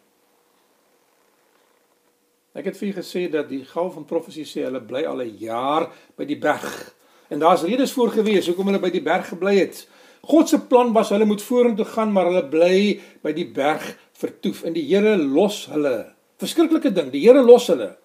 Ek 2.57 2.65
het 2.65 2.77
vir 2.77 2.87
julle 2.87 3.01
gesê 3.01 3.27
dat 3.29 3.49
die 3.49 3.63
gawe 3.65 3.91
van 3.93 4.05
profesie 4.05 4.45
sê 4.45 4.63
hulle 4.65 4.81
bly 4.81 5.03
al 5.05 5.21
'n 5.21 5.37
jaar 5.37 5.91
by 6.17 6.25
die 6.25 6.37
berg. 6.37 6.93
En 7.29 7.39
daar's 7.39 7.63
redes 7.63 7.91
voor 7.91 8.09
gewees 8.09 8.47
hoekom 8.47 8.65
hulle 8.65 8.79
by 8.79 8.89
die 8.89 9.01
berg 9.01 9.27
gebly 9.29 9.59
het. 9.59 9.87
God 10.21 10.49
se 10.49 10.59
plan 10.59 10.93
was 10.93 11.09
hulle 11.09 11.25
moet 11.25 11.41
vorentoe 11.41 11.85
gaan, 11.85 12.11
maar 12.11 12.25
hulle 12.25 12.45
bly 12.49 12.99
by 13.21 13.31
die 13.31 13.45
berg 13.45 13.97
vertoef 14.13 14.63
en 14.63 14.73
die 14.73 14.85
Here 14.87 15.17
los 15.17 15.67
hulle. 15.71 16.13
Verskriklike 16.37 16.91
ding, 16.93 17.11
die 17.11 17.21
Here 17.21 17.43
los 17.43 17.67
hulle. 17.67 17.95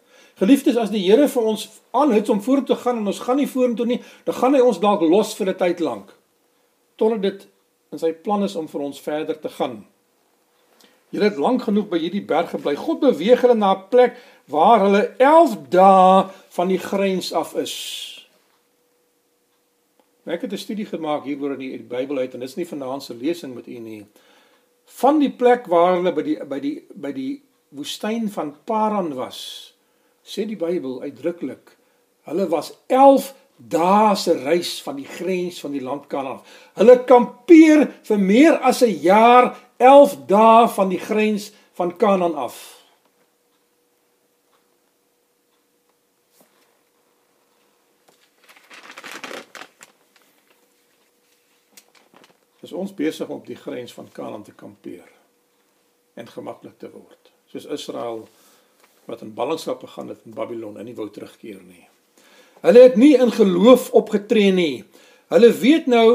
Geliefdes, 0.40 0.76
as 0.76 0.90
die 0.90 1.04
Here 1.04 1.28
vir 1.28 1.42
ons 1.42 1.68
aanhou 1.92 2.22
om 2.32 2.40
vorentoe 2.40 2.76
te 2.76 2.82
gaan 2.82 2.98
en 2.98 3.06
ons 3.06 3.20
gaan 3.20 3.36
nie 3.36 3.46
vorentoe 3.46 3.86
nie, 3.86 4.00
dan 4.24 4.34
gaan 4.34 4.54
hy 4.54 4.60
ons 4.60 4.80
dalk 4.80 5.00
los 5.00 5.34
vir 5.34 5.48
'n 5.50 5.58
tyd 5.58 5.80
lank. 5.80 6.12
Totdat 6.96 7.22
dit 7.22 7.48
in 7.92 7.98
sy 7.98 8.12
plan 8.12 8.42
is 8.42 8.56
om 8.56 8.68
vir 8.68 8.80
ons 8.80 9.00
verder 9.00 9.38
te 9.40 9.48
gaan. 9.48 9.86
Julle 11.12 11.28
het 11.28 11.36
lank 11.36 11.62
genoeg 11.62 11.90
by 11.90 11.98
hierdie 11.98 12.24
berg 12.24 12.50
gebly. 12.50 12.72
God 12.74 13.00
beweeg 13.00 13.42
hulle 13.44 13.54
na 13.54 13.74
'n 13.74 13.88
plek 13.90 14.16
waar 14.48 14.80
hulle 14.80 15.14
11 15.18 15.56
dae 15.68 16.30
van 16.48 16.68
die 16.68 16.78
grens 16.78 17.32
af 17.32 17.54
is. 17.54 17.74
Nou, 20.24 20.36
ek 20.36 20.42
het 20.42 20.52
'n 20.52 20.56
studie 20.56 20.86
gemaak 20.86 21.24
hieroor 21.24 21.52
in 21.52 21.58
die, 21.58 21.78
Bybel 21.78 22.18
uit 22.18 22.34
en 22.34 22.40
dit 22.40 22.48
is 22.48 22.56
nie 22.56 22.66
vanaand 22.66 23.02
se 23.02 23.14
lesing 23.14 23.54
met 23.54 23.66
u 23.66 23.78
nie. 23.78 24.06
Van 24.84 25.18
die 25.18 25.30
plek 25.30 25.66
waar 25.66 25.96
hulle 25.96 26.12
by 26.12 26.22
die 26.22 26.44
by 26.44 26.60
die 26.60 26.86
by 26.94 27.12
die 27.12 27.42
woestyn 27.68 28.28
van 28.30 28.56
Paran 28.64 29.14
was, 29.14 29.71
sê 30.22 30.46
die 30.46 30.58
Bybel 30.58 31.00
uitdruklik, 31.02 31.76
hulle 32.28 32.46
was 32.48 32.72
11 32.86 33.32
dae 33.56 34.16
se 34.16 34.34
reis 34.42 34.82
van 34.82 34.96
die 34.96 35.06
grens 35.06 35.60
van 35.60 35.74
die 35.74 35.82
land 35.82 36.06
Kanaan. 36.10 36.40
Hulle 36.78 36.98
kampeer 37.06 37.86
vir 38.06 38.18
meer 38.18 38.58
as 38.58 38.82
'n 38.82 38.98
jaar, 39.02 39.56
11 39.78 40.16
dae 40.26 40.68
van 40.68 40.88
die 40.88 40.98
grens 40.98 41.52
van 41.72 41.96
Kanaan 41.96 42.34
af. 42.34 42.80
Is 52.62 52.72
ons 52.72 52.94
besig 52.94 53.28
om 53.28 53.36
op 53.36 53.46
die 53.46 53.56
grens 53.56 53.92
van 53.92 54.08
Kanaan 54.12 54.42
te 54.42 54.52
kampeer 54.52 55.10
en 56.14 56.28
gemaklik 56.28 56.78
te 56.78 56.90
word, 56.90 57.32
soos 57.46 57.64
Israel 57.64 58.28
wat 59.10 59.22
in 59.22 59.34
ballingskap 59.34 59.82
gegaan 59.82 60.12
het 60.12 60.22
in 60.26 60.34
Babylon 60.36 60.78
en 60.78 60.86
nie 60.86 60.96
wou 60.96 61.08
terugkeer 61.10 61.62
nie. 61.62 61.86
Hulle 62.62 62.84
het 62.86 62.96
nie 62.96 63.14
in 63.18 63.32
geloof 63.34 63.90
opgetree 63.98 64.52
nie. 64.54 64.84
Hulle 65.32 65.50
weet 65.52 65.88
nou 65.90 66.06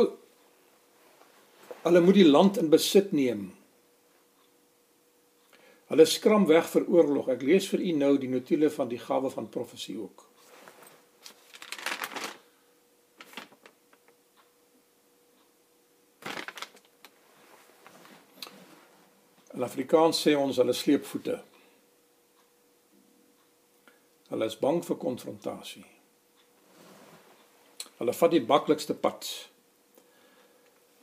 hulle 1.88 2.02
moet 2.04 2.20
die 2.20 2.28
land 2.28 2.58
in 2.60 2.70
besit 2.72 3.14
neem. 3.16 3.48
Hulle 5.88 6.06
skram 6.06 6.48
weg 6.48 6.68
vir 6.68 6.88
oorlog. 6.92 7.30
Ek 7.32 7.44
lees 7.48 7.68
vir 7.72 7.84
u 7.84 7.94
nou 7.96 8.14
die 8.20 8.32
notule 8.32 8.70
van 8.72 8.90
die 8.92 9.00
gawe 9.00 9.32
van 9.32 9.48
profesie 9.52 9.96
ook. 10.00 10.26
In 19.56 19.64
Afrikaans 19.66 20.20
sê 20.22 20.36
ons 20.38 20.60
hulle 20.60 20.76
sleep 20.76 21.08
voete. 21.08 21.40
Hulle 24.38 24.52
is 24.52 24.60
bang 24.62 24.84
vir 24.86 24.98
konfrontasie. 25.02 25.82
Hulle 27.98 28.14
vat 28.14 28.34
die 28.36 28.42
maklikste 28.46 28.94
pad. 28.94 29.26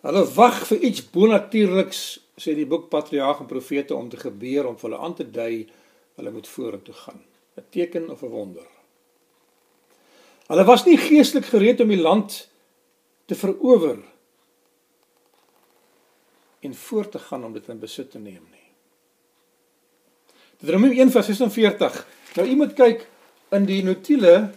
Hulle 0.07 0.21
wag 0.37 0.61
vir 0.69 0.85
iets 0.87 1.03
bonatuurliks, 1.11 2.03
sê 2.39 2.55
die 2.55 2.69
boek 2.71 2.85
Patriarge 2.93 3.43
en 3.43 3.49
Profete 3.51 3.97
om 3.97 4.07
te 4.13 4.21
gebeur 4.21 4.69
om 4.69 4.77
vir 4.79 4.87
hulle 4.87 5.01
aan 5.03 5.17
te 5.19 5.27
dui 5.27 5.65
hulle 6.15 6.31
moet 6.31 6.47
vorentoe 6.47 6.95
gaan. 6.95 7.25
'n 7.59 7.65
Teken 7.75 8.07
of 8.11 8.23
'n 8.23 8.31
wonder. 8.31 8.69
Hulle 10.47 10.65
was 10.65 10.85
nie 10.87 10.97
geestelik 10.97 11.51
gereed 11.51 11.81
om 11.81 11.89
die 11.89 11.99
land 11.99 12.49
te 13.27 13.35
verower 13.35 13.99
en 16.61 16.75
voort 16.75 17.11
te 17.11 17.19
gaan 17.19 17.45
om 17.45 17.53
dit 17.53 17.69
in 17.69 17.79
besit 17.79 18.11
te 18.11 18.19
neem 18.19 18.47
nie. 18.51 18.69
Deuteronomium 20.61 21.09
1:46. 21.09 22.07
Nou 22.37 22.49
u 22.49 22.57
moet 22.57 22.75
kyk 22.75 23.09
in 23.55 23.67
die 23.69 23.83
notule 23.87 24.51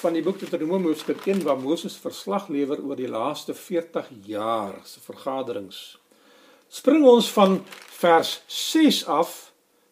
van 0.00 0.16
die 0.16 0.22
boek 0.26 0.40
Deuteronomium 0.40 0.90
hoofstuk 0.90 1.20
1 1.26 1.44
waar 1.46 1.58
Moses 1.60 1.94
verslag 2.02 2.48
lewer 2.50 2.80
oor 2.82 2.98
die 2.98 3.10
laaste 3.10 3.54
40 3.54 4.08
jaar 4.26 4.80
se 4.86 4.98
vergaderings. 5.04 5.98
Spring 6.68 7.04
ons 7.06 7.28
van 7.30 7.60
vers 8.00 8.40
6 8.46 9.04
af 9.06 9.36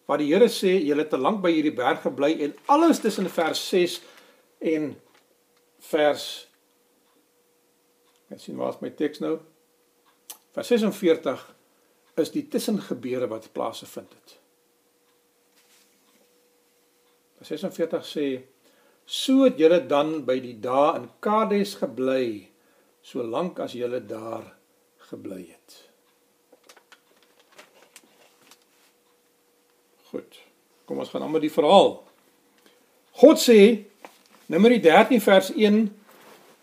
waar 0.07 0.19
die 0.23 0.33
Here 0.33 0.49
sê 0.51 0.75
julle 0.75 1.05
het 1.05 1.13
te 1.15 1.21
lank 1.21 1.39
by 1.45 1.53
hierdie 1.55 1.75
berg 1.75 2.03
gebly 2.03 2.33
en 2.47 2.55
alles 2.71 3.03
tussen 3.03 3.31
vers 3.31 3.63
6 3.71 4.01
en 4.75 4.93
vers 5.91 6.27
Ek 8.27 8.41
sien 8.43 8.57
waar 8.59 8.73
is 8.75 8.81
my 8.83 8.91
teks 8.91 9.21
nou? 9.23 9.37
Vers 10.57 10.73
46 10.73 11.45
is 12.19 12.33
die 12.35 12.43
tussengebeure 12.51 13.29
wat 13.31 13.47
plaasgevind 13.55 14.17
het. 14.19 14.35
Vers 17.39 17.55
46 17.55 18.07
sê 18.07 18.29
So 19.07 19.45
het 19.47 19.59
julle 19.61 19.79
dan 19.87 20.25
by 20.27 20.41
die 20.43 20.57
dae 20.59 20.97
in 20.99 21.05
Kades 21.23 21.77
gebly, 21.79 22.49
solank 23.07 23.61
as 23.63 23.77
julle 23.79 24.01
daar 24.03 24.49
gebly 25.11 25.45
het. 25.47 25.77
Goed. 30.11 30.41
Kom 30.87 30.99
ons 31.03 31.13
gaan 31.13 31.23
aan 31.23 31.35
met 31.35 31.45
die 31.47 31.53
verhaal. 31.55 32.01
God 33.23 33.39
sê 33.43 33.61
Numeri 34.51 34.81
13 34.83 35.23
vers 35.23 35.53
1 35.55 35.79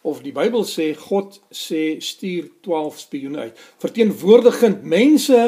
of 0.08 0.20
die 0.24 0.32
Bybel 0.36 0.64
sê 0.68 0.90
God 1.00 1.40
sê 1.52 1.98
stuur 2.04 2.50
12 2.64 3.00
spioene 3.00 3.48
uit, 3.48 3.64
verteenwoordigend 3.84 4.84
mense 4.88 5.40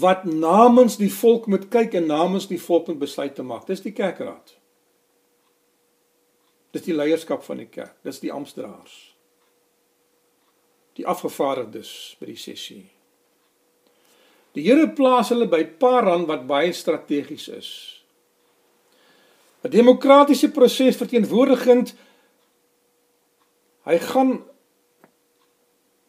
wat 0.00 0.24
namens 0.24 0.96
die 1.00 1.12
volk 1.12 1.48
moet 1.52 1.68
kyk 1.72 1.96
en 2.00 2.08
namens 2.08 2.48
die 2.48 2.60
volk 2.60 2.88
moet 2.88 3.00
besluit 3.00 3.34
te 3.36 3.44
maak. 3.44 3.66
Dis 3.68 3.84
die 3.84 3.96
kerkraad. 3.96 4.59
Dis 6.70 6.86
die 6.86 6.94
leierskap 6.94 7.42
van 7.46 7.62
die 7.62 7.68
kerk. 7.70 7.96
Dis 8.06 8.20
die 8.22 8.32
amptdraers. 8.32 8.96
Die 10.98 11.06
afgevaardigdes 11.06 12.16
by 12.20 12.30
die 12.30 12.38
sessie. 12.38 12.84
Die 14.54 14.66
Here 14.66 14.88
plaas 14.94 15.30
hulle 15.30 15.46
by 15.50 15.62
Paran 15.80 16.26
wat 16.30 16.46
baie 16.50 16.72
strategies 16.74 17.48
is. 17.48 17.70
'n 19.62 19.70
Demokratiese 19.70 20.50
proses 20.50 20.96
verteenwoordigend 20.96 21.92
hy 23.84 23.98
gaan 23.98 24.32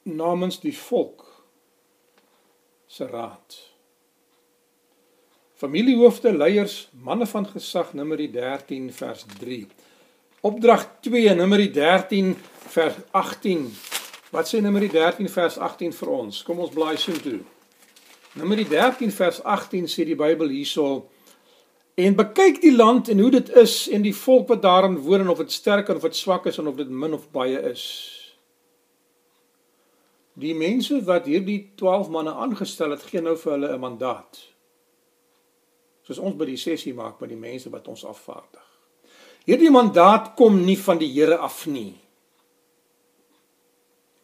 namens 0.04 0.60
die 0.60 0.76
volk 0.76 1.26
se 2.88 3.06
raad. 3.08 3.58
Familiehoofde, 5.56 6.34
leiers, 6.34 6.90
manne 6.92 7.28
van 7.28 7.46
gesag, 7.48 7.94
Numeri 7.94 8.32
13 8.32 8.90
vers 8.94 9.26
3. 9.40 9.68
Opdrag 10.42 10.88
2 11.02 11.36
Numeri 11.36 11.72
13 11.72 12.36
vers 12.68 12.96
18. 13.12 13.74
Wat 14.32 14.48
sê 14.50 14.62
Numeri 14.62 14.88
13 14.90 15.30
vers 15.30 15.58
18 15.58 15.92
vir 15.94 16.10
ons? 16.10 16.40
Kom 16.44 16.64
ons 16.66 16.72
blaai 16.74 16.98
so 16.98 17.14
toe. 17.22 17.44
Numeri 18.34 18.66
13 18.66 19.12
vers 19.14 19.38
18 19.44 19.86
sê 19.86 20.06
die 20.08 20.18
Bybel 20.18 20.50
hierso 20.50 21.12
en 21.94 22.18
bekyk 22.18 22.58
die 22.64 22.74
land 22.74 23.12
en 23.14 23.22
hoe 23.22 23.30
dit 23.36 23.52
is 23.62 23.76
en 23.94 24.02
die 24.02 24.16
volk 24.18 24.48
wat 24.50 24.64
daarin 24.66 24.98
woon 25.06 25.28
en 25.28 25.30
of 25.30 25.44
dit 25.44 25.54
sterk 25.54 25.94
of 25.94 26.02
dit 26.08 26.18
swak 26.18 26.50
is 26.50 26.58
en 26.58 26.72
of 26.74 26.80
dit 26.82 26.90
min 26.90 27.14
of 27.14 27.30
baie 27.30 27.62
is. 27.70 27.86
Die 30.42 30.56
mense 30.58 31.04
wat 31.06 31.30
hierdie 31.30 31.60
12 31.78 32.10
manne 32.10 32.34
aangestel 32.34 32.96
het, 32.96 33.06
gee 33.06 33.22
nou 33.22 33.38
vir 33.38 33.54
hulle 33.60 33.74
'n 33.76 33.86
mandaat. 33.86 34.42
Soos 36.02 36.18
ons 36.18 36.36
by 36.36 36.50
die 36.50 36.58
sessie 36.58 36.98
maak 36.98 37.22
met 37.22 37.30
die 37.30 37.44
mense 37.46 37.70
wat 37.70 37.88
ons 37.88 38.06
afvaardig. 38.06 38.71
Hierdie 39.46 39.72
mandaat 39.74 40.34
kom 40.38 40.62
nie 40.66 40.78
van 40.78 41.00
die 41.02 41.10
Here 41.10 41.38
af 41.42 41.66
nie. 41.66 41.96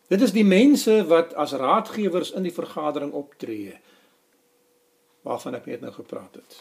Dit 0.08 0.22
is 0.24 0.32
die 0.32 0.46
mense 0.48 1.02
wat 1.10 1.34
as 1.36 1.56
raadgewers 1.58 2.32
in 2.38 2.46
die 2.48 2.54
vergadering 2.54 3.12
optree 3.18 3.76
waarvan 5.28 5.58
ek 5.58 5.66
net 5.68 5.82
nou 5.84 5.92
gepraat 5.92 6.38
het. 6.40 6.54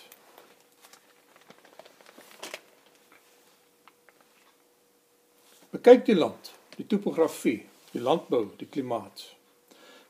Bekyk 5.76 6.02
die 6.08 6.16
land, 6.18 6.50
die 6.74 6.86
topografie, 6.88 7.60
die 7.92 8.02
landbou, 8.02 8.48
die 8.58 8.66
klimaat. 8.66 9.28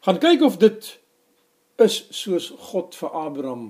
Gaan 0.06 0.22
kyk 0.22 0.46
of 0.46 0.56
dit 0.62 0.94
is 1.82 1.98
soos 2.16 2.48
God 2.70 2.96
vir 2.96 3.12
Abraham, 3.12 3.66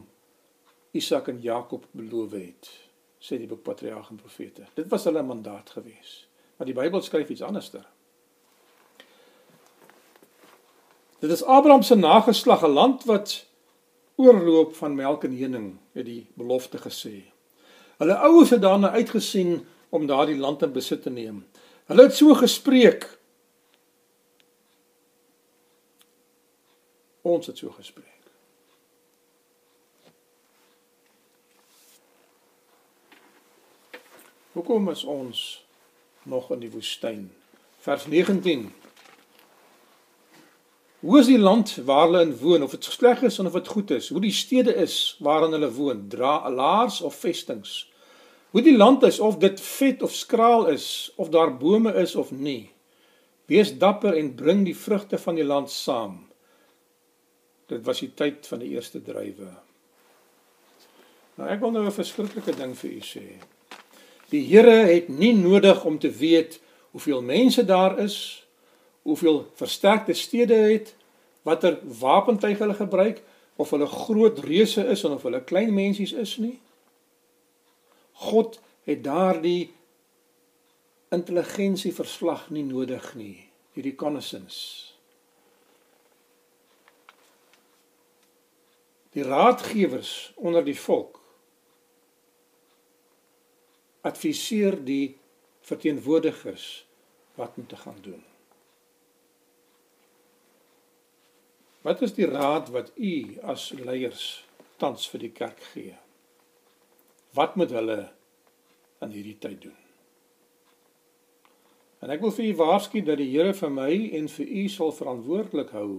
Isak 0.95 1.33
en 1.33 1.43
Jakob 1.43 1.89
beloof 1.97 2.37
het. 2.39 2.71
Sê 3.19 3.39
die 3.39 3.49
boek 3.49 3.63
Patriarge 3.63 4.11
en 4.11 4.21
Profete. 4.21 4.67
Dit 4.75 4.89
was 4.89 5.05
hulle 5.05 5.23
mandaat 5.23 5.71
gewees. 5.71 6.27
Maar 6.57 6.67
die 6.67 6.77
Bybel 6.77 7.03
skryf 7.03 7.29
iets 7.29 7.43
anderster. 7.43 7.85
Dit 11.19 11.31
is 11.31 11.45
Abraham 11.45 11.83
se 11.83 11.95
nageslag, 11.95 12.63
'n 12.63 12.73
land 12.73 13.05
wat 13.05 13.47
oorloop 14.17 14.75
van 14.77 14.95
melk 14.95 15.25
en 15.25 15.39
honing, 15.39 15.79
het 15.93 16.05
die 16.05 16.27
belofte 16.35 16.79
gesê. 16.79 17.33
Hulle 17.97 18.17
ouers 18.17 18.51
het 18.51 18.61
daarna 18.61 18.91
uitgesien 18.91 19.67
om 19.89 20.07
daardie 20.07 20.37
land 20.37 20.63
in 20.63 20.73
besit 20.73 21.03
te 21.03 21.11
neem. 21.11 21.47
Hulle 21.85 22.03
het 22.03 22.15
so 22.17 22.35
gespreek. 22.35 23.19
Ons 27.23 27.47
het 27.47 27.59
so 27.59 27.71
gespreek. 27.71 28.16
Hoekom 34.57 34.89
is 34.89 35.05
ons 35.05 35.41
nog 36.25 36.47
in 36.55 36.63
die 36.63 36.71
woestyn? 36.73 37.27
Vers 37.85 38.07
19. 38.09 38.63
Hoe 41.05 41.19
is 41.21 41.27
die 41.29 41.37
land 41.39 41.75
waar 41.85 42.07
hulle 42.07 42.23
in 42.25 42.33
woon 42.41 42.63
of 42.65 42.73
dit 42.73 42.87
sleg 42.89 43.21
is 43.29 43.37
of 43.39 43.53
dit 43.53 43.67
goed 43.69 43.91
is? 43.93 44.09
Hoe 44.09 44.23
die 44.25 44.33
stede 44.33 44.73
is 44.81 45.17
waarin 45.21 45.53
hulle 45.53 45.69
woon, 45.77 46.07
dra 46.09 46.39
laars 46.49 47.03
of 47.05 47.19
vestings? 47.21 47.75
Hoe 48.57 48.63
die 48.65 48.77
land 48.77 49.05
is 49.05 49.19
of 49.21 49.37
dit 49.43 49.61
vet 49.61 50.01
of 50.03 50.15
skraal 50.17 50.71
is 50.73 50.87
of 51.21 51.29
daar 51.35 51.53
bome 51.53 51.93
is 52.01 52.15
of 52.17 52.31
nie? 52.33 52.71
Wees 53.53 53.75
dapper 53.77 54.17
en 54.17 54.31
bring 54.39 54.63
die 54.65 54.77
vrugte 54.77 55.21
van 55.21 55.37
die 55.37 55.45
land 55.45 55.69
saam. 55.71 56.23
Dit 57.69 57.85
was 57.85 58.01
die 58.01 58.15
tyd 58.17 58.49
van 58.49 58.65
die 58.65 58.73
eerste 58.73 59.05
druiwe. 59.05 59.51
Nou 61.37 61.53
ek 61.53 61.61
wil 61.61 61.77
nou 61.77 61.85
'n 61.85 61.93
verskriklike 61.93 62.57
ding 62.57 62.73
vir 62.73 62.91
u 62.91 63.05
sê. 63.05 63.27
Die 64.31 64.43
Here 64.43 64.87
het 64.91 65.09
nie 65.09 65.35
nodig 65.35 65.85
om 65.85 65.99
te 65.99 66.11
weet 66.11 66.61
hoeveel 66.91 67.23
mense 67.23 67.65
daar 67.65 67.99
is, 67.99 68.47
hoeveel 69.03 69.51
versterkte 69.55 70.13
stede 70.13 70.55
het, 70.55 70.95
watter 71.43 71.79
wapentuig 72.01 72.59
hulle 72.59 72.75
gebruik 72.75 73.23
of 73.57 73.71
hulle 73.71 73.87
groot 73.87 74.39
reuse 74.39 74.87
is 74.87 75.05
of 75.05 75.23
hulle 75.23 75.45
klein 75.45 75.75
mensies 75.75 76.13
is 76.13 76.37
nie. 76.43 76.59
God 78.13 78.59
het 78.89 79.05
daardie 79.05 79.75
intelligensie 81.15 81.95
verslag 81.95 82.49
nie 82.51 82.65
nodig 82.67 83.13
nie, 83.15 83.47
hierdie 83.77 83.95
connaissance. 83.95 84.91
Die 89.15 89.25
raadgewers 89.25 90.33
onder 90.37 90.65
die 90.65 90.77
volk 90.77 91.23
adviseer 94.07 94.79
die 94.87 95.17
verteenwoordigers 95.67 96.87
wat 97.35 97.57
om 97.57 97.67
te 97.67 97.77
gaan 97.77 97.99
doen. 98.03 98.23
Wat 101.87 102.03
is 102.03 102.15
die 102.15 102.27
raad 102.27 102.71
wat 102.75 102.93
u 102.97 103.39
as 103.47 103.71
leiers 103.79 104.45
tans 104.81 105.07
vir 105.11 105.27
die 105.27 105.33
kerk 105.35 105.61
gee? 105.73 105.95
Wat 107.35 107.55
moet 107.59 107.75
hulle 107.75 107.99
in 109.05 109.13
hierdie 109.15 109.39
tyd 109.43 109.61
doen? 109.69 109.83
En 112.03 112.13
ek 112.13 112.23
wil 112.23 112.35
vir 112.35 112.49
u 112.51 112.55
waarsku 112.63 113.03
dat 113.07 113.19
die 113.19 113.31
Here 113.33 113.55
vir 113.55 113.73
my 113.73 113.93
en 114.19 114.27
vir 114.31 114.47
u 114.47 114.65
sal 114.71 114.95
verantwoordelik 114.95 115.71
hou 115.75 115.91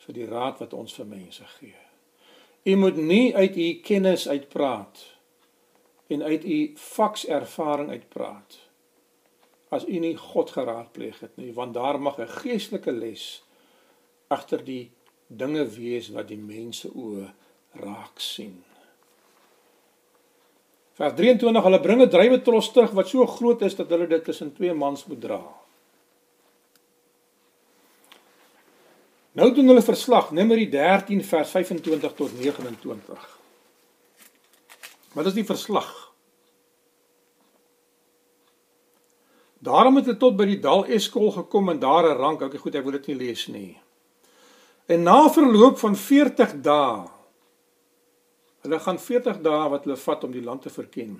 vir 0.00 0.16
die 0.16 0.28
raad 0.28 0.60
wat 0.62 0.76
ons 0.76 0.94
vir 0.96 1.08
mense 1.08 1.46
gee. 1.58 1.76
U 2.68 2.76
moet 2.76 2.96
nie 2.96 3.32
uit 3.36 3.56
u 3.56 3.72
kennis 3.84 4.28
uitpraat 4.28 5.00
nie 5.00 5.19
en 6.10 6.22
uit 6.26 6.44
u 6.44 6.58
vakservaring 6.76 7.90
uitpraat 7.90 8.58
as 9.70 9.86
u 9.86 9.98
nie 10.02 10.16
God 10.18 10.50
geraadpleeg 10.50 11.20
het 11.22 11.36
nie 11.38 11.52
want 11.54 11.74
daar 11.74 12.00
mag 12.00 12.18
'n 12.18 12.34
geestelike 12.42 12.92
les 12.92 13.42
agter 14.28 14.64
die 14.64 14.90
dinge 15.26 15.64
wees 15.66 16.10
wat 16.10 16.28
die 16.28 16.38
mense 16.38 16.88
oë 16.88 17.30
raak 17.78 18.18
sien. 18.18 18.64
Vers 20.98 21.14
23 21.16 21.64
hulle 21.64 21.80
bring 21.80 22.02
'n 22.02 22.10
drywe 22.10 22.42
tros 22.42 22.72
terug 22.72 22.90
wat 22.90 23.08
so 23.08 23.26
groot 23.26 23.62
is 23.62 23.76
dat 23.76 23.90
hulle 23.90 24.06
dit 24.06 24.24
tussen 24.24 24.54
twee 24.54 24.74
mans 24.74 25.06
moet 25.06 25.20
dra. 25.20 25.42
Nou 29.32 29.54
doen 29.54 29.66
hulle 29.66 29.82
verslag 29.82 30.30
Numeri 30.30 30.68
13 30.68 31.24
vers 31.24 31.50
25 31.50 32.14
tot 32.14 32.32
29. 32.38 33.39
Wat 35.12 35.26
is 35.26 35.34
die 35.34 35.44
verslag? 35.44 35.88
Daarom 39.60 39.96
het 39.96 40.06
hulle 40.08 40.18
tot 40.18 40.36
by 40.36 40.46
die 40.48 40.60
dal 40.62 40.86
Eskol 40.88 41.32
gekom 41.34 41.68
en 41.68 41.78
daar 41.78 42.08
'n 42.08 42.16
rank, 42.16 42.42
okay 42.42 42.58
goed, 42.58 42.74
ek 42.74 42.84
wil 42.84 42.92
dit 42.92 43.06
nie 43.06 43.16
lees 43.16 43.46
nie. 43.46 43.78
En 44.86 45.02
na 45.02 45.28
verloop 45.28 45.78
van 45.78 45.96
40 45.96 46.60
dae 46.60 47.08
Hulle 48.60 48.80
gaan 48.80 48.98
40 48.98 49.38
dae 49.40 49.68
wat 49.72 49.84
hulle 49.84 49.96
vat 49.96 50.24
om 50.24 50.32
die 50.32 50.42
land 50.44 50.62
te 50.62 50.70
verken. 50.70 51.14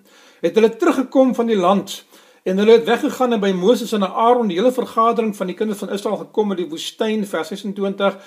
Het 0.45 0.55
hulle 0.55 0.77
teruggekom 0.77 1.35
van 1.35 1.47
die 1.49 1.57
land 1.57 2.05
en 2.43 2.61
hulle 2.61 2.73
het 2.73 2.85
weggegaan 2.85 3.33
en 3.33 3.41
by 3.41 3.53
Moses 3.57 3.93
en 3.97 4.05
Aaron 4.05 4.49
die 4.49 4.59
hele 4.59 4.73
vergadering 4.73 5.33
van 5.37 5.49
die 5.49 5.57
kinders 5.57 5.81
van 5.81 5.93
Israel 5.97 6.17
gekom 6.17 6.53
in 6.53 6.61
die 6.61 6.69
woestyn 6.69 7.25
vers 7.29 7.49
26 7.49 8.19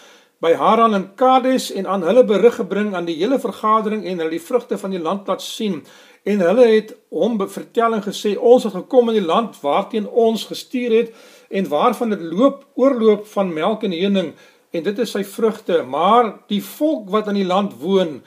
by 0.44 0.52
Haran 0.60 0.96
en 0.98 1.06
Kades 1.16 1.70
en 1.72 1.88
aan 1.88 2.02
hulle 2.04 2.26
berig 2.28 2.58
gebring 2.60 2.92
aan 2.96 3.06
die 3.08 3.16
hele 3.22 3.38
vergadering 3.40 4.04
en 4.04 4.20
hulle 4.20 4.36
die 4.36 4.44
vrugte 4.44 4.78
van 4.82 4.92
die 4.92 5.00
land 5.00 5.30
laat 5.32 5.44
sien. 5.44 5.80
En 6.28 6.44
hulle 6.44 6.66
het 6.68 6.92
hom 7.16 7.38
vertelling 7.40 8.04
gesê 8.04 8.34
ons 8.36 8.66
het 8.68 8.76
gekom 8.76 9.12
in 9.14 9.22
die 9.22 9.28
land 9.28 9.56
waarteen 9.64 10.08
ons 10.08 10.44
gestuur 10.50 10.98
het 10.98 11.14
en 11.48 11.70
waarvan 11.72 12.12
dit 12.12 12.26
loop 12.34 12.66
oorloop 12.76 13.24
van 13.32 13.54
melk 13.56 13.88
en 13.88 13.96
honing. 13.96 14.34
En 14.74 14.84
dit 14.84 15.00
is 15.00 15.16
sy 15.16 15.24
vrugte. 15.24 15.84
Maar 15.88 16.34
die 16.52 16.64
volk 16.64 17.08
wat 17.14 17.30
in 17.32 17.40
die 17.40 17.48
land 17.48 17.80
woon 17.80 18.20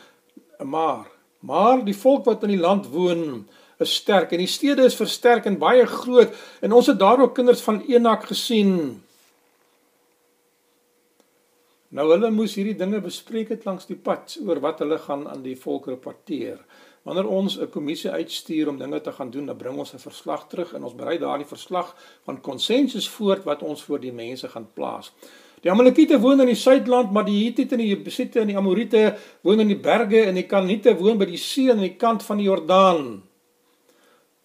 maar 0.64 1.04
maar 1.46 1.84
die 1.84 1.94
volk 1.94 2.24
wat 2.24 2.42
in 2.42 2.54
die 2.56 2.62
land 2.62 2.88
woon 2.90 3.44
is 3.78 3.92
sterk. 3.94 4.32
En 4.32 4.40
die 4.40 4.50
stede 4.50 4.86
is 4.88 4.96
versterk 4.96 5.44
en 5.46 5.60
baie 5.60 5.84
groot. 5.86 6.32
En 6.64 6.72
ons 6.72 6.88
het 6.88 6.98
daar 6.98 7.20
ook 7.20 7.36
kinders 7.36 7.60
van 7.60 7.82
Enak 7.86 8.24
gesien 8.32 9.02
Nou 11.96 12.10
hulle 12.10 12.28
moes 12.28 12.52
hierdie 12.58 12.76
dinge 12.76 12.98
bespreek 13.00 13.54
het 13.54 13.62
langs 13.64 13.86
die 13.88 13.96
pad 13.96 14.34
oor 14.44 14.58
wat 14.60 14.82
hulle 14.82 14.98
gaan 15.00 15.22
aan 15.32 15.40
die 15.40 15.54
volk 15.56 15.86
rapporteer. 15.88 16.58
Wanneer 17.08 17.28
ons 17.38 17.56
'n 17.56 17.70
kommissie 17.70 18.10
uitstuur 18.10 18.68
om 18.68 18.78
dinge 18.78 19.00
te 19.00 19.12
gaan 19.12 19.30
doen, 19.30 19.46
dan 19.46 19.56
bring 19.56 19.78
ons 19.78 19.94
'n 19.94 19.98
verslag 19.98 20.46
terug 20.48 20.74
en 20.74 20.84
ons 20.84 20.94
berei 20.94 21.18
daardie 21.18 21.46
verslag 21.46 21.96
van 22.24 22.40
konsensus 22.40 23.08
voort 23.08 23.44
wat 23.44 23.62
ons 23.62 23.82
voor 23.82 24.00
die 24.00 24.12
mense 24.12 24.48
gaan 24.48 24.68
plaas. 24.74 25.12
Die 25.62 25.70
Amalekiete 25.70 26.20
woon 26.20 26.40
in 26.40 26.46
die 26.46 26.54
Suidland, 26.54 27.12
maar 27.12 27.24
die 27.24 27.44
Hittite 27.44 27.74
en 27.74 27.80
die 27.80 27.88
Jebusiete 27.88 28.40
en 28.40 28.46
die 28.46 28.56
Amorite 28.56 29.16
woon 29.40 29.60
in 29.60 29.68
die 29.68 29.80
berge 29.80 30.24
en 30.26 30.34
die 30.34 30.46
Kanaaniete 30.46 30.96
woon 30.96 31.18
by 31.18 31.24
die 31.24 31.38
see 31.38 31.70
aan 31.70 31.80
die 31.80 31.96
kant 31.96 32.22
van 32.22 32.36
die 32.36 32.46
Jordaan. 32.46 33.22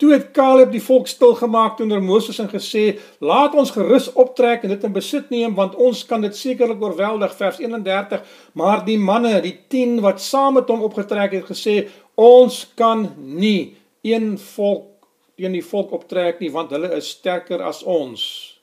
Toe 0.01 0.15
het 0.15 0.31
Caleb 0.33 0.71
die 0.73 0.81
volk 0.81 1.05
stil 1.07 1.35
gemaak 1.37 1.79
onder 1.79 2.01
Moses 2.01 2.39
en 2.41 2.49
gesê: 2.49 2.97
"Laat 3.19 3.53
ons 3.53 3.71
gerus 3.71 4.07
optrek 4.13 4.63
en 4.63 4.69
dit 4.73 4.83
in 4.83 4.93
besit 4.93 5.29
neem 5.29 5.53
want 5.53 5.75
ons 5.75 6.05
kan 6.05 6.21
dit 6.21 6.35
sekerlik 6.35 6.81
oorweldig." 6.81 7.35
Vers 7.35 7.59
31. 7.59 8.23
Maar 8.53 8.85
die 8.85 8.97
manne, 8.97 9.41
die 9.41 9.59
10 9.67 9.99
wat 10.01 10.21
saam 10.21 10.53
met 10.53 10.69
hom 10.69 10.81
opgetrek 10.81 11.31
het, 11.31 11.45
gesê: 11.45 11.89
"Ons 12.15 12.71
kan 12.75 13.13
nie 13.17 13.77
een 14.01 14.37
volk 14.37 14.87
teen 15.35 15.51
die 15.51 15.65
volk 15.65 15.91
optrek 15.91 16.39
nie 16.39 16.51
want 16.51 16.71
hulle 16.71 16.95
is 16.95 17.09
sterker 17.09 17.61
as 17.61 17.83
ons." 17.83 18.57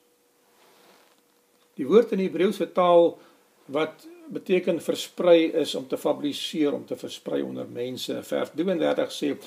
Die 1.75 1.87
woord 1.87 2.11
in 2.11 2.17
die 2.17 2.27
Hebreëse 2.27 2.71
taal 2.73 3.17
wat 3.65 4.07
beteken 4.27 4.81
versprei 4.81 5.51
is 5.51 5.75
om 5.75 5.87
te 5.87 5.97
fabriseer, 5.97 6.73
om 6.73 6.85
te 6.85 6.95
versprei 6.95 7.41
onder 7.41 7.65
mense. 7.71 8.23
Vers 8.23 8.51
32 8.55 9.11
sê 9.11 9.37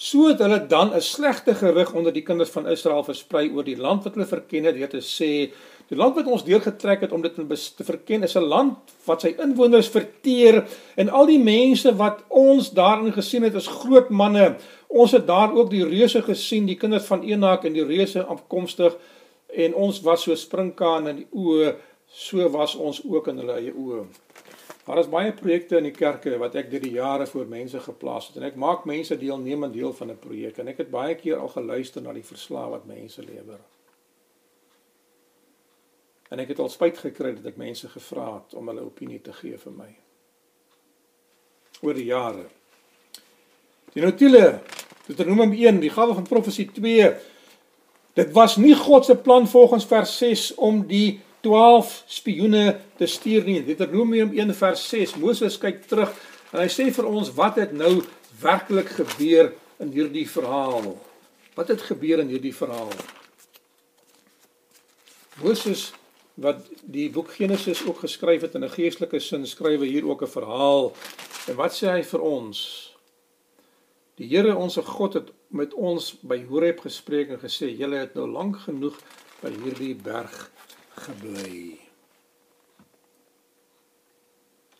So 0.00 0.30
het 0.30 0.38
hulle 0.40 0.66
dan 0.66 0.94
'n 0.96 1.00
slegte 1.00 1.54
gerig 1.54 1.92
onder 1.92 2.12
die 2.12 2.22
kinders 2.22 2.50
van 2.50 2.68
Israel 2.68 3.04
versprei 3.04 3.50
oor 3.52 3.64
die 3.64 3.76
land 3.76 4.04
wat 4.04 4.14
hulle 4.14 4.26
verken 4.26 4.64
het, 4.64 4.74
dit 4.74 4.90
te 4.90 5.00
sê, 5.00 5.52
die 5.88 5.96
land 5.96 6.14
wat 6.14 6.26
ons 6.26 6.44
deurgetrek 6.44 7.00
het 7.00 7.12
om 7.12 7.20
dit 7.22 7.34
te 7.76 7.84
verken 7.84 8.22
is 8.22 8.36
'n 8.36 8.48
land 8.48 8.78
wat 9.04 9.20
sy 9.20 9.34
inwoners 9.38 9.88
verteer 9.88 10.64
en 10.96 11.08
al 11.08 11.26
die 11.26 11.38
mense 11.38 11.96
wat 11.96 12.24
ons 12.28 12.70
daarin 12.70 13.12
gesien 13.12 13.42
het 13.42 13.54
is 13.54 13.66
groot 13.66 14.08
manne. 14.08 14.56
Ons 14.88 15.12
het 15.12 15.26
daar 15.26 15.52
ook 15.52 15.70
die 15.70 15.84
reuse 15.84 16.22
gesien, 16.22 16.66
die 16.66 16.80
kinders 16.80 17.04
van 17.04 17.22
Enak 17.22 17.64
en 17.64 17.72
die 17.72 17.84
reuse 17.84 18.24
afkomstig 18.24 18.96
en 19.52 19.74
ons 19.74 20.00
was 20.00 20.22
so 20.22 20.34
springkaan 20.34 21.08
in 21.08 21.16
die 21.16 21.28
oë, 21.32 21.74
so 22.08 22.48
was 22.48 22.74
ons 22.74 23.02
ook 23.04 23.28
in 23.28 23.36
hulle 23.36 23.52
eie 23.52 23.72
oë. 23.72 24.04
Daar 24.90 24.98
is 24.98 25.08
baie 25.08 25.32
projekte 25.32 25.76
in 25.78 25.84
die 25.86 25.94
kerke 25.94 26.32
wat 26.42 26.56
ek 26.58 26.66
deur 26.66 26.82
die 26.82 26.96
jare 26.96 27.26
voor 27.30 27.44
mense 27.46 27.78
geplaas 27.78 28.26
het 28.26 28.40
en 28.40 28.46
ek 28.48 28.56
maak 28.58 28.88
mense 28.90 29.14
deelnemend 29.14 29.70
deel 29.70 29.92
van 29.94 30.10
'n 30.10 30.18
projek 30.18 30.56
en 30.58 30.68
ek 30.72 30.80
het 30.82 30.90
baie 30.90 31.14
keer 31.14 31.36
al 31.38 31.52
geluister 31.52 32.02
na 32.02 32.12
die 32.12 32.26
verslae 32.26 32.70
wat 32.70 32.88
mense 32.90 33.22
lewer. 33.22 33.60
En 36.30 36.42
ek 36.42 36.48
het 36.48 36.58
al 36.58 36.68
spyt 36.68 36.98
gekry 36.98 37.34
dat 37.36 37.46
ek 37.46 37.56
mense 37.56 37.88
gevra 37.88 38.34
het 38.34 38.54
om 38.54 38.66
hulle 38.66 38.82
opinie 38.82 39.20
te 39.22 39.32
gee 39.32 39.58
vir 39.58 39.72
my. 39.72 39.94
Oor 41.82 41.94
die 41.94 42.10
jare. 42.10 42.44
Die 43.94 44.02
notule 44.02 44.60
Deuteronomium 45.06 45.52
1, 45.52 45.80
die 45.80 45.90
gawe 45.90 46.14
van 46.14 46.26
profesie 46.26 46.66
2. 46.66 47.14
Dit 48.14 48.32
was 48.32 48.56
nie 48.56 48.74
God 48.74 49.04
se 49.04 49.16
plan 49.16 49.48
volgens 49.48 49.86
vers 49.86 50.18
6 50.18 50.54
om 50.54 50.86
die 50.86 51.20
12 51.40 52.02
spioene 52.06 52.80
te 52.96 53.06
stuur 53.06 53.44
nie. 53.44 53.60
Deuteronomium 53.64 54.32
1 54.36 54.54
vers 54.54 54.88
6. 54.88 55.16
Moses 55.22 55.58
kyk 55.58 55.86
terug 55.88 56.12
en 56.52 56.60
hy 56.62 56.68
sê 56.72 56.90
vir 56.92 57.08
ons 57.08 57.30
wat 57.36 57.60
het 57.60 57.72
nou 57.72 58.00
werklik 58.40 58.92
gebeur 58.98 59.52
in 59.80 59.92
hierdie 59.94 60.26
verhaal? 60.28 60.92
Wat 61.56 61.72
het 61.72 61.82
gebeur 61.88 62.22
in 62.22 62.28
hierdie 62.32 62.54
verhaal? 62.54 62.92
Moses 65.40 65.90
wat 66.40 66.62
die 66.88 67.08
boek 67.12 67.32
Genesis 67.36 67.82
ook 67.84 68.04
geskryf 68.04 68.44
het 68.46 68.54
in 68.54 68.64
'n 68.64 68.76
geestelike 68.76 69.20
sin, 69.20 69.46
skrywe 69.46 69.86
hier 69.86 70.08
ook 70.08 70.22
'n 70.22 70.34
verhaal. 70.36 70.92
En 71.48 71.56
wat 71.56 71.72
sê 71.72 71.86
hy 71.88 72.02
vir 72.02 72.20
ons? 72.20 72.90
Die 74.16 74.28
Here 74.28 74.56
ons 74.56 74.76
God 74.76 75.14
het 75.14 75.28
met 75.48 75.74
ons 75.74 76.16
by 76.22 76.44
Horeb 76.48 76.80
gespreek 76.80 77.28
en 77.28 77.38
gesê: 77.38 77.76
"Julle 77.76 77.96
het 77.96 78.14
nou 78.14 78.28
lank 78.28 78.56
genoeg 78.56 78.96
by 79.42 79.50
hierdie 79.50 79.94
berg 79.94 80.50
gebly." 81.06 81.78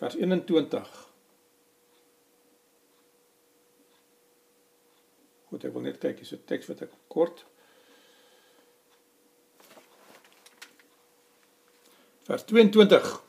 Vers 0.00 0.16
21. 0.16 1.08
Goed, 5.50 5.64
ek 5.64 5.72
wil 5.72 5.82
net 5.82 5.98
kyk, 5.98 6.20
is 6.20 6.32
'n 6.32 6.44
teks 6.46 6.68
wat 6.70 6.82
ek 6.82 6.92
kort 7.08 7.44
Vers 12.30 12.44
22. 12.44 13.22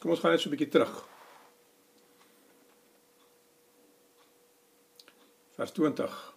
Kom 0.00 0.10
ons 0.10 0.20
gaan 0.20 0.30
net 0.34 0.40
so 0.40 0.48
'n 0.48 0.56
bietjie 0.56 0.68
terug. 0.68 1.08
vers 5.58 5.72
20. 5.72 6.34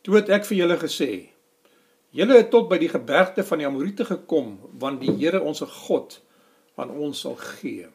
Toe 0.00 0.16
het 0.16 0.28
ek 0.28 0.44
vir 0.44 0.58
julle 0.58 0.76
gesê: 0.76 1.31
Julle 2.12 2.36
het 2.36 2.50
tot 2.52 2.68
by 2.68 2.76
die 2.80 2.90
gebergte 2.92 3.44
van 3.46 3.62
die 3.62 3.66
Amorite 3.66 4.04
gekom, 4.04 4.58
want 4.80 5.00
die 5.00 5.14
Here 5.16 5.40
ons 5.40 5.64
God 5.86 6.18
aan 6.76 6.92
ons 6.92 7.24
sal 7.24 7.38
gee. 7.40 7.88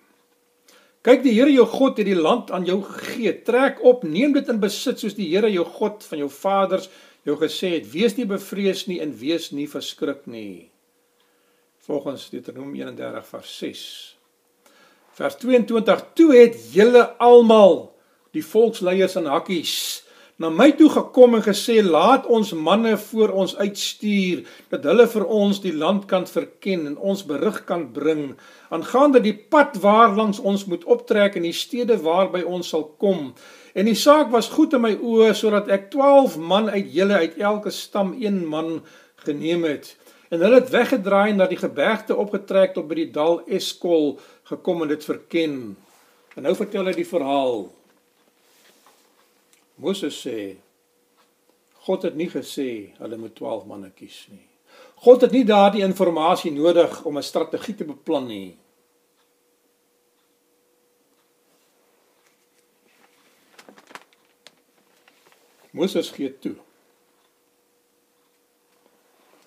Kyk, 1.05 1.21
die 1.23 1.35
Here 1.37 1.53
jou 1.53 1.67
God 1.69 2.01
het 2.01 2.09
die 2.09 2.17
land 2.17 2.49
aan 2.51 2.65
jou 2.67 2.79
gegee. 2.83 3.35
Trek 3.45 3.83
op, 3.85 4.01
neem 4.03 4.33
dit 4.35 4.49
in 4.49 4.61
besit 4.61 4.99
soos 4.99 5.15
die 5.17 5.29
Here 5.29 5.51
jou 5.53 5.65
God 5.77 6.05
van 6.09 6.23
jou 6.23 6.29
vaders 6.33 6.89
jou 7.27 7.37
gesê 7.39 7.75
het. 7.77 7.87
Wees 7.91 8.17
nie 8.17 8.25
bevrees 8.27 8.85
nie 8.89 8.99
en 9.03 9.13
wees 9.19 9.51
nie 9.53 9.67
verskrik 9.69 10.25
nie. 10.25 10.69
Volgens 11.87 12.25
Deuteronomium 12.33 12.89
31 12.89 13.29
vers 13.29 13.53
6. 13.61 13.83
Vers 15.17 15.37
22: 15.41 16.03
Toe 16.17 16.31
het 16.35 16.57
julle 16.73 17.05
almal 17.23 17.79
die 18.35 18.43
volksleiers 18.43 19.15
en 19.19 19.29
hakkies 19.31 19.77
na 20.37 20.51
my 20.53 20.67
toe 20.77 20.89
gekom 20.93 21.33
en 21.39 21.41
gesê 21.41 21.79
laat 21.81 22.27
ons 22.29 22.51
manne 22.53 22.91
voor 23.07 23.31
ons 23.41 23.55
uitstuur 23.57 24.43
dat 24.69 24.83
hulle 24.85 25.07
vir 25.09 25.23
ons 25.33 25.59
die 25.63 25.73
land 25.73 26.03
kan 26.11 26.27
verken 26.29 26.83
en 26.91 26.97
ons 26.97 27.23
berig 27.25 27.63
kan 27.65 27.87
bring 27.93 28.35
aangaande 28.69 29.23
die 29.25 29.33
pad 29.33 29.79
waar 29.81 30.13
langs 30.13 30.37
ons 30.37 30.67
moet 30.69 30.85
optrek 30.85 31.39
en 31.39 31.47
die 31.47 31.55
stede 31.57 31.97
waarby 32.05 32.43
ons 32.45 32.69
sal 32.69 32.85
kom. 33.01 33.31
En 33.73 33.89
die 33.89 33.97
saak 33.97 34.29
was 34.33 34.51
goed 34.53 34.75
in 34.77 34.85
my 34.85 34.93
oë 34.93 35.31
sodat 35.37 35.71
ek 35.73 35.89
12 35.95 36.37
man 36.37 36.69
uit 36.69 36.93
julle 36.93 37.17
uit 37.25 37.41
elke 37.41 37.73
stam 37.73 38.13
een 38.21 38.43
man 38.45 38.83
geneem 39.25 39.65
het. 39.65 39.95
En 40.29 40.43
hulle 40.43 40.61
het 40.61 40.69
weggedraai 40.69 41.33
na 41.33 41.47
die 41.49 41.57
gebergte 41.57 42.13
opgetrek 42.13 42.77
tot 42.77 42.85
by 42.85 42.99
die 43.01 43.09
dal 43.15 43.41
Eskol 43.49 44.19
gekom 44.51 44.85
en 44.85 44.93
dit 44.93 45.09
verken. 45.09 45.57
En 46.37 46.45
nou 46.45 46.53
vertel 46.53 46.91
hy 46.91 46.97
die 46.99 47.09
verhaal 47.09 47.65
Moses 49.77 50.17
sê 50.25 50.57
God 51.87 52.03
het 52.03 52.15
nie 52.19 52.29
gesê 52.29 52.93
hulle 52.99 53.17
moet 53.17 53.35
12 53.37 53.65
manne 53.69 53.91
kies 53.95 54.25
nie. 54.31 54.43
God 55.05 55.21
het 55.21 55.31
nie 55.31 55.45
daardie 55.45 55.83
inligting 55.85 56.57
nodig 56.57 57.03
om 57.05 57.17
'n 57.17 57.23
strategie 57.23 57.75
te 57.75 57.85
beplan 57.85 58.27
nie. 58.27 58.57
Moses 65.71 66.09
gee 66.09 66.33
toe. 66.39 66.55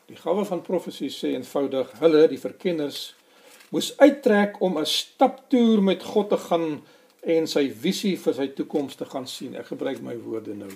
Die 0.06 0.16
gawe 0.16 0.44
van 0.44 0.62
profesie 0.62 1.10
sê 1.10 1.34
eenvoudig, 1.34 1.90
hulle 1.98 2.28
die 2.28 2.38
verkenners 2.38 3.14
moes 3.70 3.92
uittrek 3.98 4.60
om 4.60 4.78
'n 4.78 4.86
staptoer 4.86 5.82
met 5.82 6.02
God 6.02 6.28
te 6.28 6.36
gaan 6.36 6.82
en 7.22 7.46
sy 7.46 7.68
visie 7.68 8.16
vir 8.16 8.34
sy 8.36 8.48
toekoms 8.56 8.96
te 8.96 9.04
gaan 9.08 9.26
sien. 9.28 9.56
Ek 9.56 9.72
gebruik 9.72 10.00
my 10.02 10.16
woorde 10.16 10.54
nou. 10.56 10.70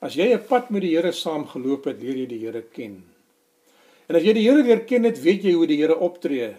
As 0.00 0.16
jy 0.16 0.32
'n 0.32 0.46
pad 0.48 0.70
met 0.70 0.82
die 0.82 0.96
Here 0.96 1.12
saam 1.12 1.46
geloop 1.46 1.84
het, 1.84 2.00
leer 2.00 2.16
jy 2.16 2.26
die 2.26 2.38
Here 2.38 2.62
ken. 2.62 3.04
En 4.08 4.16
as 4.16 4.22
jy 4.22 4.32
die 4.32 4.48
Here 4.48 4.62
leer 4.62 4.84
ken, 4.84 5.04
het 5.04 5.20
weet 5.22 5.42
jy 5.44 5.52
hoe 5.52 5.66
die 5.66 5.76
Here 5.76 5.98
optree. 5.98 6.56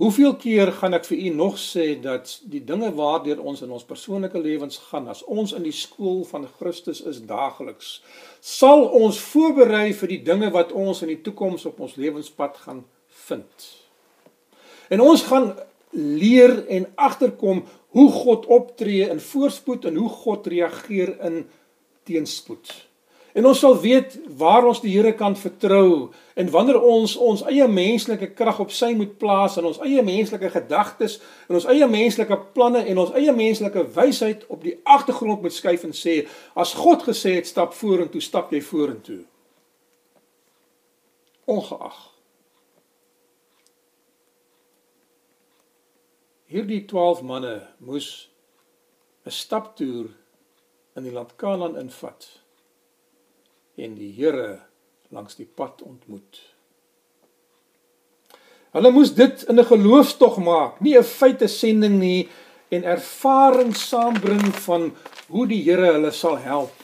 Hoeveel 0.00 0.36
keer 0.40 0.72
gaan 0.72 0.94
ek 0.94 1.04
vir 1.04 1.18
u 1.18 1.28
nog 1.28 1.58
sê 1.58 2.00
dat 2.00 2.40
die 2.48 2.62
dinge 2.64 2.88
waardeur 2.96 3.40
ons 3.44 3.60
in 3.60 3.70
ons 3.70 3.84
persoonlike 3.84 4.38
lewens 4.40 4.78
gaan, 4.78 5.08
as 5.08 5.20
ons 5.22 5.52
in 5.52 5.62
die 5.62 5.76
skool 5.76 6.24
van 6.24 6.48
Christus 6.56 7.02
is 7.04 7.20
daagliks, 7.20 8.00
sal 8.40 8.86
ons 8.96 9.18
voorberei 9.20 9.92
vir 9.92 10.08
die 10.08 10.22
dinge 10.24 10.48
wat 10.50 10.72
ons 10.72 11.02
in 11.02 11.08
die 11.12 11.20
toekoms 11.20 11.66
op 11.68 11.80
ons 11.80 11.98
lewenspad 12.00 12.56
gaan 12.56 12.80
vind. 13.26 13.68
En 14.88 15.04
ons 15.04 15.22
gaan 15.28 15.52
leer 15.90 16.66
en 16.66 16.86
agterkom 16.94 17.64
hoe 17.90 18.10
God 18.10 18.46
optree 18.46 19.08
in 19.08 19.20
voorspoed 19.20 19.84
en 19.84 19.94
hoe 19.94 20.08
God 20.08 20.46
reageer 20.46 21.16
in 21.26 21.42
teenspoed. 22.02 22.90
En 23.32 23.46
ons 23.46 23.58
sal 23.62 23.76
weet 23.78 24.16
waar 24.38 24.66
ons 24.66 24.80
die 24.82 24.90
Here 24.90 25.12
kan 25.14 25.36
vertrou 25.38 26.10
en 26.34 26.50
wanneer 26.50 26.80
ons 26.82 27.14
ons 27.16 27.44
eie 27.46 27.66
menslike 27.70 28.32
krag 28.34 28.58
op 28.62 28.72
sy 28.74 28.90
moet 28.98 29.12
plaas 29.22 29.54
en 29.58 29.68
ons 29.70 29.78
eie 29.86 30.02
menslike 30.02 30.50
gedagtes 30.50 31.20
en 31.46 31.58
ons 31.60 31.68
eie 31.70 31.86
menslike 31.86 32.38
planne 32.56 32.82
en 32.90 33.02
ons 33.04 33.14
eie 33.18 33.34
menslike 33.34 33.86
wysheid 33.94 34.42
op 34.50 34.64
die 34.66 34.74
agtergrond 34.82 35.44
moet 35.46 35.54
skuif 35.54 35.86
en 35.86 35.94
sê 35.94 36.24
as 36.58 36.74
God 36.74 37.06
gesê 37.06 37.36
het 37.38 37.46
stap 37.46 37.74
vorentoe, 37.78 38.22
stap 38.22 38.50
jy 38.54 38.62
vorentoe. 38.66 39.22
Ongeag 41.50 42.00
hierdie 46.50 46.82
12 46.90 47.22
manne 47.22 47.54
moes 47.78 48.28
'n 49.24 49.30
staptoer 49.30 50.08
in 50.96 51.06
die 51.06 51.12
land 51.14 51.36
Kanaan 51.38 51.78
invat 51.78 52.26
en 53.76 53.94
die 53.94 54.10
Here 54.12 54.60
langs 55.14 55.36
die 55.38 55.46
pad 55.46 55.82
ontmoet. 55.82 56.40
Hulle 58.74 58.90
moes 58.90 59.14
dit 59.14 59.42
in 59.42 59.58
'n 59.58 59.64
geloofstog 59.64 60.38
maak, 60.38 60.80
nie 60.80 60.98
'n 60.98 61.04
feite 61.04 61.46
sending 61.46 61.98
nie 61.98 62.28
en 62.68 62.82
ervaring 62.82 63.76
saambring 63.76 64.54
van 64.66 64.92
hoe 65.28 65.46
die 65.46 65.62
Here 65.62 65.92
hulle 65.92 66.10
sal 66.10 66.38
help. 66.38 66.74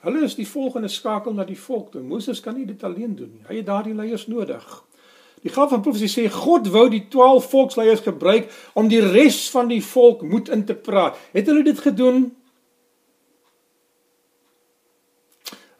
Hulle 0.00 0.24
is 0.24 0.34
die 0.34 0.48
volgende 0.48 0.88
skakel 0.88 1.32
na 1.32 1.44
die 1.44 1.60
volk. 1.60 1.94
Moses 1.94 2.40
kan 2.40 2.54
nie 2.54 2.66
dit 2.66 2.82
alleen 2.84 3.16
doen 3.16 3.32
nie. 3.32 3.44
Hy 3.48 3.56
het 3.56 3.66
daardie 3.66 3.94
leiers 3.94 4.26
nodig. 4.26 4.84
Die 5.44 5.52
gawe 5.52 5.68
van 5.68 5.82
profesie 5.84 6.08
sê 6.08 6.24
God 6.32 6.70
wou 6.72 6.86
die 6.88 7.02
12 7.12 7.50
volksleiers 7.52 8.02
gebruik 8.04 8.48
om 8.72 8.88
die 8.88 9.02
res 9.04 9.42
van 9.52 9.68
die 9.68 9.82
volk 9.84 10.24
moed 10.24 10.48
in 10.48 10.64
te 10.64 10.76
praat. 10.76 11.18
Het 11.36 11.50
hulle 11.52 11.64
dit 11.66 11.82
gedoen? 11.84 12.30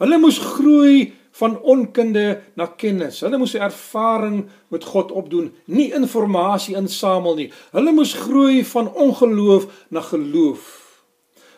Hulle 0.04 0.18
moes 0.20 0.38
groei 0.38 1.14
van 1.38 1.56
onkunde 1.62 2.42
na 2.54 2.66
kennis. 2.66 3.22
Hulle 3.24 3.40
moes 3.40 3.56
ervaring 3.56 4.44
met 4.68 4.84
God 4.84 5.10
opdoen, 5.16 5.48
nie 5.64 5.88
inligting 5.96 6.76
insamel 6.76 7.34
nie. 7.40 7.48
Hulle 7.72 7.92
moes 7.96 8.12
groei 8.14 8.60
van 8.68 8.92
ongeloof 8.92 9.66
na 9.88 10.04
geloof. 10.04 10.68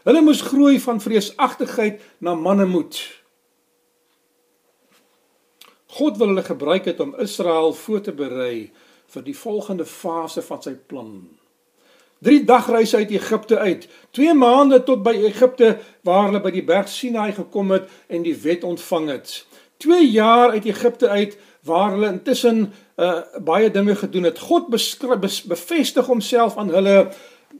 Hulle 0.06 0.22
moes 0.22 0.40
groei 0.46 0.78
van 0.80 1.02
vreesagtigheid 1.02 2.00
na 2.18 2.34
mannemoed. 2.38 3.02
God 5.96 6.18
wil 6.20 6.34
hulle 6.34 6.44
gebruik 6.44 6.84
het 6.84 7.00
om 7.00 7.14
Israel 7.22 7.72
voor 7.72 8.00
te 8.04 8.12
berei 8.12 8.70
vir 9.14 9.24
die 9.24 9.36
volgende 9.36 9.86
fase 9.88 10.42
van 10.44 10.62
sy 10.62 10.74
plan. 10.88 11.12
3 12.24 12.44
dagreise 12.48 12.96
uit 12.96 13.12
Egipte 13.16 13.58
uit, 13.58 13.88
2 14.16 14.34
maande 14.34 14.80
tot 14.84 15.02
by 15.04 15.14
Egipte 15.28 15.76
waar 16.04 16.28
hulle 16.28 16.40
by 16.44 16.52
die 16.52 16.64
berg 16.64 16.88
Sinai 16.88 17.30
gekom 17.36 17.72
het 17.76 17.88
en 18.08 18.24
die 18.24 18.36
wet 18.44 18.64
ontvang 18.64 19.08
het. 19.12 19.44
2 19.84 20.04
jaar 20.10 20.56
uit 20.56 20.68
Egipte 20.68 21.08
uit 21.08 21.36
waar 21.66 21.90
hulle 21.94 22.12
intussen 22.12 22.72
uh, 22.96 23.20
baie 23.44 23.70
dinge 23.70 23.96
gedoen 23.96 24.28
het. 24.30 24.38
God 24.38 24.68
beskryf 24.72 25.42
bevestig 25.48 26.06
homself 26.06 26.56
aan 26.56 26.72
hulle 26.72 26.96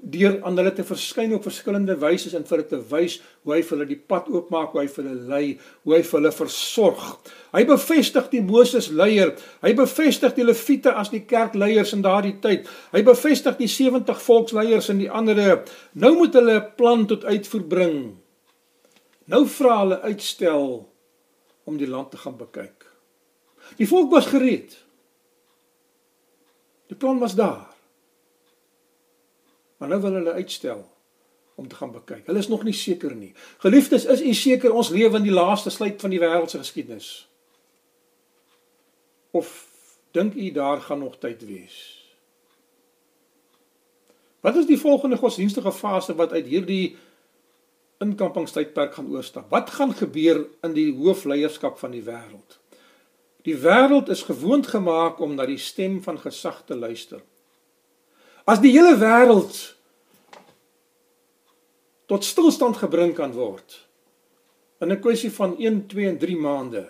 deur 0.07 0.37
aan 0.47 0.55
hulle 0.59 0.71
te 0.75 0.85
verskyn 0.87 1.35
op 1.35 1.47
verskillende 1.47 1.97
wyse 1.99 2.31
en 2.37 2.45
vir 2.47 2.57
hulle 2.57 2.69
te 2.71 2.79
wys 2.93 3.17
hoe 3.43 3.55
hy 3.57 3.61
vir 3.63 3.75
hulle 3.75 3.89
die 3.91 3.99
pad 3.99 4.29
oopmaak, 4.31 4.73
hoe 4.75 4.85
hy 4.85 4.87
vir 4.93 5.09
hulle 5.09 5.27
lei, 5.31 5.47
hoe 5.83 5.97
hy 5.97 6.01
vir 6.07 6.19
hulle 6.21 6.33
versorg. 6.37 7.05
Hy 7.51 7.65
bevestig 7.67 8.29
die 8.31 8.43
Moses 8.47 8.89
leier, 8.95 9.35
hy 9.65 9.75
bevestig 9.79 10.37
die 10.39 10.47
Lewiete 10.47 10.95
as 10.95 11.11
die 11.11 11.25
kerkleiers 11.27 11.95
in 11.97 12.07
daardie 12.07 12.37
tyd. 12.43 12.71
Hy 12.95 13.03
bevestig 13.07 13.59
die 13.59 13.71
70 13.73 14.23
volksleiers 14.23 14.91
en 14.95 15.03
die 15.03 15.11
ander. 15.11 15.43
Nou 15.95 16.15
moet 16.21 16.39
hulle 16.39 16.61
'n 16.61 16.75
plan 16.77 17.07
tot 17.07 17.25
uitvoer 17.25 17.67
bring. 17.67 17.99
Nou 19.27 19.47
vra 19.47 19.81
hulle 19.83 20.01
uitstel 20.03 20.87
om 21.65 21.77
die 21.77 21.91
land 21.91 22.11
te 22.11 22.17
gaan 22.17 22.37
bekyk. 22.39 22.87
Die 23.77 23.89
volk 23.89 24.13
was 24.13 24.27
gereed. 24.27 24.77
Die 26.87 26.97
plan 26.97 27.19
was 27.19 27.35
daar. 27.35 27.76
Maar 29.77 29.89
nou 29.89 30.01
wil 30.01 30.13
hulle 30.13 30.33
uitstel 30.33 30.85
om 31.57 31.69
te 31.69 31.75
gaan 31.75 31.93
bekyk. 31.93 32.27
Hulle 32.27 32.39
is 32.39 32.49
nog 32.49 32.65
nie 32.65 32.75
seker 32.77 33.15
nie. 33.15 33.33
Geliefdes, 33.59 34.05
is 34.05 34.23
u 34.23 34.35
seker 34.35 34.73
ons 34.73 34.93
lewe 34.93 35.17
in 35.17 35.29
die 35.29 35.35
laaste 35.35 35.71
sluit 35.71 36.01
van 36.01 36.13
die 36.13 36.21
wêreld 36.21 36.53
se 36.53 36.61
geskiedenis? 36.61 37.11
Of 39.31 39.53
dink 40.17 40.35
u 40.35 40.51
daar 40.51 40.81
gaan 40.81 40.99
nog 40.99 41.19
tyd 41.19 41.45
wees? 41.49 41.79
Wat 44.45 44.57
is 44.57 44.69
die 44.69 44.79
volgende 44.79 45.17
godsdienstige 45.17 45.73
fase 45.73 46.15
wat 46.15 46.33
uit 46.33 46.47
hierdie 46.47 46.97
inkampingstydperk 47.99 48.95
gaan 48.95 49.09
oorstap? 49.11 49.49
Wat 49.51 49.71
gaan 49.71 49.95
gebeur 49.97 50.45
in 50.63 50.77
die 50.77 50.93
hoofleierskap 50.95 51.81
van 51.81 51.97
die 51.97 52.05
wêreld? 52.05 52.61
Die 53.49 53.57
wêreld 53.63 54.13
is 54.13 54.27
gewoond 54.29 54.67
gemaak 54.67 55.21
om 55.25 55.35
na 55.35 55.47
die 55.49 55.59
stem 55.59 56.03
van 56.03 56.21
gesag 56.21 56.63
te 56.67 56.77
luister. 56.77 57.25
As 58.47 58.61
die 58.63 58.71
hele 58.71 58.95
wêreld 58.95 59.57
tot 62.07 62.23
stilstand 62.23 62.79
gebring 62.79 63.11
kan 63.19 63.33
word 63.35 63.81
in 64.79 64.93
'n 64.95 65.03
kwessie 65.03 65.33
van 65.35 65.57
1, 65.59 65.81
2 65.91 66.07
en 66.13 66.19
3 66.23 66.37
maande 66.45 66.85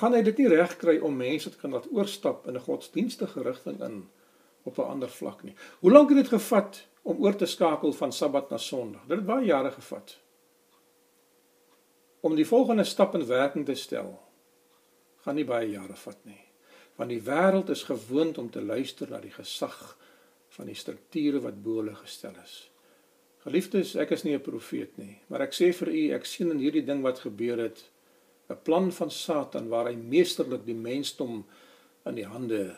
gaan 0.00 0.18
hy 0.18 0.22
dit 0.26 0.42
nie 0.42 0.48
reg 0.50 0.74
kry 0.82 0.96
om 0.98 1.14
mense 1.16 1.50
te 1.50 1.62
kan 1.62 1.70
laat 1.76 1.86
oorstap 1.94 2.48
in 2.50 2.58
'n 2.58 2.66
godsdienstige 2.66 3.46
rigting 3.46 3.78
in 3.80 4.10
op 4.64 4.78
'n 4.78 4.90
ander 4.90 5.08
vlak 5.08 5.42
nie. 5.42 5.54
Hoe 5.80 5.92
lank 5.92 6.08
het 6.08 6.18
dit 6.18 6.34
gevat 6.34 6.86
om 7.02 7.22
oor 7.22 7.36
te 7.36 7.46
skakel 7.46 7.92
van 7.92 8.12
Sabbat 8.12 8.50
na 8.50 8.58
Sondag? 8.58 9.06
Dit 9.06 9.16
het 9.16 9.26
baie 9.26 9.46
jare 9.46 9.70
gevat. 9.70 10.18
Om 12.20 12.34
die 12.34 12.46
volgende 12.46 12.84
stap 12.84 13.14
in 13.14 13.26
werking 13.26 13.66
te 13.66 13.74
stel 13.74 14.18
gaan 15.22 15.34
nie 15.34 15.44
baie 15.44 15.70
jare 15.70 15.96
vat 15.96 16.24
nie 16.24 16.49
want 17.00 17.14
die 17.14 17.22
wêreld 17.24 17.70
is 17.72 17.86
gewoond 17.88 18.38
om 18.38 18.50
te 18.52 18.60
luister 18.60 19.08
na 19.08 19.22
die 19.22 19.32
gesag 19.32 19.78
van 20.52 20.68
die 20.68 20.76
strukture 20.76 21.40
wat 21.40 21.62
bo 21.64 21.78
hulle 21.80 21.94
gestel 21.96 22.36
is. 22.42 22.56
Geliefdes, 23.40 23.94
ek 23.96 24.10
is 24.12 24.24
nie 24.26 24.34
'n 24.36 24.44
profeet 24.44 24.98
nie, 24.98 25.16
maar 25.28 25.40
ek 25.40 25.56
sê 25.56 25.72
vir 25.72 25.88
u, 25.88 26.02
ek 26.12 26.26
sien 26.26 26.50
in 26.50 26.58
hierdie 26.58 26.84
ding 26.84 27.00
wat 27.02 27.24
gebeur 27.24 27.56
het, 27.58 27.88
'n 28.50 28.60
plan 28.64 28.92
van 28.92 29.10
Satan 29.10 29.68
waar 29.68 29.86
hy 29.86 29.96
meesterlik 29.96 30.66
die 30.66 30.74
mensdom 30.74 31.46
in 32.04 32.14
die 32.14 32.26
hande 32.26 32.76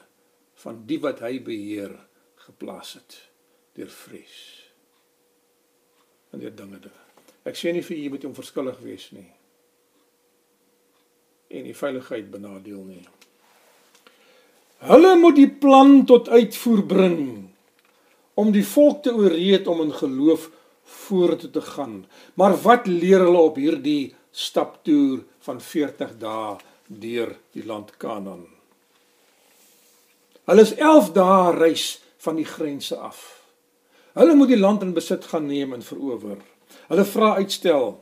van 0.54 0.86
die 0.86 1.00
wat 1.00 1.20
hy 1.20 1.40
beheer 1.40 1.98
geplaas 2.36 2.94
het 2.94 3.28
deur 3.74 3.90
vrees. 3.90 4.70
En 6.30 6.38
deur 6.38 6.54
dinge 6.54 6.78
dinge. 6.78 7.02
Ek 7.44 7.56
sê 7.56 7.72
nie 7.72 7.82
vir 7.82 7.96
u 7.96 8.08
moet 8.08 8.22
jy 8.22 8.28
onverskillig 8.28 8.78
wees 8.78 9.10
nie. 9.10 9.32
En 11.48 11.64
die 11.64 11.74
veiligheid 11.74 12.30
benadeel 12.30 12.84
nie. 12.84 13.08
Hulle 14.82 15.14
moet 15.16 15.36
die 15.38 15.50
plan 15.50 16.00
tot 16.10 16.28
uitvoer 16.28 16.82
bring 16.90 17.20
om 18.34 18.48
die 18.50 18.64
volk 18.66 19.02
te 19.04 19.12
ooreed 19.14 19.68
om 19.70 19.82
in 19.84 19.92
geloof 19.94 20.48
vorentoe 21.04 21.50
te 21.50 21.60
gaan. 21.62 22.06
Maar 22.34 22.56
wat 22.64 22.88
leer 22.90 23.22
hulle 23.22 23.44
op 23.46 23.60
hierdie 23.60 24.14
staptoer 24.30 25.20
van 25.46 25.60
40 25.60 26.16
dae 26.18 26.56
deur 26.86 27.36
die 27.54 27.62
land 27.66 27.92
Kanaan? 27.96 28.48
Hulle 30.50 30.64
is 30.66 30.74
11 30.74 31.12
dae 31.14 31.52
reis 31.54 31.86
van 32.24 32.40
die 32.40 32.48
grense 32.48 32.96
af. 32.96 33.20
Hulle 34.18 34.34
moet 34.34 34.50
die 34.50 34.58
land 34.58 34.82
in 34.82 34.96
besit 34.96 35.28
gaan 35.30 35.46
neem 35.46 35.76
en 35.76 35.84
verower. 35.86 36.40
Hulle 36.88 37.04
vra 37.06 37.36
uitstel. 37.38 37.94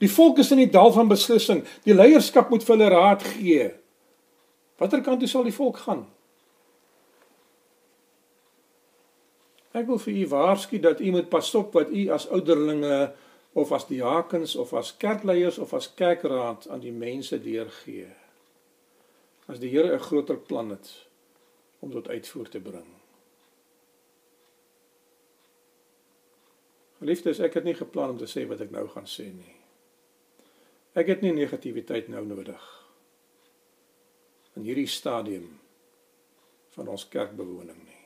Die 0.00 0.10
volk 0.10 0.40
is 0.40 0.54
in 0.54 0.62
die 0.62 0.70
dal 0.72 0.92
van 0.94 1.10
beslissing. 1.10 1.66
Die 1.84 1.94
leierskap 1.94 2.48
moet 2.48 2.64
vir 2.64 2.76
hulle 2.76 2.90
raad 2.94 3.28
gee. 3.34 3.68
Watter 4.78 5.02
kant 5.02 5.18
toe 5.20 5.28
sal 5.28 5.46
die 5.46 5.54
volk 5.54 5.80
gaan? 5.82 6.04
Ek 9.74 9.88
wil 9.90 9.98
vir 10.02 10.20
u 10.22 10.26
waarsku 10.30 10.78
dat 10.82 11.00
u 11.02 11.10
moet 11.14 11.28
pas 11.30 11.48
op 11.58 11.74
wat 11.76 11.90
u 11.90 12.06
as 12.14 12.28
ouderlinge 12.30 13.12
of 13.58 13.72
as 13.74 13.86
diakens 13.86 14.54
of 14.56 14.72
as 14.72 14.94
kerkleiers 14.96 15.58
of 15.58 15.74
as 15.74 15.90
kerkraad 15.94 16.68
aan 16.70 16.82
die 16.82 16.94
mense 16.94 17.40
deurgee. 17.42 18.06
As 19.46 19.58
die 19.58 19.70
Here 19.70 19.94
'n 19.94 20.06
groter 20.08 20.38
plan 20.38 20.70
het 20.70 21.06
om 21.78 21.90
tot 21.90 22.08
uitvoer 22.08 22.48
te 22.48 22.60
bring. 22.60 22.86
Geliefdes, 26.98 27.38
ek 27.38 27.54
het 27.54 27.64
nie 27.64 27.74
geplan 27.74 28.10
om 28.10 28.18
te 28.18 28.26
sê 28.26 28.46
wat 28.46 28.60
ek 28.60 28.70
nou 28.70 28.88
gaan 28.88 29.06
sê 29.06 29.24
nie. 29.24 29.54
Ek 30.92 31.06
het 31.06 31.20
nie 31.20 31.32
negativiteit 31.32 32.08
nou 32.08 32.24
nodig 32.26 32.87
in 34.58 34.66
hierdie 34.66 34.90
stadium 34.90 35.46
van 36.74 36.90
ons 36.90 37.06
kerkbewoning 37.08 37.78
nie. 37.78 38.02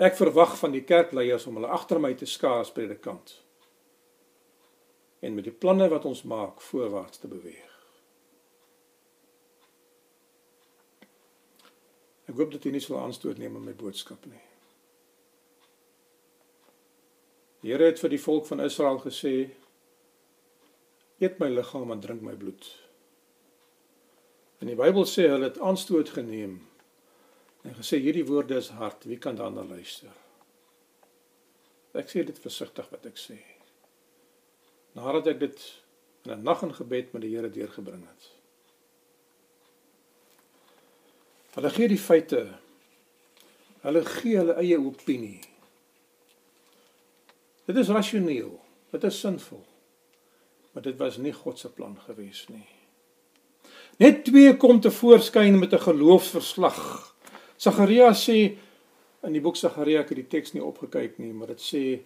Ek 0.00 0.16
verwag 0.16 0.56
van 0.56 0.72
die 0.72 0.84
kerkleiers 0.88 1.44
om 1.48 1.58
hulle 1.60 1.72
agter 1.76 2.00
my 2.00 2.14
te 2.16 2.28
skaar 2.28 2.62
as 2.64 2.72
predikant 2.72 3.36
en 5.20 5.34
met 5.36 5.44
die 5.44 5.52
planne 5.52 5.90
wat 5.92 6.06
ons 6.08 6.22
maak 6.24 6.62
voorwaarts 6.64 7.20
te 7.20 7.28
beweeg. 7.28 7.74
Ek 12.30 12.38
hoop 12.38 12.54
dat 12.54 12.64
jy 12.64 12.72
nie 12.72 12.80
sal 12.80 13.02
aanstoot 13.02 13.36
neem 13.42 13.58
met 13.58 13.68
my 13.68 13.74
boodskap 13.76 14.24
nie. 14.30 14.40
Die 17.60 17.74
Here 17.74 17.90
het 17.90 18.00
vir 18.00 18.14
die 18.14 18.22
volk 18.22 18.46
van 18.48 18.64
Israel 18.64 19.02
gesê: 19.04 19.50
"Eet 21.20 21.36
my 21.42 21.50
liggaam 21.52 21.92
en 21.92 22.00
drink 22.00 22.22
my 22.24 22.32
bloed." 22.32 22.79
En 24.60 24.68
die 24.68 24.76
Bybel 24.76 25.06
sê 25.08 25.28
hulle 25.32 25.48
het 25.48 25.60
aanstoot 25.64 26.12
geneem 26.16 26.58
en 27.64 27.76
gesê 27.76 28.00
hierdie 28.00 28.26
woorde 28.28 28.56
is 28.60 28.70
hard, 28.76 29.04
wie 29.08 29.18
kan 29.20 29.36
daarna 29.36 29.64
luister? 29.64 30.12
Ek 31.96 32.08
sê 32.12 32.22
dit 32.24 32.38
versigtig 32.38 32.88
wat 32.92 33.06
ek 33.08 33.18
sê. 33.20 33.38
Nadat 34.96 35.32
ek 35.32 35.40
dit 35.40 35.64
in 36.24 36.32
'n 36.32 36.44
nag 36.44 36.62
in 36.62 36.74
gebed 36.74 37.12
met 37.12 37.22
die 37.22 37.34
Here 37.34 37.50
deurgebring 37.50 38.06
het. 38.06 38.30
Hulle 41.54 41.70
gee 41.70 41.88
die 41.88 41.98
feite. 41.98 42.58
Hulle 43.82 44.04
gee 44.04 44.36
hulle 44.36 44.54
eie 44.60 44.78
opinie. 44.78 45.40
Dit 47.66 47.76
is 47.76 47.88
rasioneel. 47.88 48.60
Dit 48.90 49.04
is 49.04 49.20
sinvol. 49.20 49.64
Maar 50.72 50.82
dit 50.82 50.96
was 50.96 51.16
nie 51.16 51.32
God 51.32 51.58
se 51.58 51.68
plan 51.68 51.96
gewees 52.06 52.48
nie. 52.48 52.79
Net 54.00 54.22
twee 54.24 54.54
kom 54.56 54.78
te 54.80 54.88
voorskyn 54.88 55.58
met 55.60 55.72
'n 55.76 55.84
geloofsverslag. 55.84 56.78
Sagaria 57.56 58.12
sê 58.12 58.56
in 59.26 59.32
die 59.32 59.40
boek 59.40 59.56
Sagaria 59.56 60.00
ek 60.00 60.08
het 60.08 60.16
die 60.16 60.28
teks 60.28 60.52
nie 60.52 60.64
opgekyk 60.64 61.18
nie, 61.18 61.32
maar 61.32 61.48
dit 61.48 61.60
sê 61.60 62.00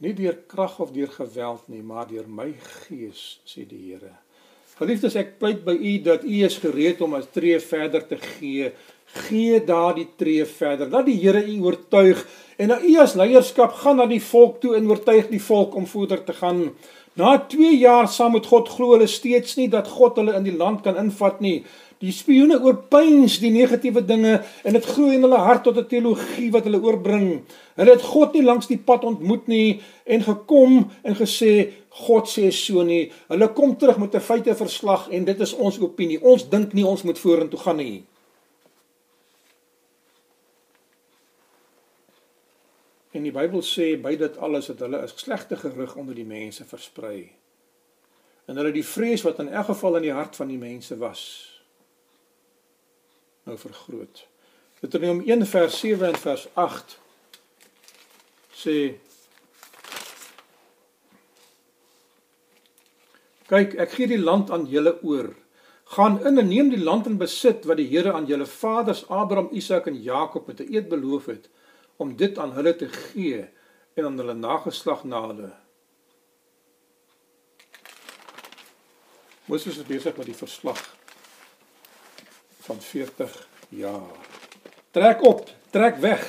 nie 0.00 0.12
deur 0.12 0.36
krag 0.46 0.78
of 0.80 0.92
deur 0.92 1.08
geweld 1.08 1.68
nie, 1.68 1.82
maar 1.82 2.06
deur 2.06 2.28
my 2.28 2.52
gees, 2.52 3.40
sê 3.46 3.64
die 3.66 3.80
Here. 3.92 4.12
Geliefdes, 4.78 5.16
ek 5.16 5.38
pleit 5.38 5.64
by 5.64 5.72
u 5.72 5.98
dat 6.02 6.24
u 6.24 6.44
is 6.44 6.58
gereed 6.58 7.00
om 7.00 7.14
'n 7.16 7.24
tree 7.32 7.60
verder 7.60 8.06
te 8.06 8.16
gee. 8.16 8.72
Gee 9.06 9.64
daardie 9.64 10.08
tree 10.16 10.44
verder. 10.44 10.88
Laat 10.88 11.06
die 11.06 11.20
Here 11.20 11.42
u 11.46 11.60
oortuig 11.62 12.26
en 12.58 12.68
na 12.68 12.80
u 12.80 12.98
as 12.98 13.14
leierskap 13.14 13.72
gaan 13.72 13.96
na 13.96 14.06
die 14.06 14.22
volk 14.22 14.60
toe 14.60 14.76
en 14.76 14.90
oortuig 14.90 15.28
die 15.28 15.42
volk 15.42 15.74
om 15.74 15.86
voeder 15.86 16.24
te 16.24 16.32
gaan. 16.32 16.76
Na 17.14 17.38
2 17.38 17.78
jaar 17.78 18.08
saam 18.08 18.32
met 18.32 18.46
God 18.46 18.68
glo 18.68 18.92
hulle 18.92 19.06
steeds 19.06 19.56
nie 19.56 19.68
dat 19.68 19.88
God 19.88 20.16
hulle 20.16 20.34
in 20.36 20.44
die 20.46 20.56
land 20.56 20.82
kan 20.84 20.96
invat 20.96 21.40
nie. 21.40 21.64
Die 21.98 22.12
spioene 22.14 22.60
oorpyns 22.62 23.40
die 23.42 23.50
negatiewe 23.50 24.04
dinge 24.06 24.36
en 24.62 24.76
dit 24.76 24.84
groei 24.86 25.16
in 25.16 25.24
hulle 25.26 25.40
hart 25.42 25.64
tot 25.66 25.78
'n 25.78 25.88
teologie 25.90 26.50
wat 26.54 26.64
hulle 26.64 26.82
oorbring. 26.82 27.42
Hulle 27.74 27.90
het 27.90 28.02
God 28.02 28.32
nie 28.34 28.42
langs 28.42 28.66
die 28.66 28.78
pad 28.78 29.04
ontmoet 29.04 29.48
nie 29.48 29.80
en 30.06 30.22
gekom 30.22 30.90
en 31.02 31.14
gesê 31.14 31.72
God 31.90 32.28
sê 32.28 32.52
so 32.52 32.82
nie. 32.82 33.10
Hulle 33.28 33.48
kom 33.48 33.76
terug 33.76 33.98
met 33.98 34.14
'n 34.14 34.20
feiteverslag 34.20 35.08
en 35.10 35.24
dit 35.24 35.40
is 35.40 35.54
ons 35.54 35.80
opinie. 35.80 36.22
Ons 36.22 36.48
dink 36.48 36.72
nie 36.72 36.86
ons 36.86 37.02
moet 37.02 37.18
vorentoe 37.18 37.58
gaan 37.58 37.76
nie. 37.76 38.04
En 43.18 43.24
die 43.26 43.34
Bybel 43.34 43.64
sê 43.66 43.96
by 43.98 44.12
dit 44.14 44.36
alles 44.38 44.68
het 44.70 44.78
hulle 44.84 45.00
'n 45.02 45.10
slegte 45.10 45.56
gerug 45.58 45.96
onder 45.98 46.14
die 46.14 46.24
mense 46.24 46.64
versprei. 46.64 47.32
En 48.46 48.56
hulle 48.56 48.72
die 48.72 48.84
vrees 48.86 49.22
wat 49.26 49.38
in 49.38 49.48
elk 49.48 49.66
geval 49.66 49.96
in 49.96 50.02
die 50.02 50.12
hart 50.12 50.36
van 50.36 50.48
die 50.48 50.58
mense 50.58 50.96
was 50.96 51.22
nou 53.42 53.58
vergroot. 53.58 54.26
Deuteronomium 54.80 55.26
1 55.26 55.46
vers 55.46 55.78
7 55.80 56.06
en 56.06 56.16
vers 56.16 56.48
8 56.54 56.98
sê 58.54 58.94
Kyk, 63.48 63.74
ek 63.74 63.90
gee 63.90 64.06
die 64.06 64.20
land 64.20 64.50
aan 64.50 64.66
julle 64.66 65.02
oor. 65.02 65.34
Gaan 65.84 66.20
in 66.26 66.38
en 66.38 66.48
neem 66.48 66.68
die 66.68 66.84
land 66.84 67.06
in 67.06 67.16
besit 67.18 67.64
wat 67.64 67.76
die 67.76 67.88
Here 67.88 68.12
aan 68.12 68.26
julle 68.26 68.46
vaders 68.46 69.08
Abraham, 69.08 69.48
Isak 69.52 69.86
en 69.86 70.02
Jakob 70.02 70.46
met 70.46 70.60
'n 70.60 70.74
eed 70.74 70.88
beloof 70.88 71.26
het 71.26 71.48
om 71.98 72.14
dit 72.16 72.38
aan 72.38 72.54
hulle 72.54 72.74
te 72.78 72.88
gee 72.88 73.42
en 73.98 74.04
aan 74.04 74.18
hulle 74.20 74.34
nageslag 74.38 75.02
na 75.04 75.22
hulle. 75.26 75.50
Moses 79.48 79.78
is 79.80 79.86
besig 79.88 80.16
met 80.16 80.28
die 80.28 80.36
verslag 80.36 80.80
van 82.66 82.80
40 82.84 83.36
jaar. 83.68 84.26
Trek 84.92 85.24
op, 85.24 85.48
trek 85.72 85.96
weg. 86.04 86.24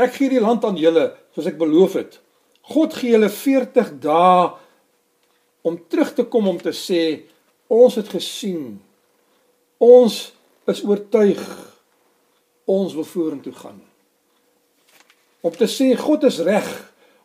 Ek 0.00 0.14
gee 0.16 0.32
die 0.32 0.42
land 0.42 0.64
aan 0.64 0.78
julle 0.80 1.10
soos 1.36 1.50
ek 1.50 1.58
beloof 1.60 1.98
het. 2.00 2.18
God 2.72 2.96
gee 2.96 3.14
julle 3.14 3.30
40 3.32 3.94
dae 4.02 4.48
om 5.68 5.76
terug 5.92 6.14
te 6.16 6.24
kom 6.24 6.48
om 6.48 6.58
te 6.60 6.72
sê 6.72 7.02
ons 7.68 7.98
het 8.00 8.08
gesien. 8.16 8.78
Ons 9.78 10.32
is 10.72 10.82
oortuig. 10.84 11.44
Ons 12.68 12.96
wil 12.96 13.06
vorentoe 13.08 13.54
gaan. 13.56 13.87
Om 15.40 15.54
te 15.54 15.68
sê 15.70 15.92
God 15.98 16.26
is 16.28 16.40
reg. 16.46 16.66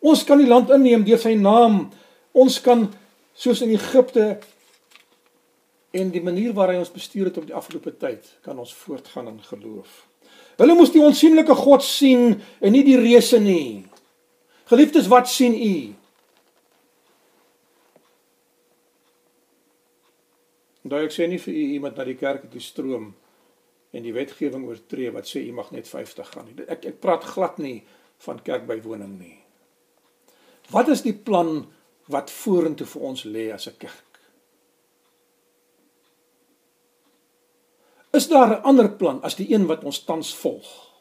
Ons 0.03 0.24
kan 0.28 0.38
die 0.41 0.49
land 0.49 0.72
inneem 0.74 1.05
deur 1.07 1.22
sy 1.22 1.34
naam. 1.39 1.88
Ons 2.34 2.59
kan 2.61 2.88
soos 3.34 3.64
in 3.66 3.74
Egipte 3.74 4.38
en 5.93 6.09
die 6.14 6.22
manier 6.26 6.53
waarop 6.57 6.76
hy 6.76 6.82
ons 6.82 6.93
bestuur 6.93 7.30
het 7.30 7.38
op 7.38 7.45
die 7.49 7.55
afgelope 7.57 7.93
tyd, 8.01 8.26
kan 8.45 8.57
ons 8.57 8.74
voortgaan 8.74 9.30
in 9.30 9.41
geloof. 9.45 10.03
Hulle 10.57 10.76
moes 10.78 10.93
die 10.93 11.01
onsigbare 11.01 11.57
God 11.57 11.86
sien 11.86 12.39
en 12.61 12.74
nie 12.74 12.84
die 12.86 12.97
reëse 12.97 13.39
nie. 13.41 13.86
Geliefdes, 14.70 15.09
wat 15.11 15.30
sien 15.30 15.53
u? 15.53 15.76
Onthou 20.84 21.03
ek 21.05 21.14
sê 21.16 21.28
nie 21.30 21.41
vir 21.41 21.53
u 21.53 21.66
iemand 21.78 21.97
na 21.97 22.05
die 22.07 22.18
kerk 22.20 22.49
toe 22.51 22.61
stroom 22.61 23.11
en 23.93 24.05
die 24.05 24.14
wetgewing 24.16 24.66
oortree 24.68 25.14
wat 25.14 25.30
sê 25.30 25.43
u 25.45 25.53
mag 25.55 25.70
net 25.74 25.89
50 25.89 26.34
gaan 26.34 26.49
nie. 26.49 26.66
Ek 26.66 26.86
ek 26.89 26.97
praat 27.03 27.26
glad 27.36 27.61
nie 27.61 27.84
van 28.18 28.41
kerkbywoning 28.41 29.20
nie. 29.20 29.39
Wat 30.70 30.88
is 30.88 31.01
die 31.01 31.14
plan 31.14 31.66
wat 32.11 32.32
vorentoe 32.32 32.88
vir 32.88 33.01
ons 33.01 33.24
lê 33.24 33.51
as 33.53 33.68
'n 33.68 33.78
kerk? 33.78 34.20
Is 38.14 38.28
daar 38.28 38.49
'n 38.49 38.64
ander 38.64 38.89
plan 38.89 39.22
as 39.22 39.36
die 39.36 39.53
een 39.53 39.66
wat 39.66 39.84
ons 39.84 40.03
tans 40.03 40.36
volg? 40.36 40.93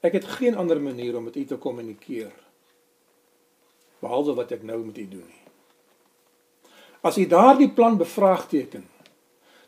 Ek 0.00 0.12
het 0.12 0.24
geen 0.24 0.56
ander 0.56 0.80
manier 0.80 1.16
om 1.16 1.24
met 1.24 1.36
u 1.36 1.44
te 1.44 1.56
kommunikeer 1.56 2.32
behalwe 3.98 4.34
wat 4.34 4.50
ek 4.50 4.62
nou 4.62 4.84
met 4.84 4.98
u 4.98 5.08
doen 5.08 5.26
nie. 5.26 5.42
As 7.02 7.18
u 7.18 7.26
daardie 7.26 7.70
plan 7.70 7.96
bevraagteken, 7.96 8.88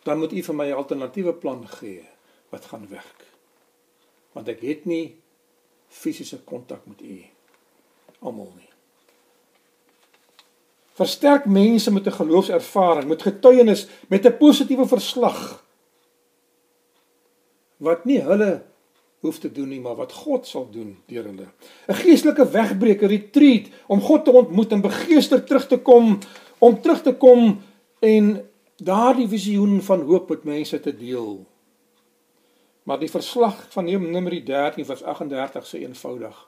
dan 0.03 0.19
moet 0.19 0.33
u 0.33 0.43
vir 0.43 0.55
my 0.55 0.67
'n 0.71 0.77
alternatiewe 0.77 1.35
plan 1.35 1.69
gee 1.69 2.09
wat 2.49 2.65
gaan 2.65 2.89
werk. 2.89 3.34
Want 4.35 4.51
ek 4.51 4.62
het 4.66 4.85
nie 4.91 5.16
fisiese 5.95 6.41
kontak 6.45 6.87
met 6.91 7.03
u 7.03 7.18
almal 8.24 8.51
nie. 8.57 8.70
Versterk 10.95 11.47
mense 11.47 11.91
met 11.93 12.07
'n 12.07 12.18
geloofservaring, 12.20 13.09
met 13.09 13.22
getuienis, 13.22 13.87
met 14.09 14.26
'n 14.26 14.37
positiewe 14.39 14.87
verslag 14.87 15.64
wat 17.76 18.05
nie 18.05 18.20
hulle 18.20 18.62
hoef 19.24 19.39
te 19.39 19.53
doen 19.53 19.68
nie, 19.68 19.80
maar 19.80 19.97
wat 19.97 20.12
God 20.12 20.47
sal 20.47 20.68
doen 20.70 20.97
deur 21.07 21.24
hulle. 21.24 21.49
'n 21.89 21.95
Geestelike 21.95 22.51
wegbreker 22.51 23.09
retreat 23.09 23.68
om 23.87 24.01
God 24.01 24.24
te 24.24 24.32
ontmoet 24.32 24.72
en 24.72 24.80
begeester 24.80 25.45
terug 25.45 25.66
te 25.66 25.78
kom 25.78 26.18
om 26.59 26.80
terug 26.80 27.03
te 27.03 27.14
kom 27.14 27.61
en 28.01 28.49
daardie 28.76 29.28
visioen 29.28 29.82
van 29.82 30.01
hoop 30.01 30.28
met 30.28 30.45
mense 30.45 30.80
te 30.80 30.97
deel. 30.97 31.47
Maar 32.85 33.01
die 33.01 33.11
verslag 33.11 33.64
van 33.72 33.85
Numeri 33.85 34.43
13 34.45 34.85
vers 34.85 35.03
38 35.03 35.66
sê 35.66 35.80
eenvoudig 35.85 36.41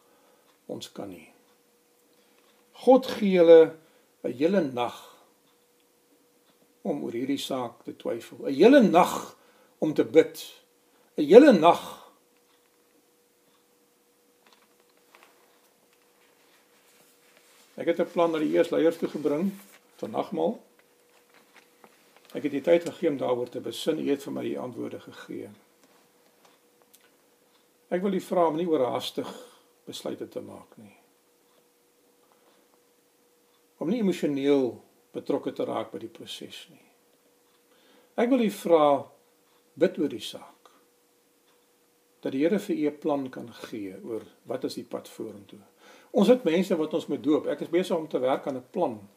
ons 0.66 0.92
kan 0.92 1.08
nie. 1.08 1.28
God 2.84 3.06
gee 3.06 3.38
hulle 3.38 3.76
'n 4.22 4.32
hele 4.32 4.60
nag 4.60 4.96
om 6.82 7.04
oor 7.04 7.12
hierdie 7.12 7.40
saak 7.40 7.84
te 7.84 7.96
twyfel. 7.96 8.46
'n 8.46 8.54
Hele 8.54 8.80
nag 8.82 9.36
om 9.78 9.94
te 9.94 10.04
bid. 10.04 10.44
'n 11.16 11.24
Hele 11.24 11.52
nag 11.52 12.06
Ek 17.76 17.86
het 17.86 18.00
'n 18.00 18.12
plan 18.12 18.30
na 18.30 18.38
die 18.38 18.52
eersleiers 18.56 18.96
toe 18.96 19.08
gebring 19.08 19.52
vir 19.96 20.08
nagmaal. 20.08 20.60
Ek 22.32 22.42
het 22.42 22.52
die 22.52 22.60
tyd 22.60 22.82
gegee 22.84 23.08
om 23.08 23.16
daaroor 23.16 23.48
te 23.48 23.60
besin. 23.60 23.98
U 23.98 24.10
het 24.10 24.22
vir 24.22 24.32
my 24.32 24.42
die 24.42 24.58
antwoorde 24.58 25.00
gegee. 25.00 25.50
Ek 27.88 28.02
wil 28.02 28.16
u 28.18 28.20
vra 28.20 28.46
om 28.48 28.56
nie 28.58 28.66
oorhaastig 28.66 29.28
besluite 29.86 30.26
te 30.28 30.42
maak 30.42 30.74
nie. 30.80 30.94
Om 33.78 33.92
nie 33.92 34.00
emosioneel 34.02 34.72
betrokke 35.14 35.52
te 35.52 35.64
raak 35.68 35.92
by 35.92 36.00
die 36.02 36.12
proses 36.12 36.64
nie. 36.72 36.82
Ek 38.16 38.30
wil 38.32 38.42
u 38.42 38.50
vra 38.50 38.86
bid 39.76 39.98
oor 40.00 40.10
die 40.10 40.24
saak. 40.24 40.52
Dat 42.24 42.32
die 42.34 42.42
Here 42.42 42.58
vir 42.58 42.76
u 42.76 42.86
'n 42.88 42.98
plan 42.98 43.28
kan 43.30 43.52
gee 43.52 43.94
oor 44.02 44.24
wat 44.44 44.64
is 44.64 44.74
die 44.74 44.84
pad 44.84 45.08
vorentoe. 45.08 45.60
Ons 46.10 46.28
het 46.28 46.44
mense 46.44 46.76
wat 46.76 46.94
ons 46.94 47.06
moet 47.06 47.22
doop. 47.22 47.46
Ek 47.46 47.60
is 47.60 47.68
besig 47.68 47.96
om 47.96 48.08
te 48.08 48.18
werk 48.18 48.46
aan 48.46 48.56
'n 48.56 48.70
plan 48.70 49.08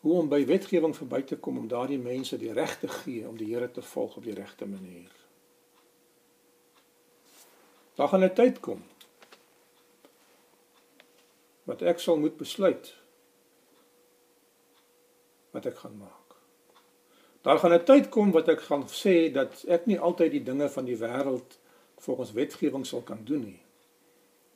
hoe 0.00 0.18
om 0.20 0.28
by 0.28 0.44
wetgewing 0.46 0.96
verby 0.96 1.22
te 1.22 1.36
kom 1.36 1.58
om 1.58 1.68
daardie 1.68 1.98
mense 1.98 2.38
die 2.38 2.52
reg 2.52 2.78
te 2.78 2.88
gee 2.88 3.28
om 3.28 3.36
die 3.36 3.54
Here 3.54 3.70
te 3.70 3.82
volg 3.82 4.16
op 4.16 4.24
die 4.24 4.34
regte 4.34 4.66
manier. 4.66 5.23
Daar 7.94 8.08
gaan 8.08 8.24
'n 8.24 8.34
tyd 8.34 8.60
kom 8.60 8.82
wat 11.64 11.82
ek 11.82 11.98
sal 11.98 12.16
moet 12.16 12.36
besluit 12.36 12.94
wat 15.50 15.66
ek 15.66 15.76
gaan 15.76 15.96
maak. 15.96 16.36
Daar 17.42 17.58
gaan 17.58 17.72
'n 17.72 17.84
tyd 17.84 18.08
kom 18.08 18.32
wat 18.32 18.48
ek 18.48 18.60
gaan 18.60 18.84
sê 18.88 19.32
dat 19.32 19.64
ek 19.68 19.86
nie 19.86 19.98
altyd 19.98 20.30
die 20.30 20.42
dinge 20.42 20.68
van 20.68 20.84
die 20.84 20.98
wêreld 20.98 21.58
volgens 21.96 22.32
wetgewing 22.32 22.86
sal 22.86 23.02
kan 23.02 23.24
doen 23.24 23.44
nie. 23.44 23.62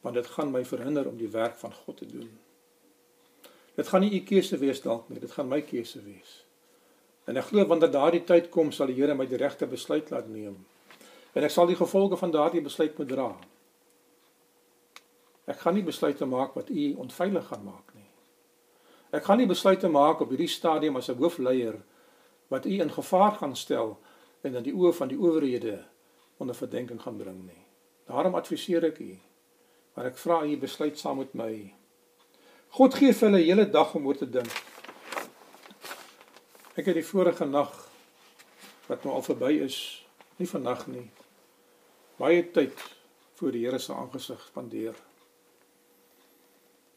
Want 0.01 0.15
dit 0.15 0.27
gaan 0.27 0.51
my 0.51 0.65
verhinder 0.65 1.09
om 1.09 1.17
die 1.17 1.31
werk 1.31 1.57
van 1.57 1.73
God 1.73 1.97
te 1.97 2.07
doen. 2.07 2.39
Dit 3.75 3.89
gaan 3.89 4.01
nie 4.01 4.21
u 4.21 4.25
keuse 4.25 4.57
wees 4.59 4.81
dalk 4.81 5.09
nie, 5.09 5.21
dit 5.21 5.33
gaan 5.33 5.49
my 5.49 5.61
keuse 5.63 6.03
wees. 6.03 6.45
En 7.25 7.37
ek 7.37 7.45
glo 7.45 7.67
wanneer 7.67 7.91
daardie 7.91 8.25
tyd 8.25 8.49
kom, 8.49 8.73
sal 8.73 8.87
die 8.87 8.95
Here 8.95 9.15
my 9.15 9.27
die 9.27 9.37
regte 9.37 9.67
besluit 9.67 10.11
laat 10.11 10.29
neem. 10.29 10.67
En 11.39 11.45
ek 11.47 11.53
sal 11.55 11.69
die 11.71 11.79
gevolge 11.79 12.17
van 12.19 12.33
daardie 12.35 12.65
besluit 12.65 12.97
moet 12.99 13.09
dra. 13.13 13.29
Ek 15.47 15.61
gaan 15.63 15.77
nie 15.79 15.85
besluite 15.87 16.27
maak 16.27 16.57
wat 16.59 16.73
u 16.75 16.87
onveilig 16.99 17.47
gaan 17.47 17.63
maak 17.63 17.93
nie. 17.95 18.09
Ek 19.15 19.23
gaan 19.25 19.39
nie 19.39 19.47
besluite 19.47 19.89
maak 19.89 20.21
op 20.21 20.33
hierdie 20.35 20.51
stadium 20.51 20.99
as 20.99 21.09
'n 21.09 21.17
hoofleier 21.21 21.79
wat 22.51 22.67
u 22.67 22.81
in 22.81 22.91
gevaar 22.91 23.39
gaan 23.39 23.55
stel 23.57 23.99
en 24.43 24.55
in 24.55 24.63
die 24.63 24.75
oë 24.75 24.93
van 24.93 25.09
die 25.09 25.19
owerhede 25.19 25.87
onder 26.37 26.55
verdenking 26.55 27.03
gaan 27.03 27.17
bring 27.17 27.47
nie. 27.47 27.65
Daarom 28.07 28.35
adviseer 28.35 28.85
ek 28.85 28.99
u. 28.99 29.19
Maar 29.95 30.07
ek 30.07 30.19
vra 30.19 30.45
u 30.45 30.57
besluit 30.57 30.99
saam 30.99 31.19
met 31.19 31.35
my. 31.35 31.75
God 32.69 32.95
gee 32.95 33.13
vir 33.13 33.29
hulle 33.29 33.45
hele 33.45 33.71
dag 33.71 33.95
om 33.95 34.07
oor 34.07 34.17
te 34.17 34.31
dink. 34.31 34.53
Ek 36.75 36.87
het 36.87 36.95
die 36.95 37.07
vorige 37.07 37.47
nag 37.47 37.89
wat 38.87 39.05
nou 39.05 39.15
al 39.15 39.23
verby 39.23 39.53
is, 39.65 40.05
nie 40.37 40.49
vannag 40.49 40.87
nie. 40.87 41.18
Baie 42.19 42.43
tyd 42.51 42.75
voor 43.39 43.55
die 43.55 43.65
Here 43.67 43.79
se 43.79 43.95
aangesig 43.95 44.41
spandeer. 44.49 44.97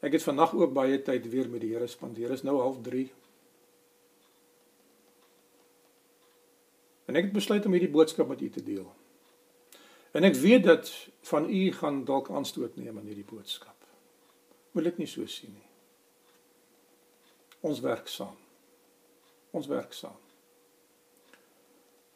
Ek 0.02 0.16
het 0.18 0.24
vannag 0.26 0.56
ook 0.58 0.74
baie 0.74 0.98
tyd 1.06 1.28
weer 1.30 1.50
met 1.50 1.62
die 1.62 1.74
Here 1.76 1.88
spandeer. 1.88 2.34
Is 2.34 2.42
nou 2.48 2.58
half 2.58 2.80
3. 2.82 3.06
En 7.06 7.20
ek 7.20 7.30
het 7.30 7.36
besluit 7.36 7.66
om 7.66 7.76
hierdie 7.78 7.92
boodskap 7.92 8.32
met 8.32 8.42
u 8.42 8.50
te 8.50 8.64
deel. 8.66 8.88
En 10.18 10.26
ek 10.28 10.40
weet 10.42 10.66
dat 10.66 10.90
van 11.30 11.46
u 11.50 11.62
gaan 11.78 12.02
dalk 12.08 12.32
aanstoot 12.34 12.76
neem 12.76 12.98
aan 12.98 13.08
hierdie 13.08 13.28
boodskap 13.28 13.78
moet 14.72 14.88
dit 14.88 15.02
nie 15.02 15.10
so 15.10 15.28
sien 15.28 15.52
nie. 15.52 15.68
Ons 17.68 17.82
werk 17.84 18.08
saam. 18.10 18.38
Ons 19.52 19.68
werk 19.68 19.94
saam. 19.94 20.18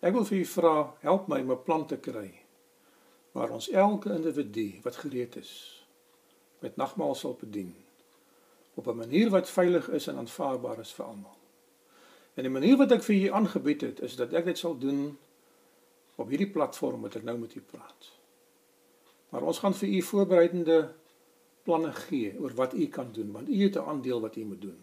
Ek 0.06 0.14
wil 0.16 0.26
vir 0.28 0.40
u 0.40 0.46
vra, 0.48 0.76
help 1.04 1.28
my 1.28 1.42
om 1.42 1.52
'n 1.52 1.64
plan 1.64 1.86
te 1.88 1.98
kry 1.98 2.45
waar 3.36 3.52
ons 3.52 3.70
elke 3.70 4.14
individu 4.16 4.80
wat 4.84 4.96
gereed 4.96 5.36
is 5.36 5.52
met 6.64 6.76
nagmaal 6.80 7.16
sal 7.16 7.36
bedien 7.40 7.74
op 8.76 8.88
'n 8.88 8.96
manier 8.96 9.30
wat 9.30 9.50
veilig 9.50 9.90
is 9.90 10.08
en 10.08 10.18
aanvaarbaar 10.18 10.80
is 10.80 10.94
vir 10.94 11.06
almal. 11.06 11.38
En 12.34 12.44
die 12.44 12.52
manier 12.52 12.78
wat 12.78 12.92
ek 12.92 13.04
vir 13.04 13.16
u 13.16 13.28
aangebied 13.32 13.82
het 13.82 14.00
is 14.00 14.16
dat 14.16 14.34
ek 14.34 14.46
dit 14.46 14.58
sal 14.58 14.78
doen 14.78 15.18
op 16.16 16.28
hierdie 16.28 16.50
platform 16.52 17.02
wat 17.02 17.16
ek 17.16 17.24
nou 17.24 17.38
met 17.38 17.56
u 17.56 17.62
praat. 17.62 18.12
Maar 19.30 19.42
ons 19.42 19.60
gaan 19.60 19.74
vir 19.74 19.90
u 19.90 20.02
voorbereidende 20.02 20.94
planne 21.64 21.94
gee 21.94 22.40
oor 22.40 22.54
wat 22.54 22.74
u 22.74 22.88
kan 22.88 23.12
doen 23.12 23.32
want 23.32 23.50
u 23.50 23.64
het 23.64 23.76
'n 23.76 23.88
aandeel 23.88 24.22
wat 24.22 24.36
u 24.36 24.46
moet 24.46 24.62
doen. 24.62 24.80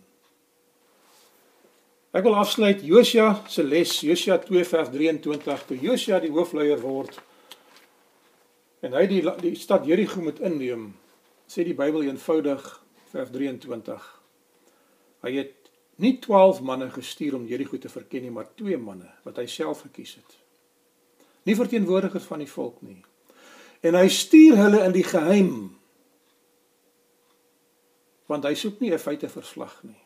Ek 2.11 2.23
wil 2.23 2.35
afsluit 2.35 2.81
Josia 2.81 3.43
se 3.49 3.65
les 3.65 4.01
Josia 4.01 4.39
2 4.39 4.65
vers 4.65 4.89
23 4.89 5.65
toe 5.65 5.79
Josia 5.81 6.21
die 6.21 6.31
hoofleier 6.31 6.81
word 6.81 7.23
en 8.83 8.97
hy 8.99 9.07
die 9.11 9.23
die 9.43 9.55
stad 9.59 9.87
Jerigo 9.87 10.23
moet 10.25 10.41
inneem 10.41 10.91
sê 11.49 11.65
die 11.65 11.77
Bybel 11.79 12.09
eenvoudig 12.09 12.67
vers 13.13 13.31
23 13.31 14.11
Hy 15.23 15.31
het 15.37 15.71
nie 16.03 16.17
12 16.19 16.61
manne 16.67 16.89
gestuur 16.91 17.37
om 17.39 17.47
Jerigo 17.47 17.79
te 17.79 17.93
verken 17.93 18.27
nie 18.27 18.35
maar 18.35 18.51
twee 18.59 18.79
manne 18.79 19.11
wat 19.23 19.39
hy 19.39 19.47
self 19.47 19.85
gekies 19.87 20.17
het 20.19 20.39
Nie 21.47 21.59
verteenwoordigers 21.59 22.27
van 22.27 22.43
die 22.43 22.51
volk 22.51 22.83
nie 22.87 23.01
En 23.83 23.99
hy 23.99 24.09
stuur 24.15 24.59
hulle 24.61 24.83
in 24.87 24.95
die 24.95 25.07
geheim 25.07 25.55
want 28.31 28.47
hy 28.49 28.55
soek 28.57 28.79
nie 28.81 28.93
'n 28.95 29.03
feite 29.03 29.29
verslag 29.29 29.83
nie. 29.85 30.01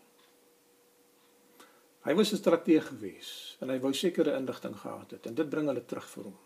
Hy 2.02 2.14
was 2.14 2.32
'n 2.32 2.40
strateeg 2.40 2.88
gewees 2.88 3.56
en 3.60 3.68
hy 3.68 3.78
wou 3.78 3.92
sekere 3.92 4.36
inligting 4.36 4.74
gehad 4.74 5.10
het 5.10 5.26
en 5.26 5.34
dit 5.34 5.50
bring 5.50 5.66
hulle 5.66 5.84
terug 5.84 6.08
vir 6.08 6.24
hom. 6.24 6.38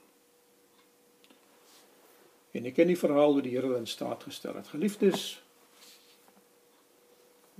En 2.51 2.67
ek 2.67 2.75
ken 2.81 2.91
die 2.91 2.99
verhaal 2.99 3.37
hoe 3.37 3.45
die 3.45 3.55
Here 3.55 3.77
in 3.79 3.87
staat 3.87 4.25
gestel 4.27 4.57
het. 4.59 4.71
Geliefdes, 4.73 5.39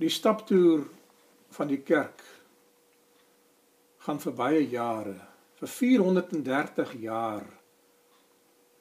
die 0.01 0.11
staptoer 0.11 0.83
van 1.55 1.71
die 1.71 1.79
kerk 1.85 2.23
gaan 4.01 4.19
vir 4.19 4.35
baie 4.35 4.61
jare, 4.67 5.15
vir 5.61 5.69
430 5.69 6.95
jaar 7.03 7.45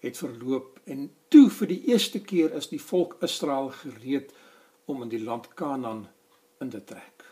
het 0.00 0.16
verloop 0.16 0.78
en 0.88 1.10
toe 1.28 1.50
vir 1.52 1.68
die 1.74 1.82
eerste 1.92 2.22
keer 2.24 2.54
is 2.56 2.70
die 2.72 2.80
volk 2.80 3.18
Israel 3.22 3.68
gereed 3.82 4.32
om 4.88 5.04
in 5.04 5.12
die 5.12 5.22
land 5.22 5.50
Kanaan 5.54 6.06
in 6.64 6.72
te 6.72 6.80
trek. 6.84 7.26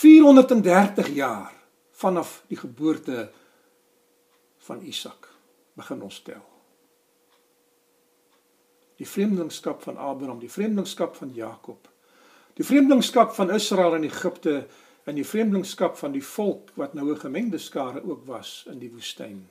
430 0.00 1.12
jaar 1.14 1.52
vanaf 2.00 2.40
die 2.48 2.56
geboorte 2.56 3.28
van 4.64 4.80
Isak 4.88 5.29
begin 5.80 6.02
ons 6.06 6.20
tel. 6.26 6.44
Die 9.00 9.08
vreemdelingskap 9.08 9.82
van 9.82 9.96
Abraham, 9.96 10.40
die 10.42 10.52
vreemdelingskap 10.52 11.16
van 11.16 11.32
Jakob, 11.34 11.88
die 12.60 12.66
vreemdelingskap 12.66 13.32
van 13.36 13.52
Israel 13.54 13.96
in 13.96 14.04
Egipte 14.04 14.66
en 15.08 15.16
die 15.16 15.24
vreemdelingskap 15.24 15.96
van 15.96 16.12
die 16.12 16.24
volk 16.24 16.74
wat 16.76 16.94
nou 16.94 17.08
'n 17.10 17.22
gemengde 17.24 17.58
skare 17.58 18.02
ook 18.04 18.26
was 18.26 18.66
in 18.68 18.78
die 18.78 18.92
woestyn. 18.92 19.48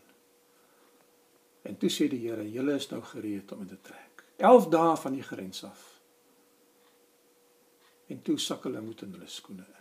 En 1.62 1.78
toe 1.78 1.90
sê 1.90 2.08
die 2.08 2.22
Here, 2.28 2.52
julle 2.52 2.74
is 2.74 2.90
nou 2.90 3.02
gereed 3.02 3.52
om 3.52 3.62
in 3.62 3.68
te 3.68 3.82
trek. 3.82 4.24
11 4.38 4.68
dae 4.68 4.96
van 4.98 5.14
die 5.14 5.24
grens 5.24 5.64
af. 5.64 6.02
En 8.08 8.22
toe 8.22 8.38
sak 8.40 8.64
hulle 8.64 8.82
moet 8.82 9.02
in 9.02 9.12
hulle 9.12 9.28
skoene 9.28 9.66
in. 9.68 9.79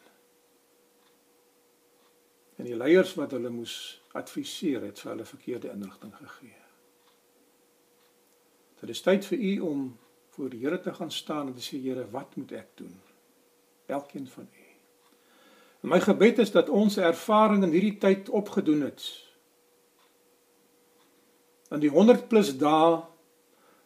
En 2.58 2.66
die 2.66 2.76
leiers 2.76 3.14
wat 3.14 3.34
hulle 3.36 3.50
moes 3.54 3.76
adviseer 4.18 4.82
het 4.88 4.98
vir 4.98 5.12
hulle 5.12 5.26
verkeerde 5.28 5.70
inligting 5.70 6.14
gegee. 6.18 6.56
Dit 8.80 8.90
is 8.94 9.02
tyd 9.02 9.26
vir 9.26 9.38
u 9.38 9.52
om 9.68 9.84
voor 10.34 10.50
die 10.50 10.60
Here 10.62 10.80
te 10.80 10.94
gaan 10.94 11.10
staan 11.10 11.46
en 11.46 11.54
te 11.54 11.62
sê 11.62 11.78
Here, 11.82 12.06
wat 12.10 12.34
moet 12.36 12.52
ek 12.58 12.74
doen? 12.78 12.94
Elkeen 13.86 14.26
van 14.30 14.46
u. 14.46 14.66
En 15.82 15.92
my 15.94 16.00
gebed 16.02 16.38
is 16.42 16.50
dat 16.54 16.68
ons 16.68 16.98
ervaring 16.98 17.62
in 17.66 17.74
hierdie 17.74 17.98
tyd 18.02 18.28
opgedoen 18.28 18.82
het. 18.86 19.06
In 21.70 21.82
die 21.82 21.90
100 21.90 22.28
plus 22.28 22.54
dae 22.58 22.98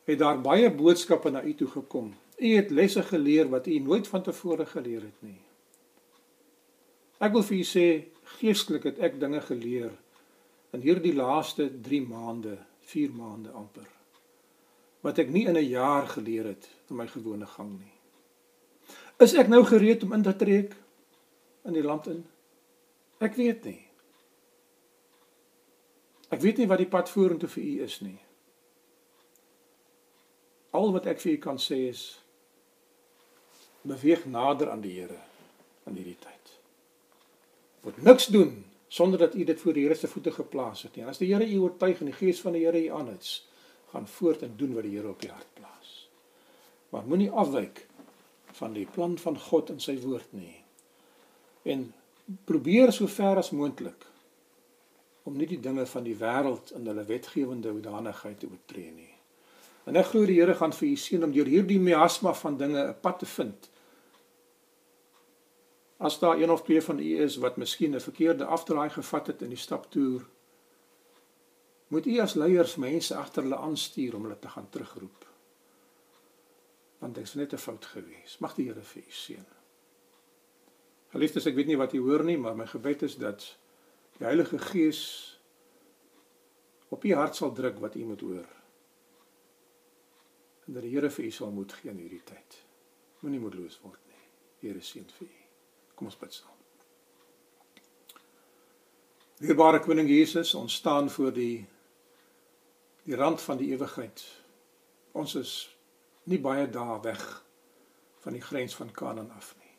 het 0.09 0.19
daar 0.19 0.41
baie 0.41 0.71
boodskappe 0.73 1.31
na 1.31 1.43
u 1.43 1.55
toe 1.55 1.69
gekom. 1.69 2.13
U 2.39 2.55
het 2.57 2.71
lesse 2.71 3.03
geleer 3.03 3.49
wat 3.49 3.67
u 3.67 3.79
nooit 3.79 4.09
vantevore 4.09 4.67
geleer 4.67 5.03
het 5.03 5.21
nie. 5.23 5.41
Ek 7.23 7.33
wil 7.33 7.45
vir 7.47 7.59
u 7.59 7.67
sê 7.67 7.87
geestelik 8.39 8.87
het 8.91 8.99
ek 8.99 9.21
dinge 9.21 9.41
geleer 9.41 9.93
in 10.73 10.81
hierdie 10.81 11.15
laaste 11.15 11.69
3 11.85 12.01
maande, 12.09 12.57
4 12.89 13.13
maande 13.13 13.51
amper. 13.51 13.89
Wat 15.03 15.19
ek 15.19 15.29
nie 15.29 15.47
in 15.47 15.57
'n 15.57 15.69
jaar 15.69 16.07
geleer 16.07 16.47
het 16.47 16.69
in 16.91 16.97
my 16.97 17.07
gewone 17.07 17.47
gang 17.47 17.79
nie. 17.79 17.93
Is 19.19 19.35
ek 19.35 19.49
nou 19.49 19.65
gereed 19.65 20.03
om 20.03 20.13
in 20.13 20.23
te 20.23 20.37
trek 20.37 20.77
in 21.65 21.73
die 21.73 21.83
land 21.83 22.07
in? 22.07 22.25
Ek 23.19 23.35
weet 23.35 23.65
nie. 23.65 23.81
Ek 26.33 26.41
weet 26.41 26.57
nie 26.57 26.67
wat 26.67 26.81
die 26.81 26.89
pad 26.91 27.11
vorentoe 27.13 27.49
vir 27.49 27.63
u 27.63 27.83
is 27.85 28.01
nie. 28.01 28.19
Al 30.73 30.93
wat 30.93 31.07
ek 31.07 31.21
vir 31.21 31.33
u 31.33 31.37
kan 31.37 31.59
sê 31.61 31.79
is 31.93 32.03
beweeg 33.83 34.25
nader 34.27 34.71
aan 34.71 34.81
die 34.81 34.95
Here 34.97 35.21
in 35.87 35.99
hierdie 35.99 36.19
tyd. 36.19 36.42
Moet 37.83 38.03
niks 38.03 38.27
doen 38.27 38.65
sonder 38.89 39.19
dat 39.19 39.35
u 39.35 39.45
dit 39.45 39.61
voor 39.61 39.73
die 39.73 39.83
Here 39.83 39.95
se 39.95 40.09
voete 40.09 40.33
geplaas 40.33 40.83
het 40.83 40.97
nie. 40.97 41.07
As 41.07 41.19
die 41.19 41.33
Here 41.35 41.47
u 41.47 41.59
oortuig 41.59 42.01
en 42.01 42.11
die 42.11 42.19
gees 42.19 42.41
van 42.41 42.53
die 42.53 42.65
Here 42.65 42.85
u 42.85 42.91
aan 42.93 43.09
het, 43.09 43.31
gaan 43.91 44.07
voort 44.09 44.43
en 44.43 44.53
doen 44.57 44.75
wat 44.75 44.83
die 44.83 44.97
Here 44.97 45.09
op 45.09 45.25
u 45.25 45.29
hart 45.29 45.49
plaas. 45.55 46.09
Maar 46.89 47.07
moenie 47.07 47.31
afwyk 47.31 47.87
van 48.53 48.73
die 48.73 48.87
plan 48.87 49.19
van 49.19 49.39
God 49.39 49.73
in 49.73 49.81
sy 49.81 49.97
woord 50.01 50.33
nie. 50.37 50.61
En 51.63 51.89
probeer 52.45 52.93
so 52.93 53.07
ver 53.07 53.41
as 53.41 53.51
moontlik 53.51 54.07
om 55.23 55.37
nie 55.39 55.47
die 55.47 55.61
dinge 55.63 55.87
van 55.87 56.05
die 56.05 56.17
wêreld 56.19 56.73
in 56.77 56.87
hulle 56.87 57.05
wetgewende 57.07 57.71
hoedanigheid 57.71 58.41
te 58.41 58.49
oortree 58.51 58.91
nie. 58.91 59.13
En 59.87 59.99
ek 59.99 60.13
glo 60.13 60.27
die 60.27 60.39
Here 60.41 60.55
gaan 60.59 60.75
vir 60.75 60.89
u 60.89 60.97
seën 60.99 61.25
om 61.25 61.35
deur 61.35 61.51
hierdie 61.51 61.81
miasma 61.83 62.35
van 62.39 62.59
dinge 62.59 62.83
'n 62.89 63.01
pad 63.01 63.19
te 63.19 63.27
vind. 63.27 63.71
As 66.03 66.19
daar 66.19 66.41
een 66.41 66.51
of 66.51 66.63
twee 66.63 66.83
van 66.83 66.99
u 66.99 67.21
is 67.23 67.37
wat 67.37 67.57
miskien 67.57 67.95
'n 67.95 68.01
verkeerde 68.01 68.45
afdraai 68.45 68.91
gevat 68.91 69.27
het 69.27 69.43
in 69.43 69.49
die 69.49 69.59
staptoer, 69.59 70.27
moet 71.89 72.07
u 72.07 72.19
as 72.19 72.35
leiers 72.35 72.77
mense 72.77 73.15
agter 73.15 73.43
hulle 73.43 73.57
aanstuur 73.57 74.15
om 74.15 74.23
hulle 74.23 74.39
te 74.39 74.49
gaan 74.49 74.71
terugroep. 74.71 75.27
Want 76.99 77.15
dit 77.15 77.25
is 77.25 77.35
net 77.35 77.53
'n 77.53 77.57
fout 77.57 77.85
gewees. 77.85 78.39
Mag 78.39 78.55
die 78.55 78.67
Here 78.67 78.83
vir 78.83 79.03
u 79.03 79.11
seën. 79.11 79.47
Geliefdes, 81.09 81.47
ek 81.47 81.55
weet 81.55 81.67
nie 81.67 81.77
wat 81.77 81.93
u 81.93 82.01
hoor 82.01 82.25
nie, 82.25 82.39
maar 82.39 82.57
my 82.57 82.67
gebed 82.67 83.03
is 83.03 83.17
dat 83.17 83.59
die 84.19 84.27
Heilige 84.27 84.59
Gees 84.59 85.41
op 86.89 87.05
u 87.05 87.15
hart 87.15 87.37
sal 87.37 87.53
druk 87.53 87.79
wat 87.79 87.95
u 87.95 88.05
moet 88.05 88.21
hoor 88.21 88.63
en 90.67 90.73
dat 90.73 90.83
die 90.83 90.95
Here 90.95 91.11
vir 91.11 91.25
u 91.25 91.31
sal 91.31 91.51
moed 91.51 91.73
gee 91.73 91.91
in 91.91 92.01
hierdie 92.01 92.23
tyd. 92.25 92.59
Moenie 93.21 93.41
moedeloos 93.43 93.81
word 93.83 94.01
nie. 94.09 94.27
Die 94.61 94.71
Here 94.71 94.81
seën 94.81 95.09
vir 95.19 95.29
u. 95.29 95.42
Kom 95.95 96.07
ons 96.07 96.19
bid 96.19 96.35
saam. 96.35 96.51
Lierbare 99.43 99.81
koning 99.83 100.09
Jesus, 100.09 100.55
ons 100.55 100.75
staan 100.75 101.11
voor 101.11 101.33
die 101.35 101.67
die 103.03 103.17
rand 103.19 103.41
van 103.43 103.59
die 103.59 103.73
ewigheid. 103.75 104.23
Ons 105.19 105.35
is 105.35 105.53
nie 106.31 106.39
baie 106.39 106.69
dae 106.71 107.01
weg 107.03 107.23
van 108.23 108.37
die 108.37 108.43
grens 108.43 108.77
van 108.79 108.93
Kanaan 108.95 109.33
af 109.35 109.49
nie. 109.59 109.73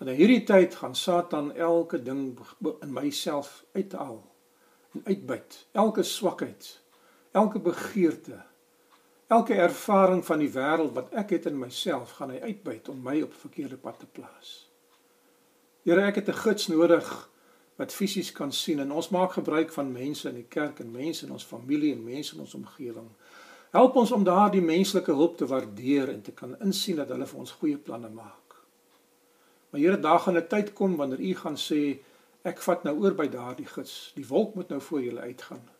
En 0.00 0.08
in 0.12 0.18
hierdie 0.18 0.42
tyd 0.44 0.76
gaan 0.80 0.94
Satan 0.94 1.54
elke 1.56 2.02
ding 2.02 2.38
in 2.80 2.92
myself 2.92 3.64
uithaal 3.72 4.20
en 4.92 5.02
uitbuit. 5.04 5.66
Elke 5.72 6.02
swakheid, 6.02 6.68
elke 7.32 7.60
begeerte 7.60 8.42
Elke 9.30 9.54
ervaring 9.54 10.24
van 10.26 10.40
die 10.42 10.50
wêreld 10.50 10.90
wat 10.96 11.12
ek 11.14 11.36
het 11.36 11.44
in 11.46 11.58
myself, 11.58 12.16
gaan 12.18 12.32
hy 12.34 12.40
uitbuit 12.50 12.88
om 12.90 12.96
my 13.04 13.20
op 13.22 13.36
verkeerde 13.38 13.76
pad 13.78 14.00
te 14.02 14.08
plaas. 14.10 14.48
Here, 15.86 16.02
ek 16.02 16.18
het 16.18 16.28
'n 16.32 16.40
gids 16.40 16.66
nodig 16.66 17.30
wat 17.78 17.94
fisies 17.94 18.32
kan 18.32 18.52
sien 18.52 18.80
en 18.80 18.90
ons 18.92 19.08
maak 19.08 19.32
gebruik 19.38 19.70
van 19.72 19.92
mense 19.92 20.28
in 20.28 20.34
die 20.34 20.48
kerk 20.48 20.80
en 20.80 20.90
mense 20.90 21.26
in 21.26 21.32
ons 21.32 21.44
familie 21.44 21.92
en 21.92 22.04
mense 22.04 22.34
in 22.34 22.40
ons 22.40 22.54
omgewing. 22.54 23.08
Help 23.70 23.96
ons 23.96 24.12
om 24.12 24.24
daardie 24.24 24.62
menslike 24.62 25.12
hulp 25.12 25.36
te 25.36 25.46
waardeer 25.46 26.08
en 26.08 26.22
te 26.22 26.32
kan 26.32 26.60
insien 26.60 26.96
dat 26.96 27.08
hulle 27.08 27.26
vir 27.26 27.38
ons 27.38 27.50
goeie 27.50 27.78
planne 27.78 28.08
maak. 28.08 28.54
Maar 29.70 29.80
Here, 29.80 30.00
daar 30.00 30.18
gaan 30.18 30.36
'n 30.36 30.48
tyd 30.48 30.72
kom 30.72 30.96
wanneer 30.96 31.20
U 31.20 31.34
gaan 31.34 31.56
sê 31.56 31.98
ek 32.42 32.58
vat 32.58 32.82
nou 32.84 32.98
oor 32.98 33.14
by 33.14 33.28
daardie 33.28 33.66
gids. 33.66 34.12
Die 34.14 34.26
wolk 34.26 34.54
moet 34.54 34.68
nou 34.68 34.80
voor 34.80 35.02
julle 35.02 35.20
uitgaan. 35.20 35.70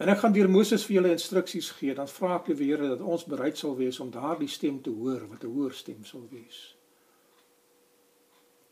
En 0.00 0.08
ek 0.08 0.22
gaan 0.22 0.32
deur 0.32 0.48
Moses 0.48 0.84
vir 0.88 0.94
julle 0.94 1.12
instruksies 1.12 1.70
gee, 1.76 1.92
dan 1.94 2.08
vra 2.08 2.38
ek 2.38 2.54
die 2.54 2.70
Here 2.70 2.86
dat 2.88 3.02
ons 3.04 3.26
bereid 3.28 3.58
sal 3.60 3.74
wees 3.76 3.98
om 4.00 4.12
daardie 4.12 4.48
stem 4.48 4.78
te 4.80 4.92
hoor 4.96 5.26
wat 5.28 5.44
'n 5.44 5.52
hoër 5.52 5.74
stem 5.76 6.04
sal 6.08 6.24
wees. 6.30 6.60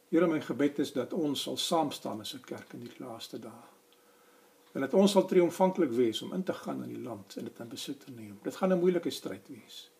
Here, 0.08 0.26
my 0.26 0.40
gebed 0.40 0.78
is 0.78 0.92
dat 0.92 1.12
ons 1.12 1.42
sal 1.42 1.56
saam 1.56 1.90
staan 1.92 2.20
as 2.20 2.34
'n 2.34 2.40
kerk 2.40 2.72
in 2.72 2.80
die 2.80 2.96
laaste 2.96 3.38
dae. 3.38 3.66
En 4.72 4.80
dat 4.80 4.94
ons 4.94 5.12
sal 5.12 5.26
triomfantlik 5.26 5.90
wees 5.90 6.22
om 6.22 6.32
in 6.32 6.42
te 6.42 6.52
gaan 6.52 6.82
in 6.82 6.88
die 6.88 7.02
land 7.02 7.36
en 7.36 7.44
dit 7.44 7.60
in 7.60 7.68
besit 7.68 8.00
te 8.00 8.10
neem. 8.10 8.38
Dit 8.42 8.56
gaan 8.56 8.72
'n 8.72 8.80
moeilike 8.80 9.10
stryd 9.10 9.48
wees. 9.48 9.90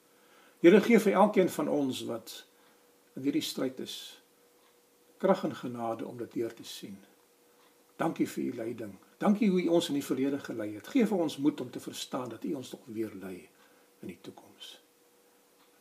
Here 0.61 0.81
gee 0.81 0.99
vir 0.99 1.13
elkeen 1.13 1.49
van 1.49 1.69
ons 1.69 2.05
wat 2.05 2.45
in 3.17 3.23
hierdie 3.23 3.43
stryd 3.43 3.81
is 3.81 4.23
krag 5.19 5.45
en 5.45 5.55
genade 5.55 6.07
om 6.07 6.17
dit 6.17 6.33
deur 6.33 6.55
te 6.55 6.65
sien. 6.65 6.99
Dankie 7.97 8.29
vir 8.29 8.45
u 8.45 8.55
leiding. 8.55 8.99
Dankie 9.19 9.51
hoe 9.51 9.63
u 9.63 9.67
ons 9.67 9.89
in 9.89 9.95
die 9.99 10.05
verlede 10.05 10.39
gelei 10.39 10.75
het. 10.75 10.89
Geef 10.89 11.09
vir 11.11 11.19
ons 11.19 11.37
moed 11.43 11.61
om 11.61 11.71
te 11.71 11.81
verstaan 11.81 12.29
dat 12.29 12.45
u 12.45 12.53
ons 12.55 12.69
tog 12.69 12.85
weer 12.87 13.11
lei 13.19 13.49
in 14.01 14.13
die 14.13 14.19
toekoms. 14.21 14.81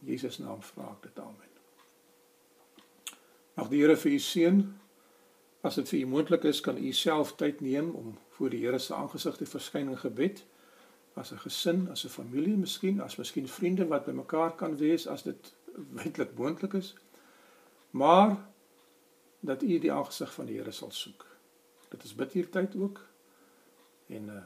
In 0.02 0.08
Jesus 0.08 0.38
naam 0.42 0.64
vra 0.66 0.90
ek 0.96 1.04
dit. 1.10 1.20
Amen. 1.20 1.54
Mag 3.58 3.70
die 3.70 3.82
Here 3.82 3.98
vir 3.98 4.12
u 4.12 4.20
seën. 4.20 4.62
As 5.66 5.78
dit 5.78 5.90
vir 5.90 6.00
u 6.00 6.06
moontlik 6.06 6.44
is, 6.50 6.62
kan 6.62 6.78
u 6.78 6.92
self 6.94 7.36
tyd 7.38 7.62
neem 7.62 7.90
om 7.98 8.18
voor 8.38 8.54
die 8.54 8.64
Here 8.66 8.80
se 8.80 8.94
aangesig 8.96 9.38
te 9.38 9.46
verskyn 9.50 9.90
in 9.94 9.98
gebed. 9.98 10.44
As 11.18 11.32
'n 11.34 11.42
gesin, 11.42 11.88
as 11.92 12.06
'n 12.06 12.10
familie, 12.10 12.58
miskien, 12.58 13.02
as 13.02 13.18
miskien 13.18 13.48
vriende 13.48 13.88
wat 13.88 14.06
bymekaar 14.06 14.56
kan 14.56 14.78
wees 14.78 15.08
as 15.08 15.24
dit 15.24 15.54
wetlik 15.94 16.38
moontlik 16.38 16.74
is. 16.74 16.96
Maar 17.92 18.38
dat 19.40 19.64
u 19.64 19.80
die 19.80 19.92
aangesig 19.92 20.34
van 20.34 20.46
die 20.46 20.58
Here 20.58 20.72
sal 20.72 20.92
soek. 20.92 21.26
Dit 21.90 22.04
is 22.04 22.16
bidtyd 22.16 22.76
ook. 22.76 23.07
En 24.08 24.30
uh 24.34 24.44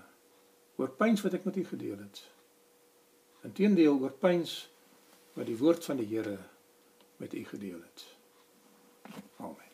oor 0.81 0.89
pyns 0.97 1.21
wat 1.21 1.35
ek 1.37 1.43
met 1.45 1.57
u 1.61 1.65
gedeel 1.65 1.99
het. 2.01 2.23
Inteendeel 3.45 3.99
oor 4.01 4.15
pyns 4.17 4.55
wat 5.37 5.45
die 5.45 5.57
woord 5.57 5.85
van 5.85 6.01
die 6.01 6.07
Here 6.09 6.37
met 7.21 7.33
u 7.37 7.43
gedeel 7.45 7.81
het. 7.81 8.05
Amen. 9.37 9.70